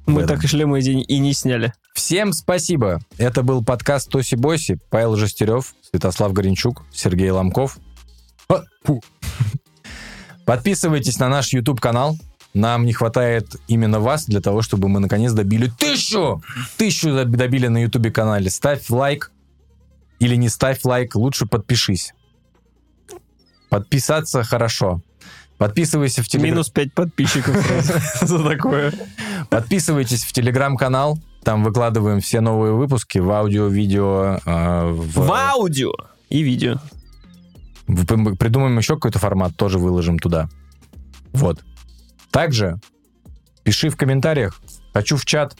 [0.05, 1.73] Мы так и шлемы и день и не сняли.
[1.93, 3.01] Всем спасибо.
[3.17, 4.79] Это был подкаст Тоси Боси.
[4.89, 7.77] Павел Жестерев, Святослав Горенчук, Сергей Ломков.
[10.45, 12.17] Подписывайтесь на наш YouTube-канал.
[12.53, 16.43] Нам не хватает именно вас для того, чтобы мы наконец добили тысячу!
[16.77, 18.49] Тысячу доб- добили на YouTube-канале.
[18.49, 19.31] Ставь лайк
[20.19, 22.13] или не ставь лайк, лучше подпишись.
[23.69, 25.01] Подписаться хорошо.
[25.57, 26.51] Подписывайся в Телеграм.
[26.51, 27.55] Минус 5 подписчиков
[28.21, 28.91] за такое.
[29.49, 31.19] Подписывайтесь в телеграм-канал.
[31.43, 34.39] Там выкладываем все новые выпуски в аудио, видео.
[34.45, 35.91] э, в- В аудио
[36.29, 36.77] и видео.
[37.85, 40.49] Придумаем еще какой-то формат, тоже выложим туда.
[41.33, 41.63] Вот.
[42.31, 42.79] Также
[43.63, 44.59] пиши в комментариях.
[44.93, 45.55] Хочу в чат.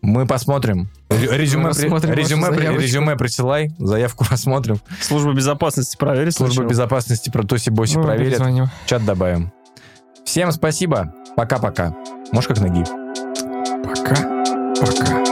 [0.00, 0.88] Мы посмотрим.
[1.10, 4.78] Ре- Резюме, при- резюме, при- резюме присылай, заявку посмотрим.
[5.00, 6.70] Служба безопасности проверит Служба сначала.
[6.70, 8.28] безопасности про Тоси Боси Ну, проверит.
[8.34, 8.68] перезвоню.
[8.86, 9.52] Чат добавим.
[10.24, 11.12] Всем спасибо.
[11.36, 11.94] Пока-пока.
[12.32, 12.84] Можешь как ноги.
[13.82, 14.14] Пока.
[14.80, 15.27] Пока.